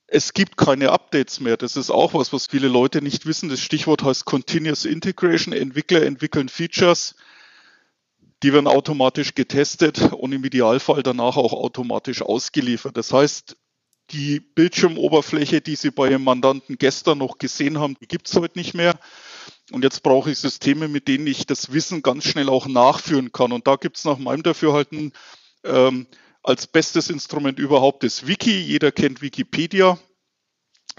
Es 0.06 0.32
gibt 0.32 0.56
keine 0.56 0.90
Updates 0.90 1.40
mehr. 1.40 1.56
Das 1.56 1.76
ist 1.76 1.90
auch 1.90 2.14
was, 2.14 2.32
was 2.32 2.46
viele 2.46 2.68
Leute 2.68 3.02
nicht 3.02 3.26
wissen. 3.26 3.48
Das 3.48 3.60
Stichwort 3.60 4.02
heißt 4.02 4.24
Continuous 4.24 4.84
Integration. 4.84 5.52
Entwickler 5.52 6.02
entwickeln 6.02 6.48
Features, 6.48 7.14
die 8.42 8.52
werden 8.52 8.66
automatisch 8.66 9.34
getestet 9.34 10.12
und 10.12 10.32
im 10.32 10.44
Idealfall 10.44 11.02
danach 11.02 11.36
auch 11.36 11.52
automatisch 11.52 12.22
ausgeliefert. 12.22 12.96
Das 12.96 13.12
heißt, 13.12 13.56
die 14.10 14.40
Bildschirmoberfläche, 14.40 15.60
die 15.60 15.76
Sie 15.76 15.90
bei 15.90 16.10
Ihrem 16.10 16.24
Mandanten 16.24 16.76
gestern 16.76 17.18
noch 17.18 17.38
gesehen 17.38 17.78
haben, 17.78 17.96
gibt 18.00 18.28
es 18.28 18.36
heute 18.36 18.58
nicht 18.58 18.74
mehr. 18.74 18.98
Und 19.72 19.82
jetzt 19.82 20.02
brauche 20.02 20.30
ich 20.30 20.38
Systeme, 20.38 20.88
mit 20.88 21.08
denen 21.08 21.26
ich 21.26 21.46
das 21.46 21.72
Wissen 21.72 22.02
ganz 22.02 22.24
schnell 22.24 22.50
auch 22.50 22.66
nachführen 22.66 23.32
kann. 23.32 23.52
Und 23.52 23.66
da 23.66 23.76
gibt 23.76 23.96
es 23.96 24.04
nach 24.04 24.18
meinem 24.18 24.42
Dafürhalten 24.42 25.12
ähm, 25.64 26.06
als 26.44 26.66
bestes 26.66 27.10
Instrument 27.10 27.58
überhaupt 27.58 28.04
das 28.04 28.26
Wiki. 28.26 28.58
Jeder 28.60 28.92
kennt 28.92 29.22
Wikipedia. 29.22 29.98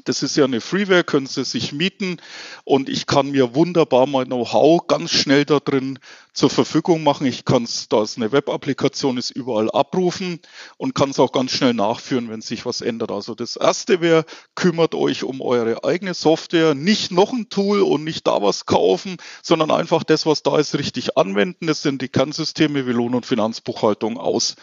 Das 0.03 0.21
ist 0.23 0.35
ja 0.35 0.43
eine 0.43 0.59
Freeware, 0.59 1.05
können 1.05 1.25
Sie 1.25 1.45
sich 1.45 1.71
mieten 1.71 2.17
und 2.65 2.89
ich 2.89 3.07
kann 3.07 3.31
mir 3.31 3.55
wunderbar 3.55 4.07
mein 4.07 4.25
Know-how 4.25 4.85
ganz 4.87 5.11
schnell 5.11 5.45
da 5.45 5.59
drin 5.59 5.99
zur 6.33 6.49
Verfügung 6.49 7.01
machen. 7.01 7.25
Ich 7.25 7.45
kann 7.45 7.63
es, 7.63 7.87
da 7.87 8.01
es 8.01 8.17
eine 8.17 8.33
Web-Applikation 8.33 9.17
ist, 9.17 9.31
überall 9.31 9.71
abrufen 9.71 10.41
und 10.77 10.95
kann 10.95 11.11
es 11.11 11.19
auch 11.19 11.31
ganz 11.31 11.51
schnell 11.51 11.73
nachführen, 11.73 12.29
wenn 12.29 12.41
sich 12.41 12.65
was 12.65 12.81
ändert. 12.81 13.09
Also 13.09 13.35
das 13.35 13.55
erste 13.55 14.01
wäre, 14.01 14.25
kümmert 14.53 14.95
euch 14.95 15.23
um 15.23 15.39
eure 15.39 15.85
eigene 15.85 16.13
Software, 16.13 16.75
nicht 16.75 17.11
noch 17.11 17.31
ein 17.31 17.47
Tool 17.49 17.81
und 17.81 18.03
nicht 18.03 18.27
da 18.27 18.41
was 18.41 18.65
kaufen, 18.65 19.15
sondern 19.41 19.71
einfach 19.71 20.03
das, 20.03 20.25
was 20.25 20.43
da 20.43 20.59
ist, 20.59 20.77
richtig 20.77 21.17
anwenden. 21.17 21.67
Das 21.67 21.81
sind 21.81 22.01
die 22.01 22.09
Kernsysteme 22.09 22.85
wie 22.85 22.91
Lohn- 22.91 23.15
und 23.15 23.25
Finanzbuchhaltung 23.25 24.17
aus. 24.17 24.55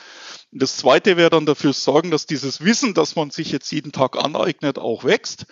Das 0.55 0.76
zweite 0.76 1.16
wäre 1.16 1.30
dann 1.30 1.46
dafür 1.46 1.72
sorgen, 1.72 2.11
dass 2.11 2.26
dieses 2.26 2.62
Wissen, 2.62 2.92
das 2.92 3.16
man 3.16 3.30
sich 3.30 3.50
jetzt 3.53 3.72
jeden 3.72 3.90
Tag 3.90 4.22
aneignet, 4.22 4.78
auch 4.78 5.03
wächst. 5.03 5.46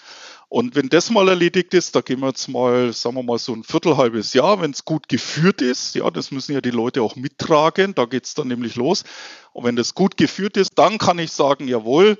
Und 0.50 0.74
wenn 0.74 0.90
das 0.90 1.08
mal 1.08 1.26
erledigt 1.28 1.72
ist, 1.72 1.96
da 1.96 2.02
gehen 2.02 2.20
wir 2.20 2.28
jetzt 2.28 2.48
mal, 2.48 2.92
sagen 2.92 3.16
wir 3.16 3.22
mal, 3.22 3.38
so 3.38 3.54
ein 3.54 3.64
viertelhalbes 3.64 4.34
Jahr, 4.34 4.60
wenn 4.60 4.72
es 4.72 4.84
gut 4.84 5.08
geführt 5.08 5.62
ist, 5.62 5.94
ja, 5.94 6.10
das 6.10 6.32
müssen 6.32 6.52
ja 6.52 6.60
die 6.60 6.70
Leute 6.70 7.02
auch 7.02 7.16
mittragen, 7.16 7.94
da 7.94 8.04
geht's 8.04 8.34
dann 8.34 8.48
nämlich 8.48 8.76
los. 8.76 9.04
Und 9.52 9.64
wenn 9.64 9.76
das 9.76 9.94
gut 9.94 10.18
geführt 10.18 10.58
ist, 10.58 10.72
dann 10.74 10.98
kann 10.98 11.18
ich 11.18 11.32
sagen, 11.32 11.66
jawohl, 11.66 12.18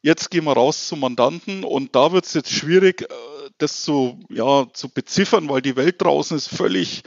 jetzt 0.00 0.30
gehen 0.30 0.44
wir 0.44 0.54
raus 0.54 0.88
zum 0.88 1.00
Mandanten 1.00 1.62
und 1.62 1.94
da 1.94 2.10
wird 2.10 2.24
es 2.24 2.34
jetzt 2.34 2.50
schwierig, 2.50 3.02
äh, 3.02 3.06
das 3.58 3.82
zu, 3.82 4.18
ja, 4.28 4.66
zu 4.72 4.88
beziffern, 4.88 5.48
weil 5.48 5.62
die 5.62 5.76
Welt 5.76 6.02
draußen 6.02 6.36
ist 6.36 6.48
völlig 6.48 7.04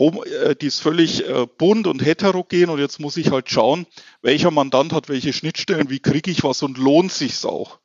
äh, 0.00 0.56
die 0.56 0.66
ist 0.66 0.80
völlig 0.80 1.28
äh, 1.28 1.46
bunt 1.58 1.86
und 1.86 2.04
heterogen 2.04 2.70
und 2.70 2.78
jetzt 2.78 3.00
muss 3.00 3.16
ich 3.16 3.30
halt 3.30 3.50
schauen, 3.50 3.86
welcher 4.22 4.50
Mandant 4.50 4.92
hat 4.92 5.08
welche 5.08 5.32
Schnittstellen, 5.32 5.90
wie 5.90 6.00
kriege 6.00 6.30
ich 6.30 6.44
was 6.44 6.62
und 6.62 6.78
lohnt 6.78 7.12
sich's 7.12 7.44
auch. 7.44 7.78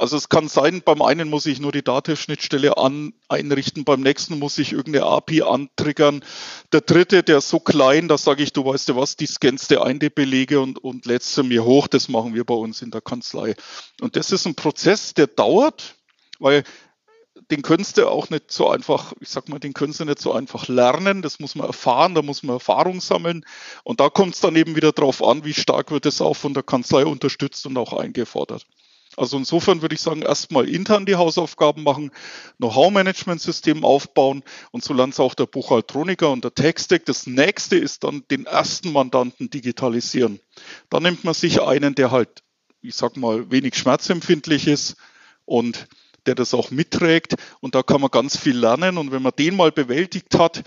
Also 0.00 0.16
es 0.16 0.30
kann 0.30 0.48
sein, 0.48 0.80
beim 0.82 1.02
einen 1.02 1.28
muss 1.28 1.44
ich 1.44 1.60
nur 1.60 1.72
die 1.72 1.84
Datenschnittstelle 1.84 2.78
an, 2.78 3.12
einrichten, 3.28 3.84
beim 3.84 4.00
nächsten 4.00 4.38
muss 4.38 4.56
ich 4.56 4.72
irgendeine 4.72 5.04
API 5.04 5.42
antriggern. 5.42 6.24
Der 6.72 6.80
dritte, 6.80 7.22
der 7.22 7.38
ist 7.38 7.50
so 7.50 7.60
klein, 7.60 8.08
da 8.08 8.16
sage 8.16 8.42
ich, 8.42 8.54
du 8.54 8.64
weißt 8.64 8.88
ja 8.88 8.96
was, 8.96 9.16
die 9.16 9.26
scannst 9.26 9.70
du 9.70 9.82
ein, 9.82 9.98
die 9.98 10.08
Belege 10.08 10.60
und, 10.60 10.82
und 10.82 11.04
lädst 11.04 11.34
sie 11.34 11.42
mir 11.42 11.66
hoch. 11.66 11.86
Das 11.86 12.08
machen 12.08 12.34
wir 12.34 12.44
bei 12.44 12.54
uns 12.54 12.80
in 12.80 12.90
der 12.90 13.02
Kanzlei. 13.02 13.54
Und 14.00 14.16
das 14.16 14.32
ist 14.32 14.46
ein 14.46 14.54
Prozess, 14.54 15.12
der 15.12 15.26
dauert, 15.26 15.96
weil 16.38 16.64
den 17.50 17.62
du 17.96 18.08
auch 18.08 18.30
nicht 18.30 18.50
so 18.52 18.68
einfach, 18.68 19.12
ich 19.20 19.28
sag 19.28 19.48
mal, 19.48 19.58
den 19.58 19.74
sie 19.92 20.04
nicht 20.04 20.20
so 20.20 20.32
einfach 20.32 20.68
lernen. 20.68 21.22
Das 21.22 21.40
muss 21.40 21.54
man 21.54 21.66
erfahren, 21.66 22.14
da 22.14 22.22
muss 22.22 22.42
man 22.42 22.56
Erfahrung 22.56 23.00
sammeln. 23.00 23.44
Und 23.84 24.00
da 24.00 24.08
kommt 24.08 24.34
es 24.34 24.40
dann 24.40 24.56
eben 24.56 24.76
wieder 24.76 24.92
drauf 24.92 25.22
an, 25.22 25.44
wie 25.44 25.54
stark 25.54 25.90
wird 25.90 26.06
es 26.06 26.20
auch 26.20 26.34
von 26.34 26.54
der 26.54 26.62
Kanzlei 26.62 27.04
unterstützt 27.04 27.66
und 27.66 27.76
auch 27.76 27.92
eingefordert. 27.92 28.66
Also 29.16 29.36
insofern 29.36 29.82
würde 29.82 29.94
ich 29.94 30.00
sagen, 30.00 30.22
erstmal 30.22 30.68
intern 30.68 31.04
die 31.04 31.16
Hausaufgaben 31.16 31.82
machen, 31.82 32.12
Know-how-Management-System 32.58 33.84
aufbauen 33.84 34.44
und 34.70 34.84
so 34.84 34.94
es 35.10 35.18
auch 35.18 35.34
der 35.34 35.46
Buchhaltroniker 35.46 36.30
und 36.30 36.44
der 36.44 36.54
Textdeck. 36.54 37.04
Das 37.06 37.26
nächste 37.26 37.76
ist 37.76 38.04
dann 38.04 38.22
den 38.30 38.46
ersten 38.46 38.92
Mandanten 38.92 39.50
digitalisieren. 39.50 40.40
Da 40.90 41.00
nimmt 41.00 41.24
man 41.24 41.34
sich 41.34 41.60
einen, 41.60 41.96
der 41.96 42.12
halt, 42.12 42.28
ich 42.82 42.94
sag 42.94 43.16
mal, 43.16 43.50
wenig 43.50 43.74
schmerzempfindlich 43.76 44.68
ist 44.68 44.96
und 45.44 45.88
der 46.26 46.34
das 46.34 46.54
auch 46.54 46.70
mitträgt. 46.70 47.34
Und 47.60 47.74
da 47.74 47.82
kann 47.82 48.00
man 48.00 48.10
ganz 48.10 48.36
viel 48.36 48.56
lernen. 48.56 48.98
Und 48.98 49.12
wenn 49.12 49.22
man 49.22 49.32
den 49.38 49.56
mal 49.56 49.72
bewältigt 49.72 50.38
hat, 50.38 50.62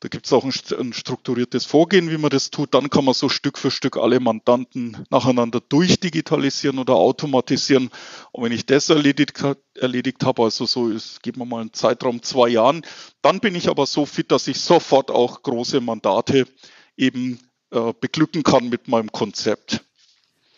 da 0.00 0.08
gibt 0.08 0.26
es 0.26 0.32
auch 0.32 0.44
ein, 0.44 0.52
ein, 0.78 0.92
strukturiertes 0.92 1.64
Vorgehen, 1.64 2.10
wie 2.10 2.18
man 2.18 2.28
das 2.28 2.50
tut. 2.50 2.74
Dann 2.74 2.90
kann 2.90 3.04
man 3.06 3.14
so 3.14 3.30
Stück 3.30 3.56
für 3.56 3.70
Stück 3.70 3.96
alle 3.96 4.20
Mandanten 4.20 5.04
nacheinander 5.08 5.60
durchdigitalisieren 5.60 6.78
oder 6.78 6.94
automatisieren. 6.94 7.90
Und 8.30 8.44
wenn 8.44 8.52
ich 8.52 8.66
das 8.66 8.90
erledigt, 8.90 9.42
erledigt 9.74 10.22
habe, 10.22 10.42
also 10.42 10.66
so 10.66 10.90
ist, 10.90 11.22
geben 11.22 11.40
wir 11.40 11.46
mal 11.46 11.62
einen 11.62 11.72
Zeitraum 11.72 12.22
zwei 12.22 12.48
Jahren, 12.48 12.82
dann 13.22 13.40
bin 13.40 13.54
ich 13.54 13.70
aber 13.70 13.86
so 13.86 14.04
fit, 14.04 14.30
dass 14.30 14.46
ich 14.48 14.60
sofort 14.60 15.10
auch 15.10 15.42
große 15.42 15.80
Mandate 15.80 16.46
eben 16.98 17.40
äh, 17.70 17.94
beglücken 17.98 18.42
kann 18.42 18.68
mit 18.68 18.88
meinem 18.88 19.10
Konzept. 19.10 19.80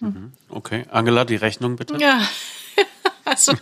Mhm. 0.01 0.33
Okay, 0.49 0.85
Angela, 0.91 1.25
die 1.25 1.37
Rechnung 1.37 1.77
bitte. 1.77 1.97
Ja, 1.99 2.21
Also 3.39 3.53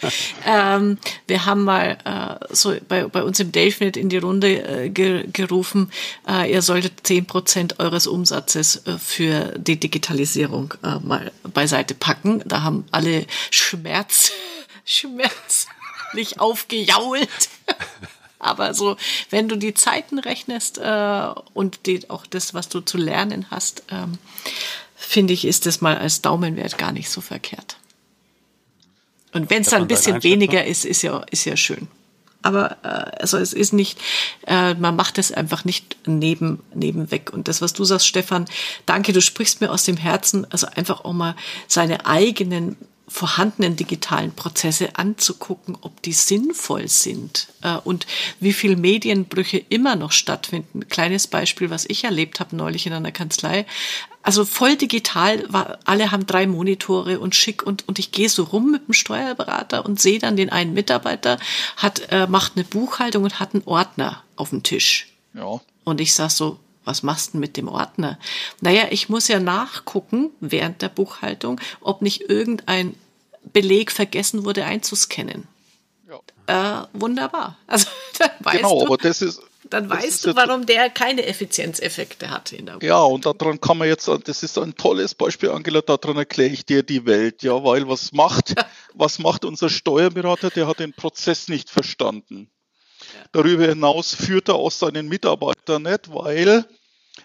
ähm, 0.46 0.98
wir 1.26 1.44
haben 1.44 1.64
mal 1.64 1.98
äh, 2.04 2.54
so 2.54 2.74
bei, 2.88 3.04
bei 3.04 3.22
uns 3.22 3.40
im 3.40 3.52
DaveNet 3.52 3.96
in 3.96 4.08
die 4.08 4.18
Runde 4.18 4.84
äh, 4.84 4.88
ge 4.90 5.26
gerufen, 5.32 5.90
äh, 6.28 6.50
ihr 6.50 6.62
solltet 6.62 7.06
zehn 7.06 7.26
Prozent 7.26 7.80
eures 7.80 8.06
Umsatzes 8.06 8.86
äh, 8.86 8.98
für 8.98 9.54
die 9.58 9.78
Digitalisierung 9.78 10.74
äh, 10.82 10.98
mal 11.00 11.32
beiseite 11.42 11.94
packen. 11.94 12.42
Da 12.46 12.62
haben 12.62 12.84
alle 12.92 13.26
Schmerz, 13.50 14.30
schmerzlich 14.84 16.38
aufgejault. 16.38 17.28
Aber 18.38 18.74
so, 18.74 18.96
wenn 19.30 19.48
du 19.48 19.56
die 19.56 19.74
Zeiten 19.74 20.18
rechnest 20.18 20.78
äh, 20.78 21.28
und 21.54 21.86
die, 21.86 22.08
auch 22.10 22.26
das, 22.26 22.54
was 22.54 22.68
du 22.68 22.80
zu 22.80 22.98
lernen 22.98 23.46
hast, 23.50 23.82
ähm, 23.90 24.18
finde 24.94 25.32
ich, 25.32 25.44
ist 25.44 25.66
das 25.66 25.80
mal 25.80 25.98
als 25.98 26.22
Daumenwert 26.22 26.78
gar 26.78 26.92
nicht 26.92 27.10
so 27.10 27.20
verkehrt. 27.20 27.76
Und 29.32 29.50
wenn 29.50 29.62
es 29.62 29.70
dann 29.70 29.82
ein 29.82 29.88
bisschen 29.88 30.22
weniger 30.22 30.64
ist, 30.64 30.84
ist 30.84 31.02
ja, 31.02 31.22
ist 31.30 31.44
ja 31.44 31.56
schön. 31.56 31.88
Aber 32.42 32.76
äh, 32.84 33.20
also 33.20 33.38
es 33.38 33.52
ist 33.52 33.72
nicht, 33.72 33.98
äh, 34.46 34.74
man 34.74 34.94
macht 34.94 35.18
es 35.18 35.32
einfach 35.32 35.64
nicht 35.64 35.96
neben, 36.06 36.62
nebenweg. 36.74 37.32
Und 37.32 37.48
das, 37.48 37.60
was 37.60 37.72
du 37.72 37.84
sagst, 37.84 38.06
Stefan, 38.06 38.46
danke, 38.86 39.12
du 39.12 39.20
sprichst 39.20 39.60
mir 39.60 39.72
aus 39.72 39.84
dem 39.84 39.96
Herzen, 39.96 40.46
also 40.50 40.68
einfach 40.76 41.04
auch 41.04 41.12
mal 41.12 41.34
seine 41.66 42.06
eigenen 42.06 42.76
vorhandenen 43.08 43.76
digitalen 43.76 44.32
Prozesse 44.32 44.96
anzugucken, 44.96 45.78
ob 45.80 46.02
die 46.02 46.12
sinnvoll 46.12 46.88
sind 46.88 47.48
äh, 47.62 47.76
und 47.76 48.06
wie 48.40 48.52
viel 48.52 48.76
Medienbrüche 48.76 49.58
immer 49.68 49.96
noch 49.96 50.12
stattfinden. 50.12 50.88
Kleines 50.88 51.26
Beispiel, 51.26 51.70
was 51.70 51.84
ich 51.88 52.04
erlebt 52.04 52.40
habe 52.40 52.56
neulich 52.56 52.86
in 52.86 52.92
einer 52.92 53.12
Kanzlei. 53.12 53.66
Also 54.26 54.44
voll 54.44 54.74
digital, 54.74 55.44
war, 55.52 55.78
alle 55.84 56.10
haben 56.10 56.26
drei 56.26 56.48
Monitore 56.48 57.20
und 57.20 57.36
schick 57.36 57.62
und, 57.62 57.86
und 57.86 58.00
ich 58.00 58.10
gehe 58.10 58.28
so 58.28 58.42
rum 58.42 58.72
mit 58.72 58.88
dem 58.88 58.92
Steuerberater 58.92 59.86
und 59.86 60.00
sehe 60.00 60.18
dann 60.18 60.34
den 60.34 60.50
einen 60.50 60.74
Mitarbeiter, 60.74 61.38
hat, 61.76 62.10
äh, 62.10 62.26
macht 62.26 62.54
eine 62.56 62.64
Buchhaltung 62.64 63.22
und 63.22 63.38
hat 63.38 63.54
einen 63.54 63.62
Ordner 63.66 64.24
auf 64.34 64.50
dem 64.50 64.64
Tisch. 64.64 65.12
Ja. 65.32 65.60
Und 65.84 66.00
ich 66.00 66.12
sag 66.12 66.30
so, 66.30 66.58
was 66.84 67.04
machst 67.04 67.34
du 67.34 67.38
mit 67.38 67.56
dem 67.56 67.68
Ordner? 67.68 68.18
Naja, 68.60 68.86
ich 68.90 69.08
muss 69.08 69.28
ja 69.28 69.38
nachgucken 69.38 70.30
während 70.40 70.82
der 70.82 70.88
Buchhaltung, 70.88 71.60
ob 71.80 72.02
nicht 72.02 72.22
irgendein 72.22 72.96
Beleg 73.52 73.92
vergessen 73.92 74.44
wurde 74.44 74.64
einzuscannen. 74.64 75.46
Ja. 76.48 76.82
äh, 76.82 76.86
wunderbar. 76.94 77.58
Also 77.68 77.86
dann 78.18 78.30
weißt 78.40 78.56
genau, 78.56 78.80
du, 78.80 78.86
aber 78.86 78.96
das 78.96 79.22
ist 79.22 79.40
dann 79.70 79.88
weißt 79.88 80.26
du, 80.26 80.36
warum 80.36 80.66
der 80.66 80.90
keine 80.90 81.26
Effizienzeffekte 81.26 82.30
hat 82.30 82.52
in 82.52 82.66
der 82.66 82.78
Ja, 82.82 83.02
und 83.02 83.26
daran 83.26 83.60
kann 83.60 83.78
man 83.78 83.88
jetzt, 83.88 84.08
das 84.08 84.42
ist 84.42 84.58
ein 84.58 84.74
tolles 84.74 85.14
Beispiel, 85.14 85.50
Angela, 85.50 85.80
daran 85.80 86.16
erkläre 86.16 86.50
ich 86.50 86.64
dir 86.66 86.82
die 86.82 87.06
Welt, 87.06 87.42
ja, 87.42 87.62
weil 87.64 87.88
was 87.88 88.12
macht, 88.12 88.54
was 88.94 89.18
macht 89.18 89.44
unser 89.44 89.68
Steuerberater? 89.68 90.50
Der 90.50 90.66
hat 90.66 90.80
den 90.80 90.92
Prozess 90.92 91.48
nicht 91.48 91.70
verstanden. 91.70 92.50
Darüber 93.32 93.66
hinaus 93.66 94.14
führt 94.14 94.48
er 94.48 94.56
auch 94.56 94.70
seinen 94.70 95.08
Mitarbeiter 95.08 95.78
nicht, 95.78 96.12
weil 96.12 96.64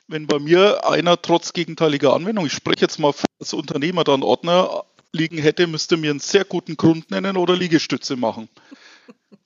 wenn 0.07 0.27
bei 0.27 0.39
mir 0.39 0.87
einer 0.87 1.21
trotz 1.21 1.53
gegenteiliger 1.53 2.13
Anwendung, 2.13 2.45
ich 2.45 2.53
spreche 2.53 2.81
jetzt 2.81 2.99
mal 2.99 3.13
als 3.39 3.53
Unternehmer 3.53 4.03
dann 4.03 4.23
Ordner 4.23 4.83
liegen 5.13 5.37
hätte, 5.37 5.67
müsste 5.67 5.97
mir 5.97 6.11
einen 6.11 6.19
sehr 6.19 6.45
guten 6.45 6.77
Grund 6.77 7.11
nennen 7.11 7.37
oder 7.37 7.55
Liegestütze 7.55 8.15
machen. 8.15 8.49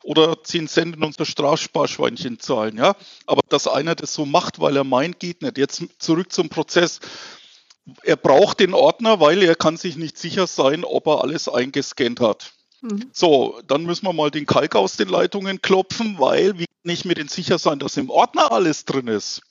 Oder 0.06 0.44
10 0.44 0.68
Cent 0.68 0.96
in 0.98 1.04
unser 1.04 1.26
Strafsparschweinchen 1.26 2.40
zahlen, 2.40 2.78
ja. 2.78 2.96
Aber 3.26 3.42
dass 3.50 3.68
einer 3.68 3.96
das 3.96 4.14
so 4.14 4.28
macht, 4.28 4.60
weil 4.60 4.78
er 4.78 4.84
meint, 4.84 5.20
geht 5.20 5.42
nicht. 5.42 5.58
Jetzt 5.58 5.84
zurück 5.98 6.32
zum 6.32 6.48
Prozess. 6.48 7.00
Er 8.04 8.16
braucht 8.16 8.60
den 8.60 8.76
Ordner, 8.76 9.20
weil 9.20 9.42
er 9.42 9.56
kann 9.56 9.78
sich 9.78 9.96
nicht 9.96 10.20
sicher 10.20 10.46
sein, 10.46 10.84
ob 10.84 11.08
er 11.08 11.24
alles 11.24 11.50
eingescannt 11.50 12.20
hat. 12.20 12.54
Mhm. 12.82 13.10
So, 13.14 13.60
dann 13.66 13.84
müssen 13.84 14.06
wir 14.06 14.14
mal 14.14 14.30
den 14.30 14.46
Kalk 14.46 14.76
aus 14.76 14.96
den 14.96 15.10
Leitungen 15.10 15.64
klopfen, 15.64 16.20
weil 16.20 16.60
wie 16.60 16.66
kann 16.66 16.94
ich 16.94 17.04
mir 17.06 17.16
denn 17.16 17.28
sicher 17.28 17.58
sein, 17.58 17.80
dass 17.80 17.98
im 17.98 18.12
Ordner 18.12 18.52
alles 18.52 18.86
drin 18.86 19.08
ist? 19.08 19.42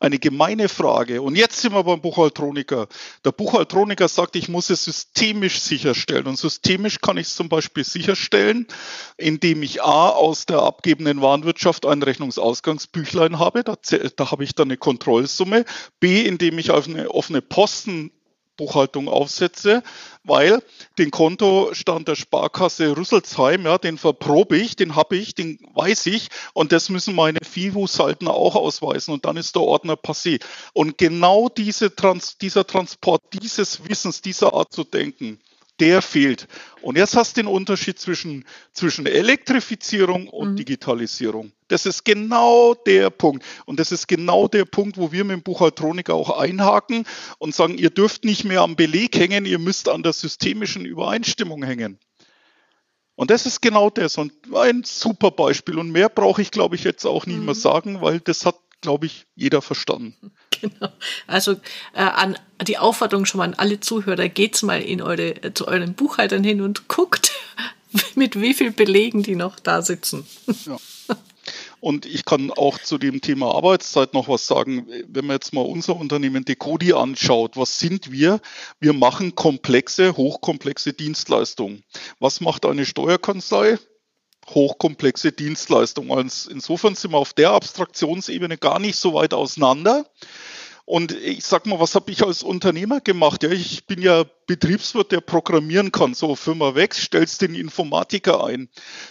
Eine 0.00 0.18
gemeine 0.18 0.68
Frage. 0.68 1.22
Und 1.22 1.36
jetzt 1.36 1.60
sind 1.60 1.72
wir 1.72 1.84
beim 1.84 2.00
Buchhaltroniker. 2.00 2.88
Der 3.24 3.32
Buchhaltroniker 3.32 4.08
sagt, 4.08 4.36
ich 4.36 4.48
muss 4.48 4.70
es 4.70 4.84
systemisch 4.84 5.60
sicherstellen. 5.60 6.26
Und 6.26 6.38
systemisch 6.38 7.00
kann 7.00 7.16
ich 7.16 7.28
es 7.28 7.36
zum 7.36 7.48
Beispiel 7.48 7.84
sicherstellen, 7.84 8.66
indem 9.16 9.62
ich 9.62 9.82
A 9.82 10.10
aus 10.10 10.46
der 10.46 10.60
abgebenden 10.60 11.20
Warenwirtschaft 11.22 11.86
ein 11.86 12.02
Rechnungsausgangsbüchlein 12.02 13.38
habe. 13.38 13.64
Da, 13.64 13.76
da 14.16 14.30
habe 14.30 14.44
ich 14.44 14.54
dann 14.54 14.68
eine 14.68 14.76
Kontrollsumme. 14.76 15.64
B, 16.00 16.22
indem 16.22 16.58
ich 16.58 16.70
auf 16.70 16.86
eine 16.86 17.10
offene 17.10 17.42
Posten 17.42 18.10
Buchhaltung 18.56 19.08
aufsetze, 19.08 19.82
weil 20.24 20.62
den 20.98 21.10
Kontostand 21.10 22.08
der 22.08 22.16
Sparkasse 22.16 22.96
Rüsselsheim, 22.96 23.64
ja, 23.64 23.78
den 23.78 23.98
verprobe 23.98 24.56
ich, 24.56 24.76
den 24.76 24.96
habe 24.96 25.16
ich, 25.16 25.34
den 25.34 25.58
weiß 25.74 26.06
ich 26.06 26.28
und 26.52 26.72
das 26.72 26.88
müssen 26.88 27.14
meine 27.14 27.38
FIVU-Saltner 27.42 28.32
auch 28.32 28.54
ausweisen 28.54 29.12
und 29.14 29.24
dann 29.24 29.36
ist 29.36 29.54
der 29.54 29.62
Ordner 29.62 29.94
passé. 29.94 30.42
Und 30.72 30.98
genau 30.98 31.48
diese 31.48 31.94
Trans 31.94 32.38
dieser 32.38 32.66
Transport 32.66 33.22
dieses 33.32 33.88
Wissens, 33.88 34.22
dieser 34.22 34.54
Art 34.54 34.72
zu 34.72 34.84
denken, 34.84 35.38
der 35.80 36.02
fehlt. 36.02 36.48
Und 36.80 36.96
jetzt 36.96 37.16
hast 37.16 37.36
du 37.36 37.42
den 37.42 37.48
Unterschied 37.48 37.98
zwischen, 37.98 38.44
zwischen 38.72 39.06
Elektrifizierung 39.06 40.28
und 40.28 40.52
mhm. 40.52 40.56
Digitalisierung. 40.56 41.52
Das 41.68 41.84
ist 41.84 42.04
genau 42.04 42.74
der 42.74 43.10
Punkt. 43.10 43.44
Und 43.64 43.80
das 43.80 43.92
ist 43.92 44.06
genau 44.06 44.48
der 44.48 44.64
Punkt, 44.64 44.96
wo 44.96 45.12
wir 45.12 45.24
mit 45.24 45.36
dem 45.36 45.42
Buchhaltroniker 45.42 46.14
auch 46.14 46.38
einhaken 46.38 47.04
und 47.38 47.54
sagen, 47.54 47.76
ihr 47.76 47.90
dürft 47.90 48.24
nicht 48.24 48.44
mehr 48.44 48.62
am 48.62 48.76
Beleg 48.76 49.16
hängen, 49.16 49.46
ihr 49.46 49.58
müsst 49.58 49.88
an 49.88 50.02
der 50.02 50.12
systemischen 50.12 50.84
Übereinstimmung 50.84 51.62
hängen. 51.64 51.98
Und 53.16 53.30
das 53.30 53.46
ist 53.46 53.62
genau 53.62 53.88
das 53.88 54.18
und 54.18 54.32
ein 54.54 54.82
super 54.84 55.30
Beispiel. 55.30 55.78
Und 55.78 55.90
mehr 55.90 56.10
brauche 56.10 56.42
ich, 56.42 56.50
glaube 56.50 56.76
ich, 56.76 56.84
jetzt 56.84 57.06
auch 57.06 57.26
nicht 57.26 57.38
mhm. 57.38 57.46
mehr 57.46 57.54
sagen, 57.54 58.02
weil 58.02 58.20
das 58.20 58.44
hat 58.44 58.56
glaube 58.80 59.06
ich, 59.06 59.26
jeder 59.34 59.62
verstanden. 59.62 60.32
Genau. 60.58 60.88
Also 61.26 61.52
äh, 61.92 62.00
an 62.00 62.38
die 62.62 62.78
Aufforderung 62.78 63.26
schon 63.26 63.40
mal 63.40 63.44
an 63.44 63.52
alle 63.52 63.78
Zuhörer, 63.78 64.30
geht's 64.30 64.62
mal 64.62 64.80
in 64.80 65.02
eure, 65.02 65.42
äh, 65.42 65.52
zu 65.52 65.68
euren 65.68 65.92
Buchhaltern 65.92 66.42
hin 66.42 66.62
und 66.62 66.88
guckt, 66.88 67.30
mit 68.14 68.40
wie 68.40 68.54
viel 68.54 68.70
Belegen 68.70 69.22
die 69.22 69.36
noch 69.36 69.60
da 69.60 69.82
sitzen. 69.82 70.26
Ja. 70.64 70.78
Und 71.80 72.06
ich 72.06 72.24
kann 72.24 72.50
auch 72.50 72.78
zu 72.78 72.96
dem 72.96 73.20
Thema 73.20 73.54
Arbeitszeit 73.54 74.14
noch 74.14 74.28
was 74.28 74.46
sagen. 74.46 74.86
Wenn 75.08 75.26
man 75.26 75.36
jetzt 75.36 75.52
mal 75.52 75.60
unser 75.60 75.96
Unternehmen 75.96 76.44
Decodi 76.44 76.94
anschaut, 76.94 77.56
was 77.56 77.78
sind 77.78 78.10
wir? 78.10 78.40
Wir 78.80 78.92
machen 78.92 79.34
komplexe, 79.34 80.16
hochkomplexe 80.16 80.94
Dienstleistungen. 80.94 81.84
Was 82.18 82.40
macht 82.40 82.64
eine 82.64 82.86
Steuerkanzlei? 82.86 83.78
Hochkomplexe 84.48 85.32
Dienstleistung. 85.32 86.10
Insofern 86.18 86.94
sind 86.94 87.12
wir 87.12 87.18
auf 87.18 87.32
der 87.32 87.50
Abstraktionsebene 87.50 88.58
gar 88.58 88.78
nicht 88.78 88.96
so 88.96 89.14
weit 89.14 89.34
auseinander. 89.34 90.06
Und 90.86 91.12
ich 91.12 91.44
sag 91.44 91.66
mal, 91.66 91.80
was 91.80 91.96
habe 91.96 92.12
ich 92.12 92.24
als 92.24 92.44
Unternehmer 92.44 93.00
gemacht? 93.00 93.42
Ja, 93.42 93.50
ich 93.50 93.86
bin 93.86 94.00
ja 94.00 94.24
Betriebswirt, 94.46 95.10
der 95.10 95.20
programmieren 95.20 95.90
kann. 95.90 96.14
So, 96.14 96.36
Firma 96.36 96.76
wächst, 96.76 97.02
stellst 97.02 97.42
den 97.42 97.56
Informatiker 97.56 98.44
ein. 98.44 98.68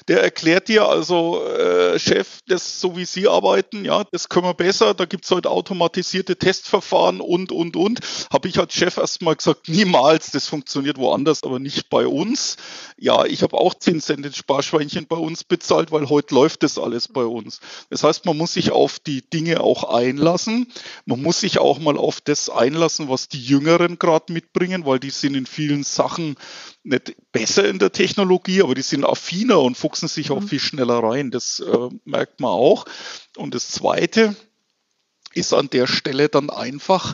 Der 0.08 0.24
erklärt 0.24 0.70
dir 0.70 0.88
also, 0.88 1.46
äh, 1.46 2.00
Chef, 2.00 2.40
das 2.48 2.80
so 2.80 2.96
wie 2.96 3.04
Sie 3.04 3.28
arbeiten, 3.28 3.84
ja, 3.84 4.06
das 4.06 4.30
können 4.30 4.46
wir 4.46 4.54
besser. 4.54 4.94
Da 4.94 5.04
gibt's 5.04 5.30
halt 5.32 5.48
automatisierte 5.48 6.38
Testverfahren 6.38 7.20
und, 7.20 7.52
und, 7.52 7.76
und. 7.76 8.00
Habe 8.32 8.48
ich 8.48 8.58
als 8.58 8.74
Chef 8.74 8.96
erstmal 8.96 9.36
gesagt, 9.36 9.68
niemals, 9.68 10.32
das 10.32 10.48
funktioniert 10.48 10.98
woanders, 10.98 11.44
aber 11.44 11.60
nicht 11.60 11.90
bei 11.90 12.08
uns. 12.08 12.56
Ja, 12.98 13.26
ich 13.26 13.44
habe 13.44 13.58
auch 13.58 13.74
10 13.74 14.00
Cent 14.00 14.26
in 14.26 14.34
Sparschweinchen 14.34 15.08
bei 15.08 15.18
uns 15.18 15.44
bezahlt, 15.44 15.92
weil 15.92 16.08
heute 16.10 16.34
läuft 16.34 16.64
das 16.64 16.78
alles 16.78 17.10
bei 17.10 17.26
uns. 17.26 17.60
Das 17.90 18.06
heißt, 18.06 18.26
man 18.26 18.38
muss 18.38 18.54
sich 18.54 18.72
auf 18.72 19.00
die 19.00 19.30
Dinge 19.30 19.60
auch 19.60 19.84
einlassen. 19.84 20.72
Man 21.06 21.22
muss 21.22 21.42
sich 21.42 21.60
auch 21.66 21.80
mal 21.80 21.98
auf 21.98 22.22
das 22.22 22.50
einlassen, 22.50 23.10
was 23.10 23.28
die 23.28 23.42
Jüngeren 23.42 24.00
gerade 24.00 24.32
mitbringen, 24.32 24.86
weil 24.86 25.00
die 25.00 25.10
sind 25.10 25.36
in 25.36 25.46
vielen 25.46 25.84
Sachen 25.84 26.36
nicht 26.84 27.16
besser 27.32 27.68
in 27.68 27.80
der 27.80 27.92
Technologie, 27.92 28.62
aber 28.62 28.76
die 28.76 28.82
sind 28.82 29.06
affiner 29.06 29.60
und 29.60 29.76
fuchsen 29.76 30.08
sich 30.08 30.32
auch 30.32 30.42
mhm. 30.42 30.48
viel 30.48 30.60
schneller 30.60 31.04
rein. 31.04 31.32
Das 31.32 31.60
äh, 31.60 31.90
merkt 32.06 32.40
man 32.40 32.52
auch. 32.52 32.86
Und 33.38 33.56
das 33.56 33.72
Zweite 33.72 34.36
ist 35.34 35.54
an 35.54 35.70
der 35.70 35.88
Stelle 35.88 36.30
dann 36.30 36.50
einfach, 36.50 37.14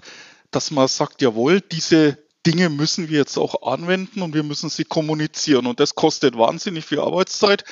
dass 0.52 0.72
man 0.72 0.88
sagt, 0.88 1.22
jawohl, 1.22 1.62
diese 1.62 2.18
Dinge 2.46 2.70
müssen 2.70 3.10
wir 3.10 3.20
jetzt 3.20 3.38
auch 3.38 3.72
anwenden 3.72 4.22
und 4.22 4.34
wir 4.34 4.44
müssen 4.44 4.70
sie 4.70 4.84
kommunizieren. 4.84 5.68
Und 5.68 5.80
das 5.80 5.96
kostet 5.96 6.38
wahnsinnig 6.38 6.86
viel 6.86 7.00
Arbeitszeit 7.00 7.64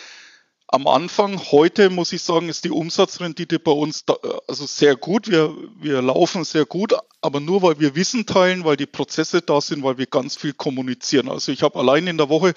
am 0.71 0.87
Anfang. 0.87 1.39
Heute 1.51 1.89
muss 1.89 2.13
ich 2.13 2.21
sagen, 2.21 2.47
ist 2.47 2.63
die 2.63 2.69
Umsatzrendite 2.69 3.59
bei 3.59 3.71
uns 3.71 4.05
da, 4.05 4.15
also 4.47 4.65
sehr 4.67 4.95
gut. 4.95 5.27
Wir, 5.27 5.55
wir 5.79 6.01
laufen 6.01 6.43
sehr 6.43 6.65
gut, 6.65 6.93
aber 7.21 7.39
nur 7.39 7.63
weil 7.63 7.79
wir 7.79 7.95
Wissen 7.95 8.27
teilen, 8.27 8.63
weil 8.65 8.77
die 8.77 8.85
Prozesse 8.85 9.41
da 9.41 9.61
sind, 9.61 9.83
weil 9.83 9.97
wir 9.97 10.05
ganz 10.05 10.35
viel 10.35 10.53
kommunizieren. 10.53 11.27
Also 11.27 11.51
ich 11.51 11.63
habe 11.63 11.79
allein 11.79 12.05
in 12.05 12.17
der 12.17 12.29
Woche 12.29 12.53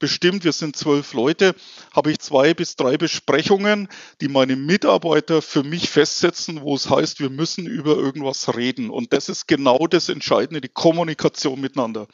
bestimmt, 0.00 0.42
wir 0.42 0.50
sind 0.50 0.74
zwölf 0.74 1.12
Leute, 1.12 1.54
habe 1.94 2.10
ich 2.10 2.18
zwei 2.18 2.52
bis 2.52 2.74
drei 2.74 2.96
Besprechungen, 2.96 3.86
die 4.20 4.26
meine 4.26 4.56
Mitarbeiter 4.56 5.40
für 5.40 5.62
mich 5.62 5.88
festsetzen, 5.88 6.62
wo 6.62 6.74
es 6.74 6.90
heißt, 6.90 7.20
wir 7.20 7.30
müssen 7.30 7.66
über 7.66 7.94
irgendwas 7.94 8.56
reden. 8.56 8.90
Und 8.90 9.12
das 9.12 9.28
ist 9.28 9.46
genau 9.46 9.86
das 9.86 10.08
Entscheidende, 10.08 10.60
die 10.60 10.68
Kommunikation 10.68 11.60
miteinander. 11.60 12.08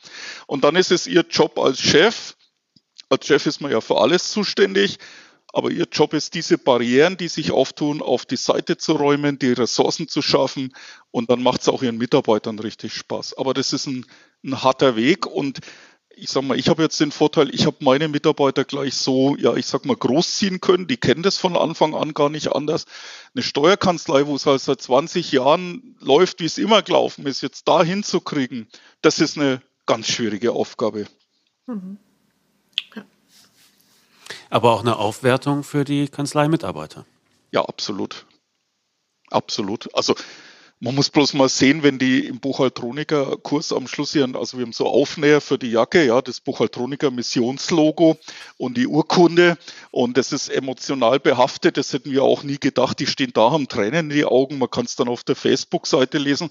Und 0.46 0.64
dann 0.64 0.76
ist 0.76 0.92
es 0.92 1.06
Ihr 1.06 1.24
Job 1.30 1.58
als 1.58 1.80
Chef. 1.80 2.34
Als 3.08 3.26
Chef 3.26 3.46
ist 3.46 3.62
man 3.62 3.70
ja 3.70 3.80
für 3.80 3.96
alles 3.96 4.30
zuständig 4.30 4.98
aber 5.52 5.70
ihr 5.70 5.86
Job 5.90 6.12
ist, 6.12 6.34
diese 6.34 6.58
Barrieren, 6.58 7.16
die 7.16 7.28
sich 7.28 7.52
auftun, 7.52 8.02
auf 8.02 8.26
die 8.26 8.36
Seite 8.36 8.76
zu 8.76 8.92
räumen, 8.92 9.38
die 9.38 9.52
Ressourcen 9.52 10.08
zu 10.08 10.22
schaffen 10.22 10.74
und 11.10 11.30
dann 11.30 11.42
macht 11.42 11.62
es 11.62 11.68
auch 11.68 11.82
ihren 11.82 11.98
Mitarbeitern 11.98 12.58
richtig 12.58 12.94
Spaß. 12.94 13.38
Aber 13.38 13.54
das 13.54 13.72
ist 13.72 13.86
ein, 13.86 14.06
ein 14.44 14.62
harter 14.62 14.96
Weg 14.96 15.26
und 15.26 15.60
ich 16.20 16.30
sag 16.30 16.42
mal, 16.42 16.58
ich 16.58 16.68
habe 16.68 16.82
jetzt 16.82 17.00
den 17.00 17.12
Vorteil, 17.12 17.54
ich 17.54 17.64
habe 17.64 17.76
meine 17.80 18.08
Mitarbeiter 18.08 18.64
gleich 18.64 18.94
so, 18.94 19.36
ja, 19.36 19.54
ich 19.54 19.66
sag 19.66 19.84
mal, 19.84 19.96
großziehen 19.96 20.60
können. 20.60 20.88
Die 20.88 20.96
kennen 20.96 21.22
das 21.22 21.38
von 21.38 21.56
Anfang 21.56 21.94
an 21.94 22.12
gar 22.12 22.28
nicht 22.28 22.48
anders. 22.48 22.86
Eine 23.34 23.44
Steuerkanzlei, 23.44 24.26
wo 24.26 24.34
es 24.34 24.44
halt 24.44 24.60
seit 24.60 24.82
20 24.82 25.30
Jahren 25.30 25.96
läuft, 26.00 26.40
wie 26.40 26.46
es 26.46 26.58
immer 26.58 26.82
gelaufen 26.82 27.24
ist, 27.26 27.40
jetzt 27.40 27.68
da 27.68 27.84
hinzukriegen, 27.84 28.66
das 29.00 29.20
ist 29.20 29.38
eine 29.38 29.62
ganz 29.86 30.08
schwierige 30.08 30.52
Aufgabe. 30.52 31.06
Mhm 31.66 31.98
aber 34.50 34.72
auch 34.72 34.80
eine 34.80 34.96
Aufwertung 34.96 35.64
für 35.64 35.84
die 35.84 36.08
Kanzleimitarbeiter. 36.08 37.04
Ja, 37.50 37.64
absolut. 37.64 38.26
Absolut. 39.30 39.94
Also 39.94 40.14
man 40.80 40.94
muss 40.94 41.10
bloß 41.10 41.34
mal 41.34 41.48
sehen, 41.48 41.82
wenn 41.82 41.98
die 41.98 42.24
im 42.26 42.38
Buchhaltroniker-Kurs 42.38 43.72
am 43.72 43.88
Schluss 43.88 44.12
hier, 44.12 44.28
also 44.34 44.58
wir 44.58 44.64
haben 44.64 44.72
so 44.72 44.86
Aufnäher 44.86 45.40
für 45.40 45.58
die 45.58 45.72
Jacke, 45.72 46.06
ja, 46.06 46.22
das 46.22 46.40
Buchhaltroniker-Missionslogo 46.40 48.16
und 48.58 48.76
die 48.76 48.86
Urkunde 48.86 49.58
und 49.90 50.16
das 50.16 50.30
ist 50.30 50.48
emotional 50.48 51.18
behaftet, 51.18 51.78
das 51.78 51.92
hätten 51.92 52.12
wir 52.12 52.22
auch 52.22 52.44
nie 52.44 52.58
gedacht, 52.58 53.00
die 53.00 53.06
stehen 53.06 53.32
da, 53.34 53.50
haben 53.50 53.66
Tränen 53.66 54.10
in 54.10 54.16
die 54.16 54.24
Augen, 54.24 54.58
man 54.58 54.70
kann 54.70 54.84
es 54.84 54.94
dann 54.94 55.08
auf 55.08 55.24
der 55.24 55.34
Facebook-Seite 55.34 56.18
lesen 56.18 56.50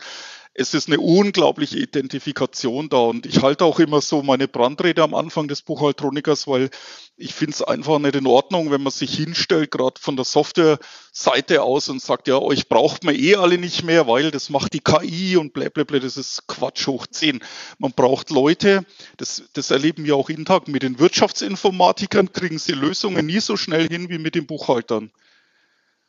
es 0.60 0.74
ist 0.74 0.88
eine 0.88 1.00
unglaubliche 1.00 1.78
Identifikation 1.78 2.90
da. 2.90 2.98
Und 2.98 3.28
ich 3.28 3.44
halte 3.44 3.64
auch 3.64 3.80
immer 3.80 4.02
so 4.02 4.24
meine 4.24 4.48
Brandrede 4.48 5.04
am 5.04 5.14
Anfang 5.14 5.48
des 5.48 5.62
Buchhaltronikers, 5.62 6.48
weil 6.48 6.72
ich 7.16 7.36
finde 7.36 7.54
es 7.54 7.62
einfach 7.62 8.00
nicht 8.00 8.16
in 8.16 8.26
Ordnung, 8.26 8.72
wenn 8.72 8.82
man 8.82 8.92
sich 8.92 9.16
hinstellt, 9.16 9.70
gerade 9.70 10.02
von 10.02 10.16
der 10.16 10.26
Software-Seite 10.26 11.62
aus 11.62 11.90
und 11.90 12.02
sagt, 12.02 12.28
ja, 12.28 12.40
euch 12.40 12.70
braucht 12.70 13.04
man 13.04 13.14
eh 13.14 13.36
alle 13.36 13.60
nicht 13.60 13.84
mehr, 13.84 14.08
weil 14.08 14.32
das 14.32 14.50
macht 14.50 14.74
die 14.74 14.80
KI 14.80 15.38
und 15.38 15.54
blablabla, 15.54 16.00
das 16.00 16.18
ist 16.18 16.48
Quatsch 16.48 16.88
hoch 16.88 17.06
10. 17.06 17.40
Man 17.78 17.92
braucht 17.92 18.32
Leute, 18.32 18.84
das, 19.18 19.44
das 19.54 19.70
erleben 19.70 20.06
wir 20.06 20.16
auch 20.16 20.30
jeden 20.30 20.46
Tag, 20.46 20.68
mit 20.68 20.82
den 20.82 20.98
Wirtschaftsinformatikern 20.98 22.32
kriegen 22.32 22.58
sie 22.58 22.74
Lösungen 22.74 23.28
nie 23.28 23.42
so 23.42 23.58
schnell 23.58 23.88
hin 23.88 24.10
wie 24.10 24.18
mit 24.18 24.34
den 24.34 24.48
Buchhaltern. 24.48 25.12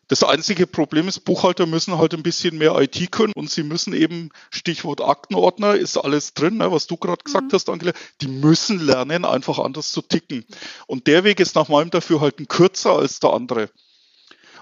Das 0.09 0.25
einzige 0.25 0.67
Problem 0.67 1.07
ist, 1.07 1.21
Buchhalter 1.21 1.67
müssen 1.67 1.99
halt 1.99 2.15
ein 2.15 2.23
bisschen 2.23 2.57
mehr 2.57 2.75
IT 2.79 3.13
können 3.13 3.35
und 3.35 3.51
sie 3.51 3.63
müssen 3.63 3.93
eben, 3.93 4.31
Stichwort 4.51 5.03
Aktenordner, 5.03 5.75
ist 5.75 5.99
alles 5.99 6.33
drin, 6.33 6.57
ne, 6.57 6.73
was 6.73 6.87
du 6.87 6.97
gerade 6.97 7.23
gesagt 7.23 7.53
mhm. 7.53 7.53
hast, 7.53 7.69
Angela, 7.69 7.93
die 8.23 8.29
müssen 8.29 8.81
lernen, 8.81 9.27
einfach 9.27 9.59
anders 9.59 9.93
zu 9.93 10.01
ticken. 10.01 10.47
Und 10.87 11.07
der 11.07 11.25
Weg 11.25 11.41
ist 11.41 11.55
nach 11.55 11.69
meinem 11.69 11.91
Dafürhalten 11.91 12.49
kürzer 12.49 12.97
als 12.97 13.21
der 13.21 13.35
andere. 13.35 13.71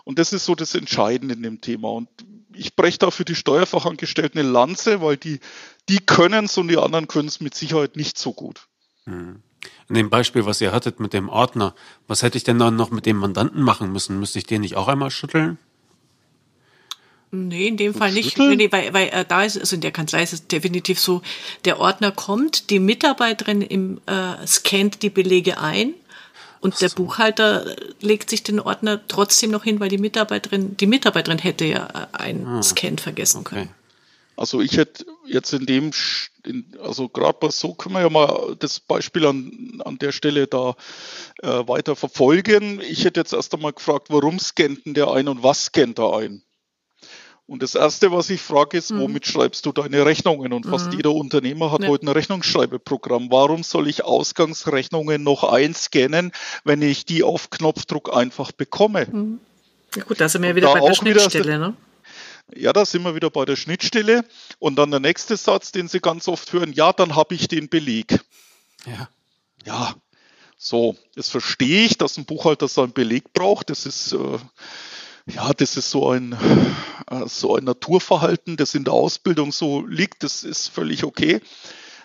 Und 0.02 0.18
das 0.18 0.32
ist 0.32 0.44
so 0.44 0.54
das 0.56 0.74
Entscheidende 0.74 1.34
in 1.34 1.42
dem 1.42 1.60
Thema. 1.60 1.90
Und 1.90 2.08
ich 2.52 2.74
breche 2.74 2.98
da 2.98 3.10
für 3.10 3.24
die 3.24 3.34
Steuerfachangestellten 3.34 4.40
eine 4.40 4.48
Lanze, 4.48 5.00
weil 5.00 5.16
die, 5.16 5.40
die 5.88 5.98
können 5.98 6.46
es 6.46 6.58
und 6.58 6.68
die 6.68 6.78
anderen 6.78 7.06
können 7.06 7.28
es 7.28 7.40
mit 7.40 7.54
Sicherheit 7.54 7.96
nicht 7.96 8.18
so 8.18 8.32
gut. 8.32 8.66
Mhm. 9.04 9.42
In 9.88 9.94
dem 9.94 10.10
Beispiel, 10.10 10.46
was 10.46 10.60
ihr 10.60 10.72
hattet 10.72 11.00
mit 11.00 11.12
dem 11.12 11.28
Ordner, 11.28 11.74
was 12.08 12.22
hätte 12.22 12.38
ich 12.38 12.44
denn 12.44 12.58
dann 12.58 12.76
noch 12.76 12.90
mit 12.90 13.06
dem 13.06 13.16
Mandanten 13.16 13.62
machen 13.62 13.92
müssen? 13.92 14.18
Müsste 14.18 14.38
ich 14.38 14.46
den 14.46 14.62
nicht 14.62 14.76
auch 14.76 14.88
einmal 14.88 15.10
schütteln? 15.10 15.58
Nee, 17.30 17.68
in 17.68 17.76
dem 17.76 17.94
Fall 17.94 18.12
nicht. 18.12 18.38
Nee, 18.38 18.70
weil, 18.70 18.94
weil 18.94 19.08
äh, 19.08 19.24
da 19.26 19.42
ist, 19.44 19.58
also 19.58 19.74
in 19.74 19.80
der 19.80 19.90
Kanzlei 19.90 20.22
ist 20.22 20.32
es 20.32 20.46
definitiv 20.46 21.00
so, 21.00 21.22
der 21.64 21.80
Ordner 21.80 22.12
kommt, 22.12 22.70
die 22.70 22.78
Mitarbeiterin 22.78 23.62
im, 23.62 24.00
äh, 24.06 24.46
scannt 24.46 25.02
die 25.02 25.10
Belege 25.10 25.58
ein 25.58 25.94
und 26.60 26.76
so. 26.76 26.86
der 26.86 26.94
Buchhalter 26.94 27.76
legt 28.00 28.30
sich 28.30 28.42
den 28.42 28.60
Ordner 28.60 29.00
trotzdem 29.08 29.50
noch 29.50 29.64
hin, 29.64 29.80
weil 29.80 29.88
die 29.88 29.98
Mitarbeiterin, 29.98 30.76
die 30.76 30.86
Mitarbeiterin 30.86 31.38
hätte 31.38 31.64
ja 31.64 31.88
äh, 32.12 32.16
einen 32.16 32.46
ah, 32.46 32.62
Scan 32.62 32.98
vergessen 32.98 33.44
können. 33.44 33.70
Also 34.36 34.60
ich 34.60 34.76
hätte 34.76 35.06
jetzt 35.24 35.52
in 35.52 35.66
dem, 35.66 35.90
in, 36.44 36.76
also 36.82 37.08
gerade 37.08 37.38
bei 37.40 37.48
so 37.48 37.74
können 37.74 37.94
wir 37.94 38.02
ja 38.02 38.10
mal 38.10 38.54
das 38.58 38.80
Beispiel 38.80 39.26
an, 39.26 39.80
an 39.84 39.98
der 39.98 40.12
Stelle 40.12 40.46
da 40.46 40.76
äh, 41.42 41.66
weiter 41.66 41.96
verfolgen. 41.96 42.80
Ich 42.80 43.04
hätte 43.04 43.20
jetzt 43.20 43.32
erst 43.32 43.54
einmal 43.54 43.72
gefragt, 43.72 44.08
warum 44.10 44.38
scannt 44.38 44.84
denn 44.84 44.94
der 44.94 45.10
ein 45.10 45.28
und 45.28 45.42
was 45.42 45.66
scannt 45.66 45.98
er 45.98 46.18
ein? 46.18 46.42
Und 47.48 47.62
das 47.62 47.76
Erste, 47.76 48.10
was 48.10 48.28
ich 48.28 48.42
frage, 48.42 48.76
ist, 48.76 48.90
mhm. 48.90 49.00
womit 49.00 49.26
schreibst 49.26 49.64
du 49.66 49.72
deine 49.72 50.04
Rechnungen? 50.04 50.52
Und 50.52 50.66
fast 50.66 50.88
mhm. 50.90 50.96
jeder 50.96 51.12
Unternehmer 51.12 51.70
hat 51.70 51.82
ja. 51.82 51.88
heute 51.88 52.06
ein 52.06 52.08
Rechnungsschreibeprogramm. 52.08 53.30
Warum 53.30 53.62
soll 53.62 53.88
ich 53.88 54.04
Ausgangsrechnungen 54.04 55.22
noch 55.22 55.44
einscannen, 55.44 56.32
wenn 56.64 56.82
ich 56.82 57.04
die 57.04 57.22
auf 57.22 57.50
Knopfdruck 57.50 58.14
einfach 58.14 58.50
bekomme? 58.50 59.06
Mhm. 59.10 59.38
Ja 59.94 60.02
gut, 60.02 60.20
da 60.20 60.28
sind 60.28 60.42
wir 60.42 60.50
ja 60.50 60.56
wieder 60.56 60.72
bei 60.72 60.80
der 60.80 60.94
Schnittstelle, 60.94 61.44
wieder, 61.44 61.58
ne? 61.58 61.76
Ja, 62.54 62.72
da 62.72 62.84
sind 62.84 63.02
wir 63.02 63.14
wieder 63.14 63.30
bei 63.30 63.44
der 63.44 63.56
Schnittstelle. 63.56 64.24
Und 64.58 64.76
dann 64.76 64.90
der 64.90 65.00
nächste 65.00 65.36
Satz, 65.36 65.72
den 65.72 65.88
Sie 65.88 66.00
ganz 66.00 66.28
oft 66.28 66.52
hören, 66.52 66.72
ja, 66.72 66.92
dann 66.92 67.16
habe 67.16 67.34
ich 67.34 67.48
den 67.48 67.68
Beleg. 67.68 68.20
Ja. 68.86 69.08
Ja, 69.64 69.96
so, 70.56 70.96
jetzt 71.14 71.30
verstehe 71.30 71.84
ich, 71.84 71.98
dass 71.98 72.16
ein 72.16 72.24
Buchhalter 72.24 72.68
seinen 72.68 72.92
Beleg 72.92 73.32
braucht. 73.32 73.68
Das 73.70 73.84
ist, 73.84 74.12
äh, 74.12 74.38
ja, 75.26 75.52
das 75.52 75.76
ist 75.76 75.90
so 75.90 76.10
ein, 76.10 76.32
äh, 77.10 77.26
so 77.26 77.56
ein 77.56 77.64
Naturverhalten, 77.64 78.56
das 78.56 78.74
in 78.74 78.84
der 78.84 78.94
Ausbildung 78.94 79.52
so 79.52 79.84
liegt. 79.84 80.22
Das 80.22 80.44
ist 80.44 80.68
völlig 80.68 81.04
okay. 81.04 81.40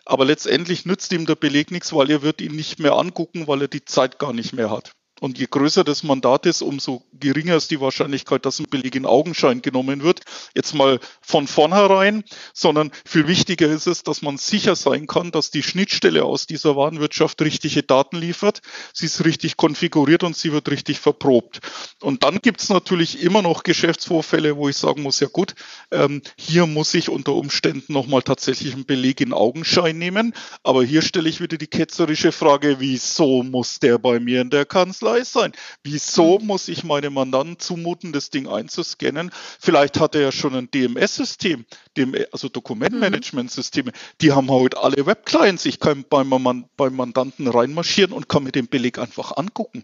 Aber 0.06 0.26
letztendlich 0.26 0.86
nützt 0.86 1.14
ihm 1.14 1.26
der 1.26 1.36
Beleg 1.36 1.72
nichts, 1.72 1.94
weil 1.94 2.10
er 2.10 2.24
wird 2.24 2.42
ihn 2.42 2.56
nicht 2.56 2.80
mehr 2.80 2.94
angucken, 2.94 3.48
weil 3.48 3.62
er 3.62 3.68
die 3.68 3.86
Zeit 3.86 4.20
gar 4.20 4.34
nicht 4.34 4.54
mehr 4.54 4.72
hat. 4.72 4.92
Und 5.22 5.38
je 5.38 5.46
größer 5.48 5.84
das 5.84 6.02
Mandat 6.02 6.48
ist, 6.48 6.64
umso 6.64 7.04
geringer 7.14 7.56
ist 7.56 7.70
die 7.70 7.80
Wahrscheinlichkeit, 7.80 8.44
dass 8.44 8.58
ein 8.58 8.66
Beleg 8.72 8.96
in 8.96 9.06
Augenschein 9.06 9.62
genommen 9.62 10.02
wird. 10.02 10.22
Jetzt 10.56 10.74
mal 10.74 11.00
von 11.22 11.46
vornherein, 11.46 12.24
sondern 12.56 12.90
viel 13.06 13.28
wichtiger 13.28 13.68
ist 13.68 13.86
es, 13.86 14.02
dass 14.02 14.24
man 14.24 14.38
sicher 14.38 14.76
sein 14.76 15.06
kann, 15.06 15.30
dass 15.30 15.52
die 15.52 15.62
Schnittstelle 15.62 16.26
aus 16.26 16.48
dieser 16.48 16.76
Warenwirtschaft 16.76 17.40
richtige 17.44 17.84
Daten 17.84 18.18
liefert, 18.18 18.64
sie 18.94 19.06
ist 19.06 19.24
richtig 19.24 19.58
konfiguriert 19.58 20.24
und 20.24 20.36
sie 20.36 20.54
wird 20.54 20.72
richtig 20.72 21.00
verprobt. 21.00 21.60
Und 22.02 22.24
dann 22.24 22.40
gibt 22.42 22.64
es 22.64 22.70
natürlich 22.70 23.22
immer 23.22 23.44
noch 23.44 23.62
Geschäftsvorfälle, 23.62 24.58
wo 24.58 24.70
ich 24.70 24.78
sagen 24.78 25.04
muss, 25.04 25.20
ja 25.20 25.28
gut, 25.28 25.54
ähm, 25.92 26.24
hier 26.36 26.66
muss 26.66 26.96
ich 26.96 27.10
unter 27.10 27.36
Umständen 27.36 27.94
nochmal 27.94 28.24
tatsächlich 28.24 28.74
einen 28.74 28.86
Beleg 28.86 29.22
in 29.22 29.34
Augenschein 29.34 30.00
nehmen. 30.00 30.34
Aber 30.64 30.84
hier 30.84 31.04
stelle 31.04 31.30
ich 31.30 31.42
wieder 31.42 31.58
die 31.58 31.68
ketzerische 31.68 32.32
Frage, 32.32 32.80
wieso 32.80 33.44
muss 33.44 33.78
der 33.78 34.00
bei 34.00 34.20
mir 34.20 34.42
in 34.42 34.50
der 34.50 34.66
Kanzlei 34.66 35.11
Kanzlei 35.12 35.24
sein. 35.24 35.52
Wieso 35.84 36.40
mhm. 36.40 36.48
muss 36.48 36.68
ich 36.68 36.84
meinem 36.84 37.14
Mandanten 37.14 37.60
zumuten, 37.60 38.12
das 38.12 38.30
Ding 38.30 38.48
einzuscannen? 38.48 39.32
Vielleicht 39.60 40.00
hat 40.00 40.16
er 40.16 40.22
ja 40.22 40.32
schon 40.32 40.56
ein 40.56 40.72
DMS-System, 40.72 41.66
also 42.32 42.50
Dokumentmanagementsysteme. 42.50 43.92
Die 44.22 44.32
haben 44.32 44.50
heute 44.50 44.82
alle 44.82 45.06
Webclients. 45.06 45.66
Ich 45.66 45.80
kann 45.80 46.06
beim, 46.10 46.30
beim 46.78 46.96
Mandanten 46.96 47.48
reinmarschieren 47.48 48.14
und 48.14 48.30
kann 48.30 48.44
mir 48.44 48.52
den 48.52 48.68
Beleg 48.68 48.98
einfach 48.98 49.38
angucken. 49.38 49.84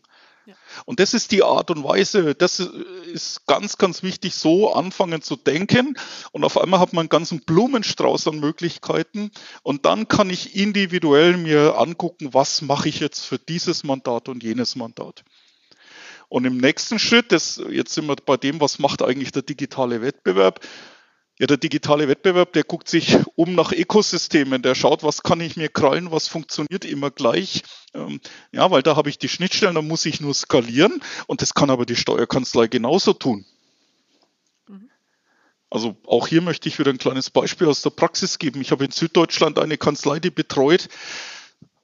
Und 0.86 1.00
das 1.00 1.14
ist 1.14 1.32
die 1.32 1.44
Art 1.44 1.72
und 1.72 1.84
Weise, 1.84 2.36
das 2.36 2.60
ist 2.60 3.46
ganz, 3.48 3.78
ganz 3.78 4.04
wichtig, 4.04 4.36
so 4.36 4.74
anfangen 4.74 5.22
zu 5.22 5.36
denken. 5.36 5.98
Und 6.32 6.44
auf 6.44 6.58
einmal 6.58 6.80
hat 6.80 6.94
man 6.94 7.02
einen 7.02 7.10
ganzen 7.10 7.42
Blumenstrauß 7.42 8.28
an 8.28 8.40
Möglichkeiten. 8.40 9.32
Und 9.64 9.86
dann 9.86 10.08
kann 10.08 10.30
ich 10.30 10.56
individuell 10.56 11.38
mir 11.38 11.78
angucken, 11.78 12.34
was 12.34 12.62
mache 12.62 12.90
ich 12.90 13.00
jetzt 13.00 13.26
für 13.26 13.40
dieses 13.40 13.84
Mandat 13.84 14.30
und 14.30 14.44
jenes 14.44 14.76
Mandat. 14.76 15.24
Und 16.30 16.46
im 16.46 16.58
nächsten 16.58 17.00
Schritt, 17.00 17.32
das, 17.32 17.62
jetzt 17.70 17.94
sind 17.94 18.08
wir 18.08 18.16
bei 18.18 18.38
dem, 18.38 18.60
was 18.60 18.80
macht 18.80 19.02
eigentlich 19.02 19.32
der 19.32 19.44
digitale 19.44 20.02
Wettbewerb, 20.02 20.60
ja, 21.40 21.46
der 21.46 21.58
digitale 21.58 22.08
Wettbewerb, 22.08 22.54
der 22.54 22.64
guckt 22.64 22.90
sich 22.90 23.18
um 23.36 23.54
nach 23.54 23.72
Ökosystemen, 23.72 24.62
der 24.62 24.76
schaut, 24.76 25.04
was 25.04 25.24
kann 25.24 25.40
ich 25.40 25.56
mir 25.56 25.70
krallen, 25.70 26.12
was 26.12 26.28
funktioniert 26.28 26.84
immer 26.86 27.12
gleich. 27.12 27.64
Ähm, 27.94 28.20
ja, 28.52 28.70
weil 28.72 28.84
da 28.84 28.96
habe 28.96 29.10
ich 29.10 29.20
die 29.20 29.30
Schnittstellen, 29.30 29.76
da 29.76 29.82
muss 29.82 30.06
ich 30.06 30.20
nur 30.20 30.34
skalieren 30.34 31.02
und 31.28 31.42
das 31.42 31.54
kann 31.54 31.70
aber 31.70 31.86
die 31.86 31.96
Steuerkanzlei 31.96 32.68
genauso 32.68 33.14
tun. 33.14 33.46
Mhm. 34.68 34.90
Also 35.70 35.96
auch 36.06 36.28
hier 36.28 36.42
möchte 36.42 36.70
ich 36.70 36.80
wieder 36.80 36.92
ein 36.92 36.98
kleines 36.98 37.30
Beispiel 37.30 37.68
aus 37.68 37.82
der 37.84 37.92
Praxis 37.92 38.40
geben. 38.40 38.62
Ich 38.62 38.72
habe 38.72 38.86
in 38.86 38.92
Süddeutschland 38.92 39.60
eine 39.60 39.78
Kanzlei, 39.78 40.20
die 40.20 40.32
betreut 40.32 40.90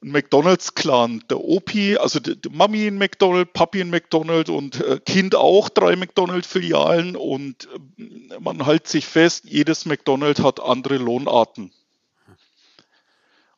McDonalds-Clan. 0.04 1.24
Der 1.30 1.40
Opi, 1.40 1.96
also 1.96 2.20
die, 2.20 2.40
die 2.40 2.50
Mami 2.50 2.86
in 2.86 2.98
McDonald's, 2.98 3.52
Papi 3.52 3.80
in 3.80 3.90
McDonald's 3.90 4.50
und 4.50 4.80
äh, 4.80 5.00
Kind 5.04 5.34
auch 5.34 5.68
drei 5.68 5.96
McDonald's-Filialen 5.96 7.16
und 7.16 7.68
äh, 7.98 8.38
man 8.40 8.64
hält 8.64 8.86
sich 8.86 9.06
fest, 9.06 9.44
jedes 9.46 9.86
McDonald's 9.86 10.42
hat 10.42 10.60
andere 10.60 10.98
Lohnarten. 10.98 11.72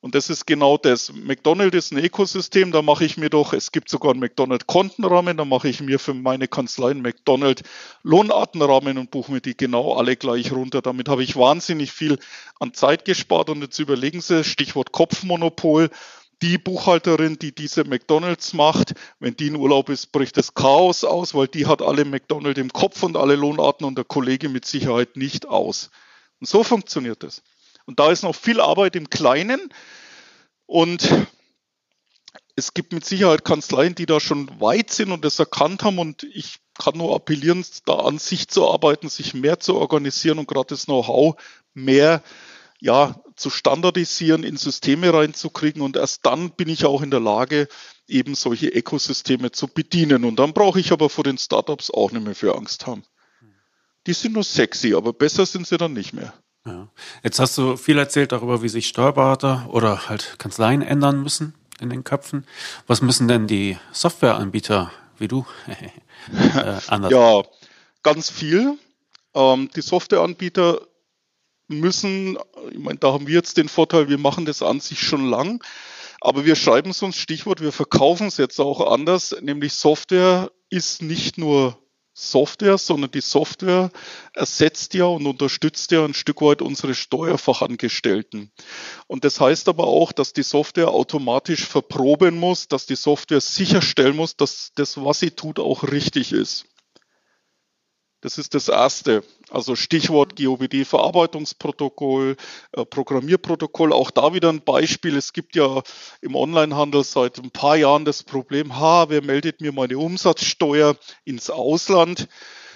Und 0.06 0.14
das 0.14 0.30
ist 0.30 0.46
genau 0.46 0.76
das. 0.76 1.12
McDonald's 1.12 1.76
ist 1.76 1.92
ein 1.92 1.98
Ökosystem, 1.98 2.70
da 2.70 2.80
mache 2.80 3.04
ich 3.04 3.16
mir 3.16 3.28
doch, 3.28 3.52
es 3.52 3.72
gibt 3.72 3.88
sogar 3.88 4.12
einen 4.12 4.20
McDonald's-Kontenrahmen, 4.20 5.36
da 5.36 5.44
mache 5.44 5.68
ich 5.68 5.80
mir 5.80 5.98
für 5.98 6.14
meine 6.14 6.46
Kanzlei 6.46 6.90
einen 6.90 7.02
McDonald's-Lohnartenrahmen 7.02 8.98
und 8.98 9.10
buche 9.10 9.32
mir 9.32 9.40
die 9.40 9.56
genau 9.56 9.94
alle 9.94 10.14
gleich 10.14 10.52
runter. 10.52 10.80
Damit 10.80 11.08
habe 11.08 11.24
ich 11.24 11.34
wahnsinnig 11.34 11.90
viel 11.90 12.20
an 12.60 12.72
Zeit 12.72 13.04
gespart 13.04 13.50
und 13.50 13.62
jetzt 13.62 13.80
überlegen 13.80 14.20
Sie, 14.20 14.44
Stichwort 14.44 14.92
Kopfmonopol, 14.92 15.90
die 16.42 16.58
Buchhalterin, 16.58 17.38
die 17.38 17.54
diese 17.54 17.84
McDonalds 17.84 18.52
macht, 18.52 18.94
wenn 19.18 19.36
die 19.36 19.46
in 19.46 19.56
Urlaub 19.56 19.88
ist, 19.88 20.12
bricht 20.12 20.36
das 20.36 20.54
Chaos 20.54 21.04
aus, 21.04 21.34
weil 21.34 21.48
die 21.48 21.66
hat 21.66 21.80
alle 21.80 22.04
McDonalds 22.04 22.60
im 22.60 22.72
Kopf 22.72 23.02
und 23.02 23.16
alle 23.16 23.36
Lohnarten 23.36 23.86
und 23.86 23.96
der 23.96 24.04
Kollege 24.04 24.48
mit 24.48 24.66
Sicherheit 24.66 25.16
nicht 25.16 25.46
aus. 25.46 25.90
Und 26.40 26.48
so 26.48 26.62
funktioniert 26.62 27.22
das. 27.22 27.42
Und 27.86 28.00
da 28.00 28.10
ist 28.10 28.22
noch 28.22 28.34
viel 28.34 28.60
Arbeit 28.60 28.96
im 28.96 29.08
Kleinen 29.08 29.72
und 30.66 31.08
es 32.56 32.74
gibt 32.74 32.92
mit 32.92 33.04
Sicherheit 33.04 33.44
Kanzleien, 33.44 33.94
die 33.94 34.06
da 34.06 34.18
schon 34.18 34.60
weit 34.60 34.90
sind 34.90 35.12
und 35.12 35.24
das 35.24 35.38
erkannt 35.38 35.84
haben 35.84 35.98
und 35.98 36.24
ich 36.24 36.56
kann 36.78 36.96
nur 36.96 37.14
appellieren, 37.14 37.64
da 37.84 37.96
an 37.96 38.18
sich 38.18 38.48
zu 38.48 38.68
arbeiten, 38.68 39.08
sich 39.08 39.34
mehr 39.34 39.60
zu 39.60 39.76
organisieren 39.76 40.38
und 40.38 40.48
gerade 40.48 40.68
das 40.68 40.86
Know-how 40.86 41.36
mehr 41.74 42.22
ja, 42.80 43.20
zu 43.36 43.50
standardisieren, 43.50 44.44
in 44.44 44.56
Systeme 44.56 45.12
reinzukriegen 45.12 45.82
und 45.82 45.96
erst 45.96 46.24
dann 46.24 46.50
bin 46.50 46.68
ich 46.68 46.84
auch 46.84 47.02
in 47.02 47.10
der 47.10 47.20
Lage, 47.20 47.68
eben 48.08 48.34
solche 48.34 48.68
Ökosysteme 48.68 49.52
zu 49.52 49.68
bedienen. 49.68 50.24
Und 50.24 50.36
dann 50.36 50.52
brauche 50.52 50.80
ich 50.80 50.92
aber 50.92 51.10
vor 51.10 51.24
den 51.24 51.38
Startups 51.38 51.90
auch 51.90 52.12
nicht 52.12 52.24
mehr 52.24 52.34
für 52.34 52.56
Angst 52.56 52.86
haben. 52.86 53.04
Die 54.06 54.12
sind 54.12 54.34
nur 54.34 54.44
sexy, 54.44 54.94
aber 54.94 55.12
besser 55.12 55.46
sind 55.46 55.66
sie 55.66 55.76
dann 55.76 55.92
nicht 55.92 56.12
mehr. 56.12 56.32
Ja. 56.64 56.88
Jetzt 57.22 57.38
hast 57.38 57.58
du 57.58 57.76
viel 57.76 57.98
erzählt 57.98 58.32
darüber, 58.32 58.62
wie 58.62 58.68
sich 58.68 58.88
Steuerberater 58.88 59.68
oder 59.70 60.08
halt 60.08 60.36
Kanzleien 60.38 60.82
ändern 60.82 61.22
müssen 61.22 61.54
in 61.80 61.90
den 61.90 62.04
Köpfen. 62.04 62.46
Was 62.86 63.02
müssen 63.02 63.28
denn 63.28 63.46
die 63.46 63.76
Softwareanbieter 63.92 64.90
wie 65.18 65.28
du 65.28 65.46
äh, 65.66 66.78
anders? 66.88 67.12
Ja, 67.12 67.42
ganz 68.02 68.30
viel. 68.30 68.78
Ähm, 69.34 69.70
die 69.74 69.82
Softwareanbieter 69.82 70.80
müssen, 71.68 72.38
ich 72.70 72.78
meine, 72.78 72.98
da 72.98 73.12
haben 73.12 73.26
wir 73.26 73.34
jetzt 73.34 73.56
den 73.56 73.68
Vorteil, 73.68 74.08
wir 74.08 74.18
machen 74.18 74.44
das 74.44 74.62
an 74.62 74.80
sich 74.80 75.00
schon 75.00 75.28
lang, 75.28 75.62
aber 76.20 76.44
wir 76.44 76.56
schreiben 76.56 76.90
es 76.90 77.02
uns 77.02 77.16
Stichwort, 77.16 77.60
wir 77.60 77.72
verkaufen 77.72 78.28
es 78.28 78.36
jetzt 78.36 78.60
auch 78.60 78.92
anders, 78.92 79.34
nämlich 79.40 79.74
Software 79.74 80.50
ist 80.70 81.02
nicht 81.02 81.38
nur 81.38 81.78
Software, 82.18 82.78
sondern 82.78 83.10
die 83.10 83.20
Software 83.20 83.90
ersetzt 84.32 84.94
ja 84.94 85.04
und 85.04 85.26
unterstützt 85.26 85.90
ja 85.92 86.02
ein 86.02 86.14
Stück 86.14 86.40
weit 86.40 86.62
unsere 86.62 86.94
Steuerfachangestellten. 86.94 88.50
Und 89.06 89.24
das 89.24 89.38
heißt 89.38 89.68
aber 89.68 89.84
auch, 89.86 90.12
dass 90.12 90.32
die 90.32 90.42
Software 90.42 90.88
automatisch 90.88 91.66
verproben 91.66 92.38
muss, 92.38 92.68
dass 92.68 92.86
die 92.86 92.96
Software 92.96 93.42
sicherstellen 93.42 94.16
muss, 94.16 94.34
dass 94.34 94.72
das, 94.74 94.96
was 94.96 95.20
sie 95.20 95.32
tut, 95.32 95.58
auch 95.58 95.82
richtig 95.82 96.32
ist. 96.32 96.64
Das 98.26 98.36
ist 98.38 98.54
das 98.54 98.66
Erste. 98.66 99.22
Also 99.50 99.76
Stichwort 99.76 100.34
GOBD-Verarbeitungsprotokoll, 100.34 102.34
äh, 102.72 102.84
Programmierprotokoll. 102.84 103.92
Auch 103.92 104.10
da 104.10 104.34
wieder 104.34 104.48
ein 104.48 104.62
Beispiel. 104.62 105.16
Es 105.16 105.32
gibt 105.32 105.54
ja 105.54 105.80
im 106.22 106.34
Onlinehandel 106.34 107.04
seit 107.04 107.38
ein 107.38 107.52
paar 107.52 107.76
Jahren 107.76 108.04
das 108.04 108.24
Problem, 108.24 108.80
ha, 108.80 109.08
wer 109.10 109.22
meldet 109.22 109.60
mir 109.60 109.70
meine 109.70 109.96
Umsatzsteuer 109.96 110.96
ins 111.24 111.50
Ausland? 111.50 112.26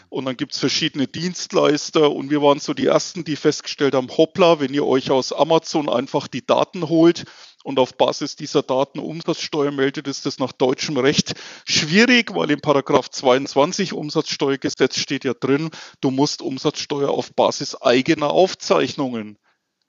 Und 0.09 0.27
dann 0.27 0.37
gibt 0.37 0.53
es 0.53 0.61
verschiedene 0.61 1.09
Dienstleister 1.09 2.13
und 2.13 2.31
wir 2.31 2.43
waren 2.43 2.61
so 2.61 2.73
die 2.73 2.87
Ersten, 2.87 3.25
die 3.25 3.35
festgestellt 3.35 3.97
haben, 3.97 4.17
hoppla, 4.17 4.61
wenn 4.61 4.73
ihr 4.73 4.87
euch 4.87 5.11
aus 5.11 5.33
Amazon 5.33 5.89
einfach 5.89 6.29
die 6.29 6.47
Daten 6.47 6.89
holt 6.89 7.25
und 7.63 7.79
auf 7.79 7.97
Basis 7.97 8.37
dieser 8.37 8.63
Daten 8.63 8.99
Umsatzsteuer 8.99 9.71
meldet, 9.71 10.09
ist 10.09 10.27
das 10.27 10.39
nach 10.39 10.53
deutschem 10.53 10.97
Recht 10.97 11.35
schwierig, 11.65 12.35
weil 12.35 12.51
im 12.51 12.61
Paragraph 12.61 13.11
22 13.11 13.93
Umsatzsteuergesetz 13.93 14.99
steht 14.99 15.25
ja 15.25 15.35
drin, 15.35 15.71
du 16.01 16.11
musst 16.11 16.43
Umsatzsteuer 16.43 17.11
auf 17.11 17.33
Basis 17.35 17.81
eigener 17.81 18.31
Aufzeichnungen 18.31 19.39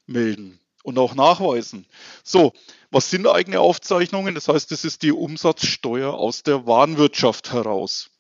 melden 0.06 0.60
und 0.84 0.98
auch 1.00 1.16
nachweisen. 1.16 1.86
So, 2.24 2.54
was 2.90 3.10
sind 3.10 3.28
eigene 3.28 3.60
Aufzeichnungen? 3.60 4.36
Das 4.36 4.48
heißt, 4.48 4.72
das 4.72 4.84
ist 4.84 5.04
die 5.04 5.12
Umsatzsteuer 5.12 6.14
aus 6.14 6.44
der 6.44 6.68
Warenwirtschaft 6.68 7.54
heraus. 7.54 8.11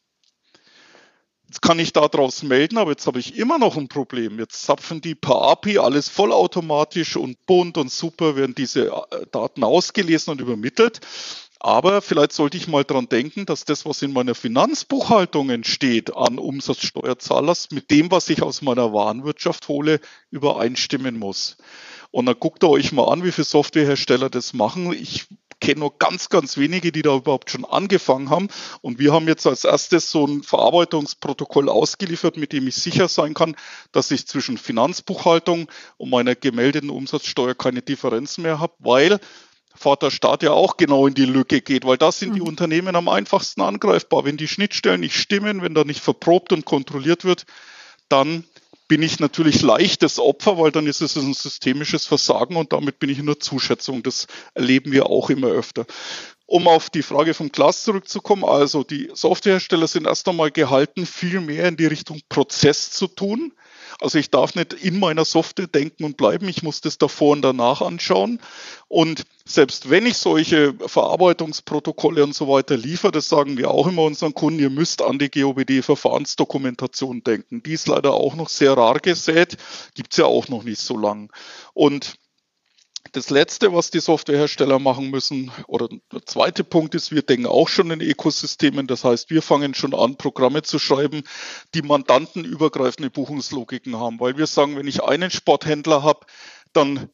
Jetzt 1.52 1.62
kann 1.62 1.80
ich 1.80 1.91
daraus 1.91 2.43
melden, 2.43 2.78
aber 2.78 2.91
jetzt 2.91 3.06
habe 3.08 3.20
ich 3.20 3.38
immer 3.38 3.58
noch 3.58 3.76
ein 3.76 3.89
Problem. 3.89 4.39
Jetzt 4.39 4.64
zapfen 4.64 5.02
die 5.02 5.16
per 5.16 5.36
API 5.36 5.80
alles 5.80 6.08
vollautomatisch 6.08 7.18
und 7.18 7.45
bunt 7.45 7.78
und 7.78 7.91
super 7.91 8.38
werden 8.38 8.56
diese 8.56 8.86
äh, 8.88 9.26
Daten 9.34 9.66
ausgelesen 9.66 10.32
und 10.32 10.39
übermittelt. 10.39 11.02
Aber 11.60 12.02
vielleicht 12.02 12.32
sollte 12.32 12.56
ich 12.56 12.70
mal 12.70 12.86
dran 12.86 13.10
denken, 13.10 13.45
dass 13.45 13.66
das, 13.66 13.86
was 13.86 14.02
in 14.02 14.14
meiner 14.14 14.34
Finanzbuchhaltung 14.34 15.49
entsteht 15.49 16.16
an 16.16 16.39
Umsatzsteuerzahlers, 16.39 17.72
mit 17.72 17.91
dem, 17.91 18.12
was 18.12 18.30
ich 18.30 18.41
aus 18.43 18.62
meiner 18.62 18.93
Warenwirtschaft 18.93 19.68
hole, 19.68 19.99
übereinstimmen 20.30 21.20
muss. 21.20 21.58
Und 22.12 22.28
dann 22.28 22.39
guckt 22.39 22.64
ihr 22.64 22.70
euch 22.70 22.93
mal 22.93 23.12
an, 23.12 23.26
wie 23.26 23.32
viele 23.34 23.43
Softwarehersteller 23.43 24.30
das 24.30 24.54
machen. 24.54 24.93
Ich 24.93 25.28
kenne 25.62 25.80
nur 25.80 25.97
ganz, 25.97 26.28
ganz 26.28 26.57
wenige, 26.57 26.91
die 26.91 27.03
da 27.03 27.16
überhaupt 27.16 27.49
schon 27.49 27.64
angefangen 27.64 28.30
haben. 28.30 28.49
Und 28.82 28.99
wir 28.99 29.14
haben 29.14 29.28
jetzt 29.28 29.47
als 29.47 29.64
erstes 29.64 30.12
so 30.12 30.26
ein 30.26 30.43
Verarbeitungsprotokoll 30.43 31.70
ausgeliefert, 31.70 32.36
mit 32.36 32.51
dem 32.51 32.68
ich 32.68 32.76
sicher 32.76 33.07
sein 33.07 33.34
kann, 33.34 33.55
dass 33.93 34.12
ich 34.12 34.28
zwischen 34.28 34.57
Finanzbuchhaltung 34.57 35.72
und 35.97 36.09
meiner 36.09 36.36
gemeldeten 36.36 36.89
Umsatzsteuer 36.89 37.55
keine 37.55 37.82
Differenz 37.82 38.38
mehr 38.38 38.59
habe, 38.59 38.74
weil 38.80 39.20
Vater 39.74 40.12
Staat 40.12 40.43
ja 40.43 40.51
auch 40.51 40.78
genau 40.78 41.07
in 41.07 41.14
die 41.14 41.26
Lücke 41.26 41.62
geht, 41.62 41.86
weil 41.86 41.97
da 41.97 42.12
sind 42.12 42.36
die 42.36 42.41
mhm. 42.41 42.47
Unternehmen 42.47 42.95
am 42.95 43.07
einfachsten 43.07 43.62
angreifbar. 43.62 44.26
Wenn 44.26 44.38
die 44.38 44.47
Schnittstellen 44.47 44.99
nicht 44.99 45.16
stimmen, 45.16 45.62
wenn 45.62 45.74
da 45.74 45.84
nicht 45.84 46.01
verprobt 46.01 46.51
und 46.51 46.66
kontrolliert 46.66 47.24
wird, 47.24 47.45
dann 48.09 48.43
bin 48.91 49.03
ich 49.03 49.21
natürlich 49.21 49.61
leichtes 49.61 50.19
Opfer, 50.19 50.57
weil 50.57 50.73
dann 50.73 50.85
ist 50.85 50.99
es 50.99 51.15
ein 51.15 51.33
systemisches 51.33 52.05
Versagen 52.05 52.57
und 52.57 52.73
damit 52.73 52.99
bin 52.99 53.09
ich 53.09 53.19
in 53.19 53.25
der 53.25 53.39
Zuschätzung. 53.39 54.03
Das 54.03 54.27
erleben 54.53 54.91
wir 54.91 55.05
auch 55.05 55.29
immer 55.29 55.47
öfter. 55.47 55.85
Um 56.45 56.67
auf 56.67 56.89
die 56.89 57.01
Frage 57.01 57.33
vom 57.33 57.53
Klaas 57.53 57.85
zurückzukommen, 57.85 58.43
also 58.43 58.83
die 58.83 59.09
Softwarehersteller 59.13 59.87
sind 59.87 60.07
erst 60.07 60.27
einmal 60.27 60.51
gehalten, 60.51 61.05
viel 61.05 61.39
mehr 61.39 61.69
in 61.69 61.77
die 61.77 61.85
Richtung 61.85 62.19
Prozess 62.27 62.91
zu 62.91 63.07
tun. 63.07 63.53
Also 64.02 64.18
ich 64.18 64.32
darf 64.32 64.56
nicht 64.56 64.74
in 64.74 64.99
meiner 64.99 65.26
Software 65.26 65.68
denken 65.68 66.04
und 66.04 66.18
bleiben, 66.18 66.49
ich 66.49 66.64
muss 66.64 66.82
das 66.82 66.97
davor 66.97 67.34
und 67.34 67.43
danach 67.43 67.82
anschauen. 67.82 68.39
Und 68.88 69.26
selbst 69.45 69.91
wenn 69.91 70.08
ich 70.08 70.18
solche 70.18 70.74
Verarbeitungsprotokolle 70.74 72.24
und 72.24 72.34
so 72.34 72.47
weiter 72.47 72.76
liefere, 72.76 73.12
das 73.12 73.30
sagen 73.30 73.58
wir 73.58 73.70
auch 73.70 73.86
immer 73.88 74.02
unseren 74.02 74.34
Kunden, 74.34 74.60
ihr 74.60 74.72
müsst 74.72 75.04
an 75.04 75.20
die 75.20 75.30
GOBD-Verfahrensdokumentation 75.30 77.24
denken. 77.24 77.62
Die 77.62 77.74
ist 77.74 77.88
leider 77.88 78.14
auch 78.14 78.34
noch 78.34 78.49
sehr 78.49 78.74
rar 78.74 78.97
gesät, 78.99 79.58
gibt 79.93 80.14
es 80.14 80.18
ja 80.18 80.26
auch 80.26 80.47
noch 80.47 80.64
nicht 80.64 80.82
so 80.82 80.97
lang. 80.97 81.32
Und 81.74 82.16
das 83.12 83.30
Letzte, 83.30 83.74
was 83.74 83.91
die 83.91 83.99
Softwarehersteller 83.99 84.80
machen 84.80 85.10
müssen, 85.10 85.52
oder 85.68 85.89
der 86.12 86.26
zweite 86.26 86.64
Punkt 86.64 86.95
ist, 86.95 87.12
wir 87.12 87.22
denken 87.22 87.45
auch 87.45 87.68
schon 87.68 87.91
in 87.91 88.02
Ökosystemen. 88.02 88.88
Das 88.88 89.04
heißt, 89.04 89.30
wir 89.30 89.41
fangen 89.41 89.74
schon 89.74 89.93
an, 89.93 90.18
Programme 90.18 90.62
zu 90.62 90.80
schreiben, 90.80 91.24
die 91.74 91.82
mandantenübergreifende 91.82 93.10
Buchungslogiken 93.10 93.97
haben. 93.97 94.20
Weil 94.20 94.38
wir 94.38 94.47
sagen, 94.47 94.78
wenn 94.78 94.88
ich 94.88 95.04
einen 95.04 95.32
Sporthändler 95.32 96.04
habe, 96.04 96.26
dann 96.74 97.10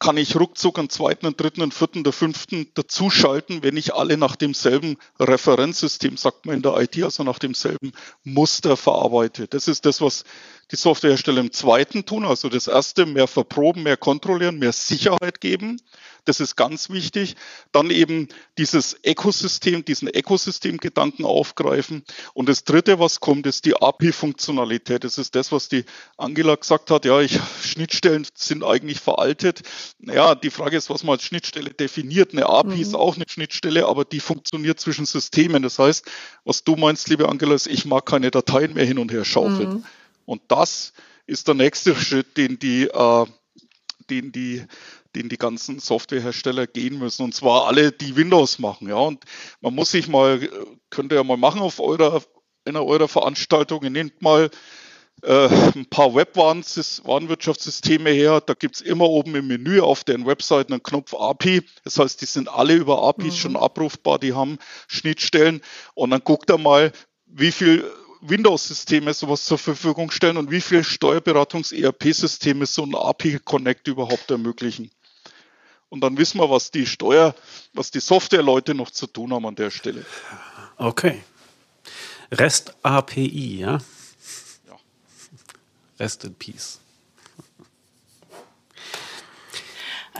kann 0.00 0.16
ich 0.16 0.34
ruckzuck 0.34 0.78
einen 0.78 0.88
zweiten, 0.88 1.26
einen 1.26 1.36
dritten, 1.36 1.60
einen 1.60 1.72
vierten, 1.72 2.02
der 2.04 2.14
fünften 2.14 2.72
dazuschalten, 2.72 3.62
wenn 3.62 3.76
ich 3.76 3.94
alle 3.94 4.16
nach 4.16 4.34
demselben 4.34 4.96
Referenzsystem, 5.20 6.16
sagt 6.16 6.46
man 6.46 6.56
in 6.56 6.62
der 6.62 6.74
IT, 6.80 7.00
also 7.02 7.22
nach 7.22 7.38
demselben 7.38 7.92
Muster 8.24 8.78
verarbeite. 8.78 9.46
Das 9.46 9.68
ist 9.68 9.84
das, 9.84 10.00
was 10.00 10.24
die 10.70 10.76
Softwarehersteller 10.76 11.40
im 11.40 11.52
zweiten 11.52 12.04
tun. 12.04 12.24
Also 12.24 12.48
das 12.48 12.66
erste, 12.66 13.06
mehr 13.06 13.26
verproben, 13.26 13.82
mehr 13.82 13.96
kontrollieren, 13.96 14.58
mehr 14.58 14.72
Sicherheit 14.72 15.40
geben. 15.40 15.80
Das 16.24 16.38
ist 16.38 16.56
ganz 16.56 16.90
wichtig. 16.90 17.36
Dann 17.72 17.90
eben 17.90 18.28
dieses 18.58 18.96
Ökosystem, 19.04 19.84
diesen 19.84 20.08
Ökosystemgedanken 20.08 21.24
aufgreifen. 21.24 22.04
Und 22.34 22.48
das 22.48 22.64
dritte, 22.64 22.98
was 22.98 23.20
kommt, 23.20 23.46
ist 23.46 23.64
die 23.64 23.74
API-Funktionalität. 23.74 25.04
Das 25.04 25.18
ist 25.18 25.34
das, 25.34 25.50
was 25.50 25.68
die 25.68 25.84
Angela 26.16 26.54
gesagt 26.54 26.90
hat. 26.90 27.04
Ja, 27.04 27.20
ich, 27.20 27.40
Schnittstellen 27.64 28.26
sind 28.34 28.64
eigentlich 28.64 29.00
veraltet. 29.00 29.62
Naja, 29.98 30.34
die 30.34 30.50
Frage 30.50 30.76
ist, 30.76 30.90
was 30.90 31.02
man 31.02 31.14
als 31.14 31.24
Schnittstelle 31.24 31.70
definiert. 31.70 32.32
Eine 32.32 32.46
API 32.46 32.76
mhm. 32.76 32.82
ist 32.82 32.94
auch 32.94 33.16
eine 33.16 33.24
Schnittstelle, 33.28 33.86
aber 33.86 34.04
die 34.04 34.20
funktioniert 34.20 34.78
zwischen 34.78 35.06
Systemen. 35.06 35.62
Das 35.62 35.78
heißt, 35.78 36.04
was 36.44 36.64
du 36.64 36.76
meinst, 36.76 37.08
liebe 37.08 37.28
Angela, 37.28 37.54
ist, 37.54 37.66
ich 37.66 37.84
mag 37.86 38.06
keine 38.06 38.30
Dateien 38.30 38.74
mehr 38.74 38.84
hin 38.84 38.98
und 38.98 39.10
her 39.10 39.24
schaufeln. 39.24 39.70
Mhm. 39.70 39.84
Und 40.24 40.42
das 40.48 40.92
ist 41.26 41.48
der 41.48 41.54
nächste 41.54 41.94
Schritt, 42.00 42.36
den 42.36 42.58
die, 42.58 42.84
äh, 42.84 43.26
den 44.08 44.32
die 44.32 44.64
den 45.16 45.28
die 45.28 45.38
ganzen 45.38 45.78
Softwarehersteller 45.78 46.66
gehen 46.66 46.98
müssen. 46.98 47.24
Und 47.24 47.34
zwar 47.34 47.66
alle, 47.66 47.92
die 47.92 48.16
Windows 48.16 48.58
machen. 48.58 48.88
Ja, 48.88 48.96
und 48.96 49.24
man 49.60 49.74
muss 49.74 49.90
sich 49.90 50.08
mal, 50.08 50.48
könnt 50.90 51.12
ihr 51.12 51.16
ja 51.16 51.24
mal 51.24 51.36
machen 51.36 51.60
auf 51.60 51.80
eurer, 51.80 52.22
einer 52.64 52.84
eurer 52.84 53.08
Veranstaltungen, 53.08 53.92
nehmt 53.92 54.22
mal 54.22 54.50
äh, 55.22 55.48
ein 55.74 55.86
paar 55.86 56.14
Webwarenwirtschaftssysteme 56.14 58.10
her. 58.10 58.40
Da 58.40 58.54
gibt 58.54 58.76
es 58.76 58.80
immer 58.80 59.08
oben 59.08 59.34
im 59.34 59.48
Menü 59.48 59.80
auf 59.80 60.04
den 60.04 60.26
Webseiten 60.26 60.72
einen 60.72 60.82
Knopf 60.82 61.14
API. 61.14 61.62
Das 61.84 61.98
heißt, 61.98 62.20
die 62.20 62.26
sind 62.26 62.48
alle 62.48 62.74
über 62.74 63.02
APIs 63.02 63.34
mhm. 63.34 63.38
schon 63.38 63.56
abrufbar, 63.56 64.18
die 64.18 64.34
haben 64.34 64.58
Schnittstellen. 64.86 65.60
Und 65.94 66.10
dann 66.10 66.22
guckt 66.24 66.50
er 66.50 66.58
mal, 66.58 66.92
wie 67.26 67.52
viel 67.52 67.84
Windows-Systeme 68.22 69.14
sowas 69.14 69.44
zur 69.44 69.58
Verfügung 69.58 70.10
stellen 70.10 70.36
und 70.36 70.50
wie 70.50 70.60
viele 70.60 70.84
Steuerberatungs-ERP-Systeme 70.84 72.66
so 72.66 72.84
ein 72.84 72.94
API-Connect 72.94 73.88
überhaupt 73.88 74.30
ermöglichen. 74.30 74.90
Und 75.88 76.02
dann 76.02 76.16
wissen 76.16 76.38
wir, 76.38 76.48
was 76.48 76.70
die 76.70 76.86
Steuer, 76.86 77.34
was 77.72 77.90
die 77.90 78.00
Software-Leute 78.00 78.74
noch 78.74 78.90
zu 78.90 79.06
tun 79.06 79.32
haben 79.32 79.46
an 79.46 79.56
der 79.56 79.70
Stelle. 79.70 80.04
Okay. 80.76 81.22
REST 82.30 82.74
API, 82.82 83.58
ja? 83.58 83.78
Ja. 84.66 84.76
Rest 85.98 86.24
in 86.24 86.34
Peace. 86.34 86.80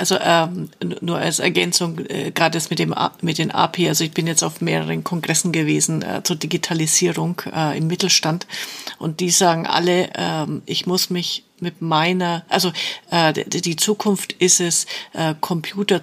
Also 0.00 0.16
ähm, 0.18 0.70
nur 1.02 1.18
als 1.18 1.40
Ergänzung, 1.40 1.98
äh, 2.08 2.30
gerade 2.30 2.56
das 2.56 2.70
mit 2.70 2.78
dem 2.78 2.94
mit 3.20 3.36
den 3.36 3.50
API, 3.50 3.88
also 3.88 4.02
ich 4.02 4.12
bin 4.12 4.26
jetzt 4.26 4.42
auf 4.42 4.62
mehreren 4.62 5.04
Kongressen 5.04 5.52
gewesen 5.52 6.00
äh, 6.00 6.22
zur 6.24 6.36
Digitalisierung 6.36 7.42
äh, 7.54 7.76
im 7.76 7.86
Mittelstand. 7.86 8.46
Und 8.98 9.20
die 9.20 9.28
sagen 9.28 9.66
alle, 9.66 10.08
ähm, 10.14 10.62
ich 10.64 10.86
muss 10.86 11.10
mich 11.10 11.44
mit 11.60 11.82
meiner, 11.82 12.46
also 12.48 12.72
äh, 13.10 13.34
die 13.34 13.76
Zukunft 13.76 14.32
ist 14.32 14.60
es, 14.60 14.86
äh, 15.12 15.34
Computer 15.38 16.00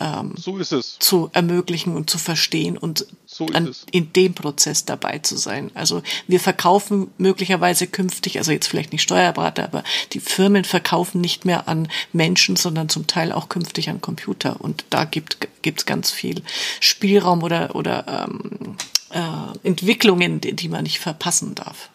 ähm, 0.00 0.34
so 0.36 0.58
zu 0.60 1.30
ermöglichen 1.32 1.96
und 1.96 2.10
zu 2.10 2.18
verstehen 2.18 2.76
und 2.76 3.06
so 3.24 3.46
an, 3.46 3.74
in 3.90 4.12
dem 4.12 4.34
Prozess 4.34 4.84
dabei 4.84 5.18
zu 5.18 5.36
sein. 5.36 5.70
Also 5.74 6.02
wir 6.26 6.40
verkaufen 6.40 7.10
möglicherweise 7.18 7.86
künftig, 7.86 8.38
also 8.38 8.52
jetzt 8.52 8.68
vielleicht 8.68 8.92
nicht 8.92 9.02
Steuerberater, 9.02 9.64
aber 9.64 9.84
die 10.12 10.20
Firmen 10.20 10.64
verkaufen 10.64 11.20
nicht 11.20 11.44
mehr 11.44 11.68
an 11.68 11.88
Menschen, 12.12 12.56
sondern 12.56 12.88
zum 12.88 13.06
Teil 13.06 13.32
auch 13.32 13.48
künftig 13.48 13.88
an 13.88 14.00
Computer. 14.00 14.60
Und 14.60 14.84
da 14.90 15.04
gibt 15.04 15.46
es 15.62 15.86
ganz 15.86 16.10
viel 16.10 16.42
Spielraum 16.80 17.42
oder, 17.42 17.74
oder 17.74 18.28
ähm, 18.28 18.76
äh, 19.10 19.66
Entwicklungen, 19.66 20.40
die, 20.40 20.54
die 20.54 20.68
man 20.68 20.84
nicht 20.84 20.98
verpassen 20.98 21.54
darf. 21.54 21.90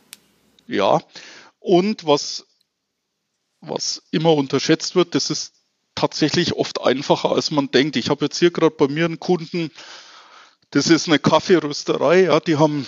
Ja, 0.68 1.02
Und 1.62 2.06
was, 2.06 2.48
was 3.62 4.02
immer 4.10 4.34
unterschätzt 4.34 4.96
wird, 4.96 5.14
das 5.14 5.30
ist 5.30 5.54
tatsächlich 5.96 6.54
oft 6.54 6.82
einfacher, 6.82 7.32
als 7.32 7.52
man 7.52 7.72
denkt. 7.72 7.96
Ich 7.96 8.10
habe 8.10 8.26
jetzt 8.26 8.40
hier 8.40 8.52
gerade 8.52 8.76
bei 8.76 8.88
mir 8.88 9.06
einen 9.06 9.20
Kunden, 9.20 9.72
das 10.72 10.88
ist 10.88 11.08
eine 11.08 11.20
Kaffeerösterei, 11.20 12.24
ja, 12.24 12.40
die 12.40 12.58
haben 12.58 12.88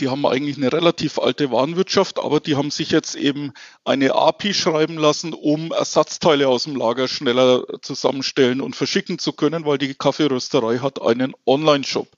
die 0.00 0.08
haben 0.08 0.24
eigentlich 0.26 0.56
eine 0.56 0.72
relativ 0.72 1.18
alte 1.18 1.50
Warenwirtschaft, 1.50 2.18
aber 2.18 2.38
die 2.38 2.54
haben 2.54 2.70
sich 2.70 2.90
jetzt 2.90 3.16
eben 3.16 3.52
eine 3.84 4.14
API 4.14 4.54
schreiben 4.54 4.96
lassen, 4.96 5.32
um 5.34 5.72
Ersatzteile 5.72 6.48
aus 6.48 6.64
dem 6.64 6.76
Lager 6.76 7.08
schneller 7.08 7.64
zusammenstellen 7.82 8.60
und 8.60 8.76
verschicken 8.76 9.18
zu 9.18 9.32
können, 9.32 9.64
weil 9.64 9.78
die 9.78 9.94
Kaffeerösterei 9.94 10.78
hat 10.78 11.02
einen 11.02 11.34
Online-Shop. 11.46 12.08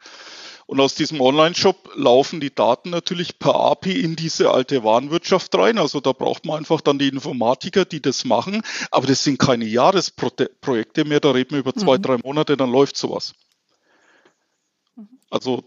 Und 0.70 0.78
aus 0.78 0.94
diesem 0.94 1.20
Online-Shop 1.20 1.90
laufen 1.96 2.38
die 2.38 2.54
Daten 2.54 2.90
natürlich 2.90 3.40
per 3.40 3.56
API 3.56 4.02
in 4.02 4.14
diese 4.14 4.52
alte 4.52 4.84
Warenwirtschaft 4.84 5.52
rein. 5.56 5.78
Also 5.78 5.98
da 6.00 6.12
braucht 6.12 6.46
man 6.46 6.58
einfach 6.58 6.80
dann 6.80 6.96
die 6.96 7.08
Informatiker, 7.08 7.84
die 7.84 8.00
das 8.00 8.24
machen. 8.24 8.62
Aber 8.92 9.08
das 9.08 9.24
sind 9.24 9.40
keine 9.40 9.64
Jahresprojekte 9.64 11.04
mehr, 11.06 11.18
da 11.18 11.32
reden 11.32 11.50
wir 11.50 11.58
über 11.58 11.74
zwei, 11.74 11.98
mhm. 11.98 12.02
drei 12.02 12.16
Monate, 12.18 12.56
dann 12.56 12.70
läuft 12.70 12.96
sowas. 12.96 13.34
Also 15.28 15.64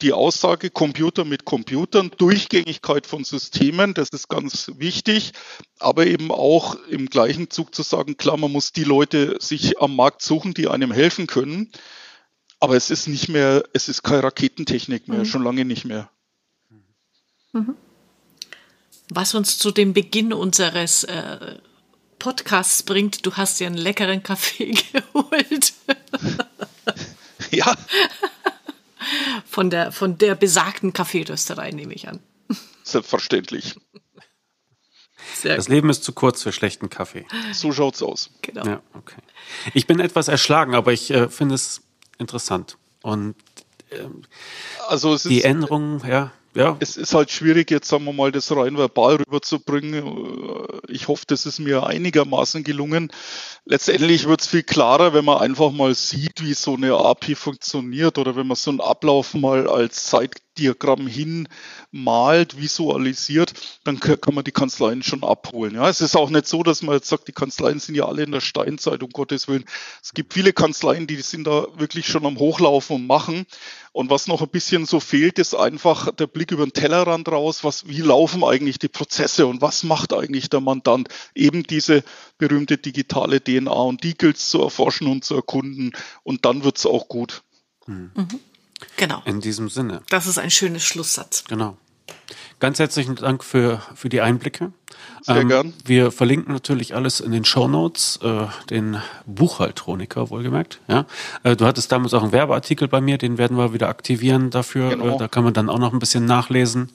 die 0.00 0.14
Aussage 0.14 0.70
Computer 0.70 1.26
mit 1.26 1.44
Computern, 1.44 2.10
Durchgängigkeit 2.16 3.06
von 3.06 3.22
Systemen, 3.22 3.92
das 3.92 4.08
ist 4.08 4.28
ganz 4.28 4.72
wichtig, 4.76 5.32
aber 5.78 6.06
eben 6.06 6.30
auch 6.30 6.76
im 6.88 7.10
gleichen 7.10 7.50
Zug 7.50 7.74
zu 7.74 7.82
sagen, 7.82 8.16
klar, 8.16 8.38
man 8.38 8.50
muss 8.50 8.72
die 8.72 8.84
Leute 8.84 9.36
sich 9.40 9.78
am 9.78 9.94
Markt 9.94 10.22
suchen, 10.22 10.54
die 10.54 10.68
einem 10.68 10.90
helfen 10.90 11.26
können, 11.26 11.70
aber 12.60 12.76
es 12.76 12.90
ist 12.90 13.06
nicht 13.06 13.28
mehr, 13.28 13.64
es 13.72 13.88
ist 13.88 14.02
keine 14.02 14.24
Raketentechnik 14.24 15.08
mehr, 15.08 15.20
mhm. 15.20 15.24
schon 15.24 15.42
lange 15.42 15.64
nicht 15.64 15.84
mehr. 15.84 16.10
Mhm. 17.52 17.76
Was 19.10 19.34
uns 19.34 19.58
zu 19.58 19.70
dem 19.70 19.94
Beginn 19.94 20.32
unseres 20.32 21.04
äh, 21.04 21.58
Podcasts 22.18 22.82
bringt, 22.82 23.24
du 23.24 23.36
hast 23.36 23.60
dir 23.60 23.66
einen 23.66 23.76
leckeren 23.76 24.22
Kaffee 24.22 24.72
geholt. 24.92 25.72
ja. 27.50 27.74
Von 29.46 29.70
der, 29.70 29.92
von 29.92 30.18
der 30.18 30.34
besagten 30.34 30.92
Kaffeerösterei, 30.92 31.70
nehme 31.70 31.94
ich 31.94 32.08
an. 32.08 32.20
Selbstverständlich. 32.82 33.76
Sehr 35.34 35.56
das 35.56 35.68
Leben 35.68 35.88
ist 35.90 36.04
zu 36.04 36.12
kurz 36.12 36.42
für 36.42 36.52
schlechten 36.52 36.90
Kaffee. 36.90 37.26
So 37.52 37.72
schaut's 37.72 38.02
aus. 38.02 38.30
Genau. 38.42 38.66
Ja, 38.66 38.82
okay. 38.94 39.20
Ich 39.74 39.86
bin 39.86 40.00
etwas 40.00 40.28
erschlagen, 40.28 40.74
aber 40.74 40.92
ich 40.92 41.10
äh, 41.10 41.28
finde 41.28 41.54
es 41.54 41.82
interessant. 42.18 42.76
Und 43.02 43.34
ähm, 43.90 44.22
also 44.88 45.16
die 45.16 45.44
Änderungen, 45.44 46.02
ja, 46.06 46.32
ja. 46.54 46.76
Es 46.80 46.96
ist 46.96 47.14
halt 47.14 47.30
schwierig, 47.30 47.70
jetzt 47.70 47.88
sagen 47.88 48.04
wir 48.04 48.12
mal, 48.12 48.32
das 48.32 48.50
rein 48.50 48.76
verbal 48.76 49.16
rüberzubringen. 49.16 50.66
Ich 50.88 51.06
hoffe, 51.06 51.24
das 51.26 51.46
ist 51.46 51.60
mir 51.60 51.86
einigermaßen 51.86 52.64
gelungen. 52.64 53.12
Letztendlich 53.64 54.26
wird 54.26 54.40
es 54.40 54.48
viel 54.48 54.64
klarer, 54.64 55.12
wenn 55.12 55.24
man 55.24 55.38
einfach 55.38 55.70
mal 55.70 55.94
sieht, 55.94 56.42
wie 56.42 56.54
so 56.54 56.74
eine 56.74 56.94
API 56.94 57.36
funktioniert 57.36 58.18
oder 58.18 58.34
wenn 58.34 58.46
man 58.46 58.56
so 58.56 58.70
einen 58.70 58.80
Ablauf 58.80 59.34
mal 59.34 59.68
als 59.68 60.10
Zeitdiagramm 60.58 61.06
hinmalt, 61.06 62.60
visualisiert, 62.60 63.54
dann 63.84 64.00
kann 64.00 64.34
man 64.34 64.44
die 64.44 64.52
Kanzleien 64.52 65.02
schon 65.02 65.22
abholen. 65.22 65.76
Ja, 65.76 65.88
es 65.88 66.00
ist 66.00 66.16
auch 66.16 66.30
nicht 66.30 66.46
so, 66.46 66.62
dass 66.62 66.82
man 66.82 66.96
jetzt 66.96 67.08
sagt, 67.08 67.28
die 67.28 67.32
Kanzleien 67.32 67.78
sind 67.78 67.94
ja 67.94 68.06
alle 68.06 68.24
in 68.24 68.32
der 68.32 68.40
Steinzeit, 68.40 69.02
um 69.02 69.10
Gottes 69.10 69.46
Willen. 69.48 69.64
Es 70.02 70.14
gibt 70.14 70.34
viele 70.34 70.52
Kanzleien, 70.52 71.06
die 71.06 71.16
sind 71.16 71.46
da 71.46 71.66
wirklich 71.76 72.06
schon 72.08 72.26
am 72.26 72.38
Hochlaufen 72.38 72.96
und 72.96 73.06
machen. 73.06 73.46
Und 73.92 74.10
was 74.10 74.26
noch 74.26 74.42
ein 74.42 74.48
bisschen 74.48 74.84
so 74.84 75.00
fehlt, 75.00 75.38
ist 75.38 75.54
einfach 75.54 76.12
der 76.12 76.26
Blick 76.26 76.50
über 76.50 76.64
den 76.64 76.72
Tellerrand 76.72 77.28
raus. 77.28 77.64
Was, 77.64 77.88
wie 77.88 78.00
laufen 78.00 78.44
eigentlich 78.44 78.78
die 78.78 78.88
Prozesse 78.88 79.46
und 79.46 79.60
was 79.60 79.82
macht 79.82 80.12
eigentlich 80.12 80.50
der 80.50 80.60
Mandant? 80.60 81.08
Eben 81.34 81.62
diese 81.62 82.04
berühmte 82.36 82.78
digitale 82.78 83.42
DNA 83.42 83.70
und 83.70 84.04
die 84.04 84.16
gilt 84.16 84.36
es 84.36 84.50
zu 84.50 84.62
erforschen 84.62 85.06
und 85.06 85.24
zu 85.24 85.34
erkunden. 85.34 85.92
Und 86.22 86.44
dann 86.44 86.64
wird 86.64 86.78
es 86.78 86.86
auch 86.86 87.08
gut. 87.08 87.42
Mhm. 87.86 88.10
Genau. 88.96 89.22
In 89.24 89.40
diesem 89.40 89.68
Sinne. 89.68 90.02
Das 90.08 90.26
ist 90.26 90.38
ein 90.38 90.50
schönes 90.50 90.84
Schlusssatz. 90.84 91.44
Genau. 91.48 91.76
Ganz 92.60 92.78
herzlichen 92.78 93.14
Dank 93.14 93.44
für, 93.44 93.80
für 93.94 94.08
die 94.08 94.20
Einblicke. 94.20 94.72
Sehr 95.22 95.36
ähm, 95.36 95.48
gern. 95.48 95.74
Wir 95.84 96.10
verlinken 96.10 96.52
natürlich 96.52 96.94
alles 96.94 97.20
in 97.20 97.30
den 97.30 97.44
Show 97.44 97.68
Notes, 97.68 98.18
äh, 98.22 98.46
den 98.70 99.00
Buchhaltroniker 99.26 100.30
wohlgemerkt. 100.30 100.80
Ja? 100.88 101.06
Äh, 101.44 101.54
du 101.54 101.66
hattest 101.66 101.92
damals 101.92 102.14
auch 102.14 102.22
einen 102.22 102.32
Werbeartikel 102.32 102.88
bei 102.88 103.00
mir, 103.00 103.18
den 103.18 103.38
werden 103.38 103.56
wir 103.56 103.72
wieder 103.72 103.88
aktivieren 103.88 104.50
dafür. 104.50 104.90
Genau. 104.90 105.14
Äh, 105.14 105.18
da 105.18 105.28
kann 105.28 105.44
man 105.44 105.54
dann 105.54 105.68
auch 105.68 105.78
noch 105.78 105.92
ein 105.92 106.00
bisschen 106.00 106.24
nachlesen. 106.24 106.90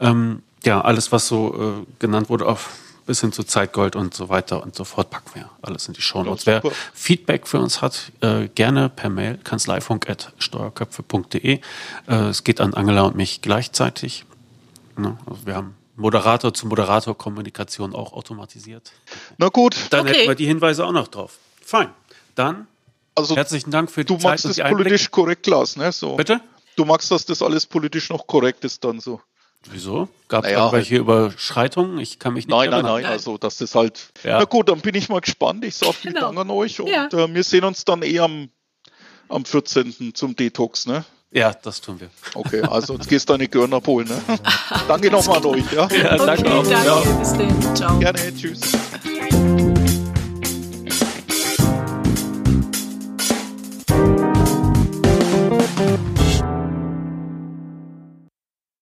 Ähm, 0.00 0.42
ja, 0.64 0.80
alles, 0.80 1.12
was 1.12 1.26
so 1.26 1.54
äh, 1.54 1.86
genannt 1.98 2.28
wurde, 2.28 2.46
auf 2.46 2.70
bis 3.08 3.20
hin 3.22 3.32
zu 3.32 3.42
Zeitgold 3.42 3.96
und 3.96 4.12
so 4.12 4.28
weiter 4.28 4.62
und 4.62 4.76
so 4.76 4.84
fort 4.84 5.08
packen 5.08 5.30
wir 5.32 5.48
alles 5.62 5.88
in 5.88 5.94
die 5.94 6.02
Show 6.02 6.22
Notes. 6.22 6.44
Wer 6.44 6.60
Feedback 6.92 7.46
für 7.46 7.58
uns 7.58 7.80
hat, 7.80 8.12
äh, 8.20 8.48
gerne 8.48 8.90
per 8.90 9.08
Mail 9.08 9.38
kanzleifunk.steuerköpfe.de. 9.38 11.60
Äh, 12.06 12.14
es 12.14 12.44
geht 12.44 12.60
an 12.60 12.74
Angela 12.74 13.04
und 13.04 13.16
mich 13.16 13.40
gleichzeitig. 13.40 14.26
Ne? 14.98 15.16
Also 15.24 15.46
wir 15.46 15.56
haben 15.56 15.74
Moderator 15.96 16.52
zu 16.52 16.66
Moderator 16.66 17.16
Kommunikation 17.16 17.94
auch 17.94 18.12
automatisiert. 18.12 18.92
Na 19.38 19.48
gut. 19.48 19.74
Dann 19.88 20.06
okay. 20.06 20.18
hätten 20.18 20.28
wir 20.28 20.34
die 20.34 20.44
Hinweise 20.44 20.84
auch 20.84 20.92
noch 20.92 21.08
drauf. 21.08 21.38
Fein. 21.64 21.88
Dann 22.34 22.66
also, 23.14 23.36
herzlichen 23.36 23.70
Dank 23.70 23.90
für 23.90 24.04
die 24.04 24.08
du 24.08 24.16
Zeit. 24.16 24.22
Du 24.22 24.28
magst 24.28 24.44
das 24.44 24.58
politisch 24.58 25.10
korrekt, 25.10 25.46
Lars, 25.46 25.76
ne? 25.76 25.90
So. 25.92 26.16
Bitte? 26.16 26.42
Du 26.76 26.84
magst, 26.84 27.10
dass 27.10 27.24
das 27.24 27.40
alles 27.40 27.64
politisch 27.64 28.10
noch 28.10 28.26
korrekt 28.26 28.66
ist 28.66 28.84
dann 28.84 29.00
so. 29.00 29.22
Wieso? 29.72 30.08
Gab 30.28 30.44
es 30.44 30.50
naja, 30.50 30.64
irgendwelche 30.64 30.96
Überschreitungen? 30.96 31.98
Ich 31.98 32.18
kann 32.18 32.34
mich 32.34 32.46
nicht 32.46 32.54
Nein, 32.54 32.70
nein, 32.70 32.84
nein, 32.84 33.04
also 33.04 33.38
das 33.38 33.60
ist 33.60 33.74
halt. 33.74 34.10
Ja. 34.24 34.38
Na 34.38 34.44
gut, 34.44 34.68
dann 34.68 34.80
bin 34.80 34.94
ich 34.94 35.08
mal 35.08 35.20
gespannt. 35.20 35.64
Ich 35.64 35.76
sage 35.76 35.92
vielen 35.94 36.14
genau. 36.14 36.28
Dank 36.28 36.38
an 36.40 36.50
euch 36.50 36.80
und 36.80 36.88
ja. 36.88 37.06
äh, 37.06 37.34
wir 37.34 37.44
sehen 37.44 37.64
uns 37.64 37.84
dann 37.84 38.02
eh 38.02 38.18
am, 38.18 38.48
am 39.28 39.44
14. 39.44 40.14
zum 40.14 40.36
Detox, 40.36 40.86
ne? 40.86 41.04
Ja, 41.30 41.52
das 41.52 41.80
tun 41.80 42.00
wir. 42.00 42.08
Okay, 42.34 42.62
also 42.62 42.94
jetzt 42.94 43.08
gehst 43.08 43.28
du 43.28 43.34
deine 43.34 43.48
Görner 43.48 43.76
abholen, 43.76 44.08
ne? 44.08 44.20
danke 44.88 45.10
nochmal 45.10 45.38
an 45.38 45.44
euch, 45.44 45.72
ja? 45.72 45.86
ja 45.88 46.16
danke 46.16 46.46
okay, 46.46 46.52
auch. 46.52 46.66
Danke, 46.66 46.86
ja. 46.86 47.16
bis 47.18 47.32
dann. 47.34 47.76
Ciao. 47.76 47.98
Gerne, 47.98 48.34
tschüss. 48.34 48.60